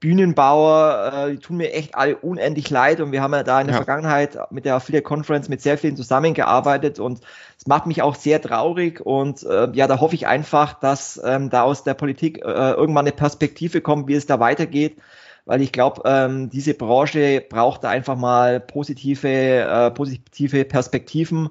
Bühnenbauer, 0.00 1.12
äh, 1.12 1.30
die 1.32 1.36
tun 1.36 1.58
mir 1.58 1.74
echt 1.74 1.94
alle 1.94 2.16
unendlich 2.16 2.70
leid 2.70 3.02
und 3.02 3.12
wir 3.12 3.20
haben 3.20 3.34
ja 3.34 3.42
da 3.42 3.60
in 3.60 3.66
der 3.66 3.76
ja. 3.76 3.82
Vergangenheit 3.84 4.38
mit 4.50 4.64
der 4.64 4.76
Affiliate 4.76 5.04
Conference 5.04 5.50
mit 5.50 5.60
sehr 5.60 5.76
vielen 5.76 5.98
zusammengearbeitet 5.98 6.98
und 6.98 7.20
es 7.58 7.66
macht 7.66 7.84
mich 7.84 8.00
auch 8.00 8.14
sehr 8.14 8.40
traurig 8.40 9.04
und 9.04 9.42
äh, 9.42 9.68
ja, 9.74 9.86
da 9.86 10.00
hoffe 10.00 10.14
ich 10.14 10.26
einfach, 10.26 10.80
dass 10.80 11.20
ähm, 11.22 11.50
da 11.50 11.60
aus 11.60 11.84
der 11.84 11.92
Politik 11.92 12.38
äh, 12.38 12.70
irgendwann 12.70 13.04
eine 13.04 13.12
Perspektive 13.12 13.82
kommt, 13.82 14.08
wie 14.08 14.14
es 14.14 14.24
da 14.24 14.40
weitergeht 14.40 14.96
weil 15.44 15.62
ich 15.62 15.72
glaube, 15.72 16.02
ähm, 16.04 16.50
diese 16.50 16.74
Branche 16.74 17.44
braucht 17.48 17.84
da 17.84 17.90
einfach 17.90 18.16
mal 18.16 18.60
positive, 18.60 19.28
äh, 19.28 19.90
positive 19.90 20.64
Perspektiven 20.64 21.50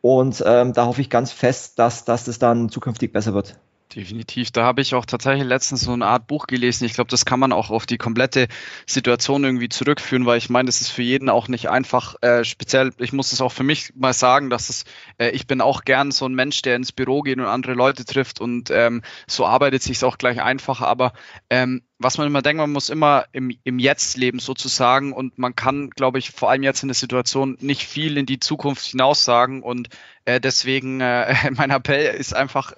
und 0.00 0.42
ähm, 0.46 0.72
da 0.72 0.86
hoffe 0.86 1.00
ich 1.00 1.10
ganz 1.10 1.32
fest, 1.32 1.78
dass, 1.78 2.04
dass 2.04 2.24
das 2.24 2.38
dann 2.38 2.68
zukünftig 2.68 3.12
besser 3.12 3.34
wird. 3.34 3.58
Definitiv. 3.92 4.50
Da 4.50 4.64
habe 4.64 4.80
ich 4.80 4.94
auch 4.94 5.04
tatsächlich 5.04 5.44
letztens 5.44 5.82
so 5.82 5.92
eine 5.92 6.06
Art 6.06 6.26
Buch 6.26 6.46
gelesen. 6.46 6.84
Ich 6.84 6.94
glaube, 6.94 7.10
das 7.10 7.24
kann 7.24 7.38
man 7.38 7.52
auch 7.52 7.70
auf 7.70 7.86
die 7.86 7.98
komplette 7.98 8.48
Situation 8.86 9.44
irgendwie 9.44 9.68
zurückführen, 9.68 10.26
weil 10.26 10.38
ich 10.38 10.50
meine, 10.50 10.66
das 10.66 10.80
ist 10.80 10.88
für 10.88 11.02
jeden 11.02 11.28
auch 11.28 11.46
nicht 11.46 11.68
einfach. 11.68 12.16
Äh, 12.20 12.44
speziell, 12.44 12.92
ich 12.98 13.12
muss 13.12 13.32
es 13.32 13.40
auch 13.40 13.52
für 13.52 13.62
mich 13.62 13.92
mal 13.94 14.12
sagen, 14.12 14.50
dass 14.50 14.68
es, 14.68 14.84
äh, 15.18 15.30
ich 15.30 15.46
bin 15.46 15.60
auch 15.60 15.84
gern 15.84 16.10
so 16.10 16.26
ein 16.26 16.34
Mensch, 16.34 16.62
der 16.62 16.74
ins 16.74 16.90
Büro 16.90 17.22
geht 17.22 17.38
und 17.38 17.44
andere 17.44 17.74
Leute 17.74 18.04
trifft 18.04 18.40
und 18.40 18.70
ähm, 18.70 19.02
so 19.28 19.46
arbeitet 19.46 19.82
sich 19.82 20.02
auch 20.02 20.18
gleich 20.18 20.42
einfacher. 20.42 20.88
Aber 20.88 21.12
ähm, 21.48 21.82
was 21.98 22.18
man 22.18 22.26
immer 22.26 22.42
denkt, 22.42 22.58
man 22.58 22.72
muss 22.72 22.88
immer 22.88 23.26
im, 23.32 23.56
im 23.62 23.78
Jetzt 23.78 24.16
leben 24.16 24.40
sozusagen 24.40 25.12
und 25.12 25.38
man 25.38 25.54
kann, 25.54 25.90
glaube 25.90 26.18
ich, 26.18 26.30
vor 26.30 26.50
allem 26.50 26.64
jetzt 26.64 26.82
in 26.82 26.88
der 26.88 26.96
Situation 26.96 27.56
nicht 27.60 27.86
viel 27.86 28.16
in 28.16 28.26
die 28.26 28.40
Zukunft 28.40 28.86
hinaus 28.86 29.24
sagen 29.24 29.62
und 29.62 29.88
äh, 30.24 30.40
deswegen 30.40 31.00
äh, 31.00 31.34
mein 31.52 31.70
Appell 31.70 32.16
ist 32.16 32.34
einfach 32.34 32.72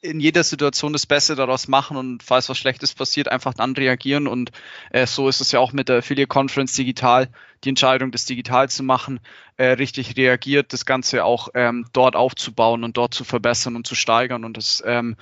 in 0.00 0.20
jeder 0.20 0.44
Situation 0.44 0.92
das 0.92 1.06
Beste 1.06 1.34
daraus 1.34 1.66
machen 1.66 1.96
und 1.96 2.22
falls 2.22 2.48
was 2.48 2.58
Schlechtes 2.58 2.94
passiert, 2.94 3.28
einfach 3.28 3.54
dann 3.54 3.72
reagieren. 3.74 4.28
Und 4.28 4.52
äh, 4.90 5.06
so 5.06 5.28
ist 5.28 5.40
es 5.40 5.50
ja 5.52 5.58
auch 5.58 5.72
mit 5.72 5.88
der 5.88 5.98
Affiliate 5.98 6.28
Conference 6.28 6.74
digital, 6.74 7.28
die 7.64 7.70
Entscheidung, 7.70 8.12
das 8.12 8.24
digital 8.24 8.68
zu 8.68 8.84
machen, 8.84 9.18
äh, 9.56 9.70
richtig 9.70 10.16
reagiert, 10.16 10.72
das 10.72 10.86
Ganze 10.86 11.24
auch 11.24 11.48
ähm, 11.54 11.86
dort 11.92 12.14
aufzubauen 12.14 12.84
und 12.84 12.96
dort 12.96 13.12
zu 13.12 13.24
verbessern 13.24 13.74
und 13.74 13.86
zu 13.86 13.96
steigern. 13.96 14.44
Und 14.44 14.56
das 14.56 14.82
ähm, 14.86 15.16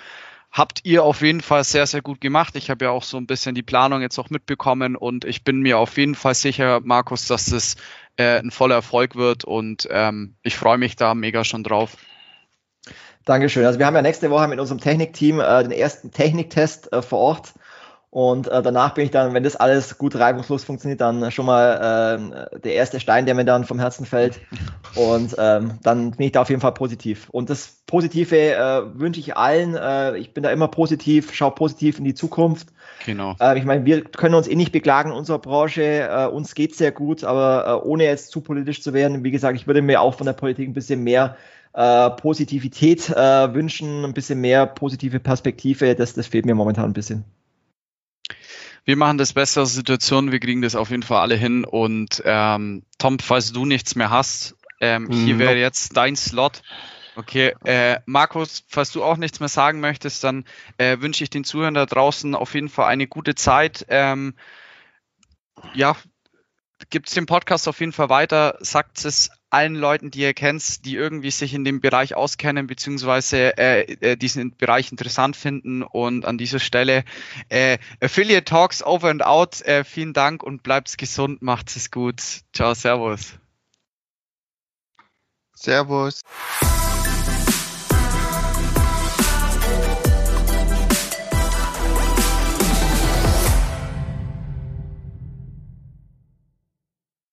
habt 0.53 0.81
ihr 0.85 1.05
auf 1.05 1.23
jeden 1.23 1.41
Fall 1.41 1.65
sehr, 1.65 1.87
sehr 1.87 2.03
gut 2.03 2.21
gemacht. 2.21 2.55
Ich 2.57 2.69
habe 2.69 2.85
ja 2.85 2.91
auch 2.91 3.03
so 3.03 3.17
ein 3.17 3.27
bisschen 3.27 3.55
die 3.55 3.63
Planung 3.63 4.03
jetzt 4.03 4.19
auch 4.19 4.29
mitbekommen 4.29 4.95
und 4.95 5.25
ich 5.25 5.43
bin 5.43 5.61
mir 5.61 5.79
auf 5.79 5.97
jeden 5.97 6.15
Fall 6.15 6.35
sicher, 6.35 6.81
Markus, 6.85 7.27
dass 7.27 7.47
das 7.47 7.77
äh, 8.17 8.39
ein 8.39 8.51
voller 8.51 8.77
Erfolg 8.77 9.17
wird 9.17 9.45
und 9.45 9.89
ähm, 9.91 10.35
ich 10.43 10.57
freue 10.57 10.79
mich 10.79 10.97
da 10.97 11.15
mega 11.15 11.45
schon 11.45 11.65
drauf. 11.65 11.97
Dankeschön. 13.27 13.67
Also 13.67 13.81
wir 13.81 13.87
haben 13.87 13.97
ja 13.97 14.03
nächste 14.03 14.31
Woche 14.31 14.47
mit 14.47 14.61
unserem 14.61 14.81
Technikteam 14.81 15.41
äh, 15.41 15.63
den 15.65 15.73
ersten 15.73 16.13
Techniktest 16.13 16.93
äh, 16.93 17.03
vor 17.03 17.19
Ort. 17.19 17.55
Und 18.11 18.47
äh, 18.47 18.63
danach 18.63 18.95
bin 18.95 19.05
ich 19.05 19.11
dann, 19.11 19.35
wenn 19.35 19.43
das 19.43 19.57
alles 19.57 19.99
gut 19.99 20.17
reibungslos 20.17 20.63
funktioniert, 20.65 21.01
dann 21.01 21.31
schon 21.33 21.45
mal 21.45 22.49
äh, 22.55 22.61
der 22.61 22.75
erste 22.75 23.01
Stein, 23.01 23.27
der 23.27 23.35
mir 23.35 23.45
dann 23.45 23.65
vom 23.65 23.81
Herzen 23.81 24.07
fällt. 24.07 24.41
Und 24.95 25.35
ähm, 25.39 25.73
dann 25.83 26.13
bin 26.13 26.27
ich 26.27 26.33
da 26.33 26.43
auf 26.43 26.49
jeden 26.49 26.63
Fall 26.63 26.73
positiv. 26.73 27.29
Und 27.31 27.51
das 27.51 27.83
Positive 27.87 28.55
äh, 28.55 28.83
wünsche 28.99 29.21
ich 29.21 29.37
allen. 29.37 29.75
Äh, 29.75 30.19
ich 30.19 30.33
bin 30.33 30.45
da 30.45 30.51
immer 30.51 30.69
positiv, 30.69 31.35
schaue 31.35 31.51
positiv 31.51 31.99
in 31.99 32.05
die 32.05 32.15
Zukunft. 32.15 32.69
Genau. 33.05 33.35
Äh, 33.41 33.59
ich 33.59 33.65
meine, 33.65 33.85
wir 33.85 34.05
können 34.05 34.37
uns 34.37 34.49
eh 34.49 34.55
nicht 34.55 34.73
beklagen 34.73 35.11
in 35.11 35.17
unserer 35.17 35.41
Branche. 35.41 36.09
Äh, 36.09 36.27
uns 36.29 36.55
geht 36.55 36.77
sehr 36.77 36.93
gut, 36.93 37.25
aber 37.25 37.83
äh, 37.83 37.87
ohne 37.87 38.05
jetzt 38.05 38.31
zu 38.31 38.41
politisch 38.41 38.83
zu 38.83 38.95
werden, 38.95 39.25
wie 39.25 39.33
gesagt, 39.33 39.57
ich 39.57 39.67
würde 39.67 39.83
mir 39.83 40.01
auch 40.01 40.15
von 40.15 40.27
der 40.27 40.33
Politik 40.33 40.69
ein 40.69 40.75
bisschen 40.75 41.03
mehr 41.03 41.37
äh, 41.77 42.11
Positivität 42.11 43.11
äh, 43.11 43.55
wünschen, 43.55 44.05
ein 44.05 44.15
bisschen 44.15 44.41
mehr 44.41 44.67
positive 44.67 45.21
Perspektive. 45.21 45.95
Das, 45.95 46.15
das 46.15 46.27
fehlt 46.27 46.47
mir 46.47 46.55
momentan 46.55 46.87
ein 46.87 46.95
bisschen. 46.95 47.25
Wir 48.87 48.97
machen 48.97 49.19
das 49.19 49.35
Beste 49.35 49.61
aus 49.61 49.73
der 49.73 49.81
Situation, 49.81 50.33
wir 50.33 50.41
kriegen 50.41 50.63
das 50.63 50.75
auf 50.75 50.91
jeden 50.91 51.03
Fall 51.03 51.21
alle 51.21 51.35
hin. 51.35 51.65
Und 51.65 52.23
ähm, 52.25 52.85
Tom, 52.99 53.19
falls 53.19 53.53
du 53.53 53.67
nichts 53.67 53.95
mehr 53.95 54.11
hast, 54.11 54.57
ähm, 54.81 55.11
hier 55.11 55.35
mhm. 55.35 55.39
wäre 55.39 55.57
jetzt 55.57 55.97
dein 55.97 56.17
Slot. 56.17 56.63
Okay, 57.15 57.55
äh, 57.65 57.99
Markus, 58.07 58.65
falls 58.69 58.93
du 58.93 59.03
auch 59.03 59.17
nichts 59.19 59.41
mehr 59.41 59.49
sagen 59.49 59.81
möchtest, 59.81 60.25
dann 60.25 60.45
äh, 60.79 61.01
wünsche 61.01 61.25
ich 61.25 61.31
den 61.31 61.45
Zuhörern 61.45 61.75
da 61.75 61.85
draußen 61.85 62.35
auf 62.35 62.55
jeden 62.55 62.69
Fall 62.69 62.87
eine 62.87 63.07
gute 63.07 63.35
Zeit. 63.35 63.85
Ähm, 63.89 64.35
ja, 65.75 65.97
gibt 66.91 67.09
es 67.09 67.15
den 67.15 67.27
Podcast 67.27 67.69
auf 67.69 67.81
jeden 67.81 67.93
Fall 67.93 68.09
weiter, 68.09 68.57
sagt 68.61 69.05
es 69.05 69.31
allen 69.51 69.75
Leuten, 69.75 70.11
die 70.11 70.21
ihr 70.21 70.35
kennt, 70.35 70.85
die 70.85 70.97
irgendwie 70.97 71.31
sich 71.31 71.55
in 71.55 71.65
dem 71.65 71.81
Bereich 71.81 72.15
auskennen, 72.15 72.67
beziehungsweise 72.67 73.57
äh, 73.59 73.83
äh, 74.01 74.17
diesen 74.17 74.57
Bereich 74.57 74.91
interessant 74.91 75.37
finden. 75.37 75.83
Und 75.83 76.25
an 76.25 76.39
dieser 76.39 76.59
Stelle 76.59 77.05
äh, 77.49 77.79
Affiliate 78.01 78.45
Talks 78.45 78.83
over 78.83 79.09
and 79.09 79.25
out. 79.25 79.63
Äh, 79.63 79.85
vielen 79.85 80.13
Dank 80.13 80.43
und 80.43 80.63
bleibt 80.63 80.97
gesund, 80.99 81.43
macht 81.43 81.75
es 81.77 81.91
gut. 81.91 82.21
Ciao, 82.53 82.75
Servus. 82.75 83.35
Servus. 85.55 86.23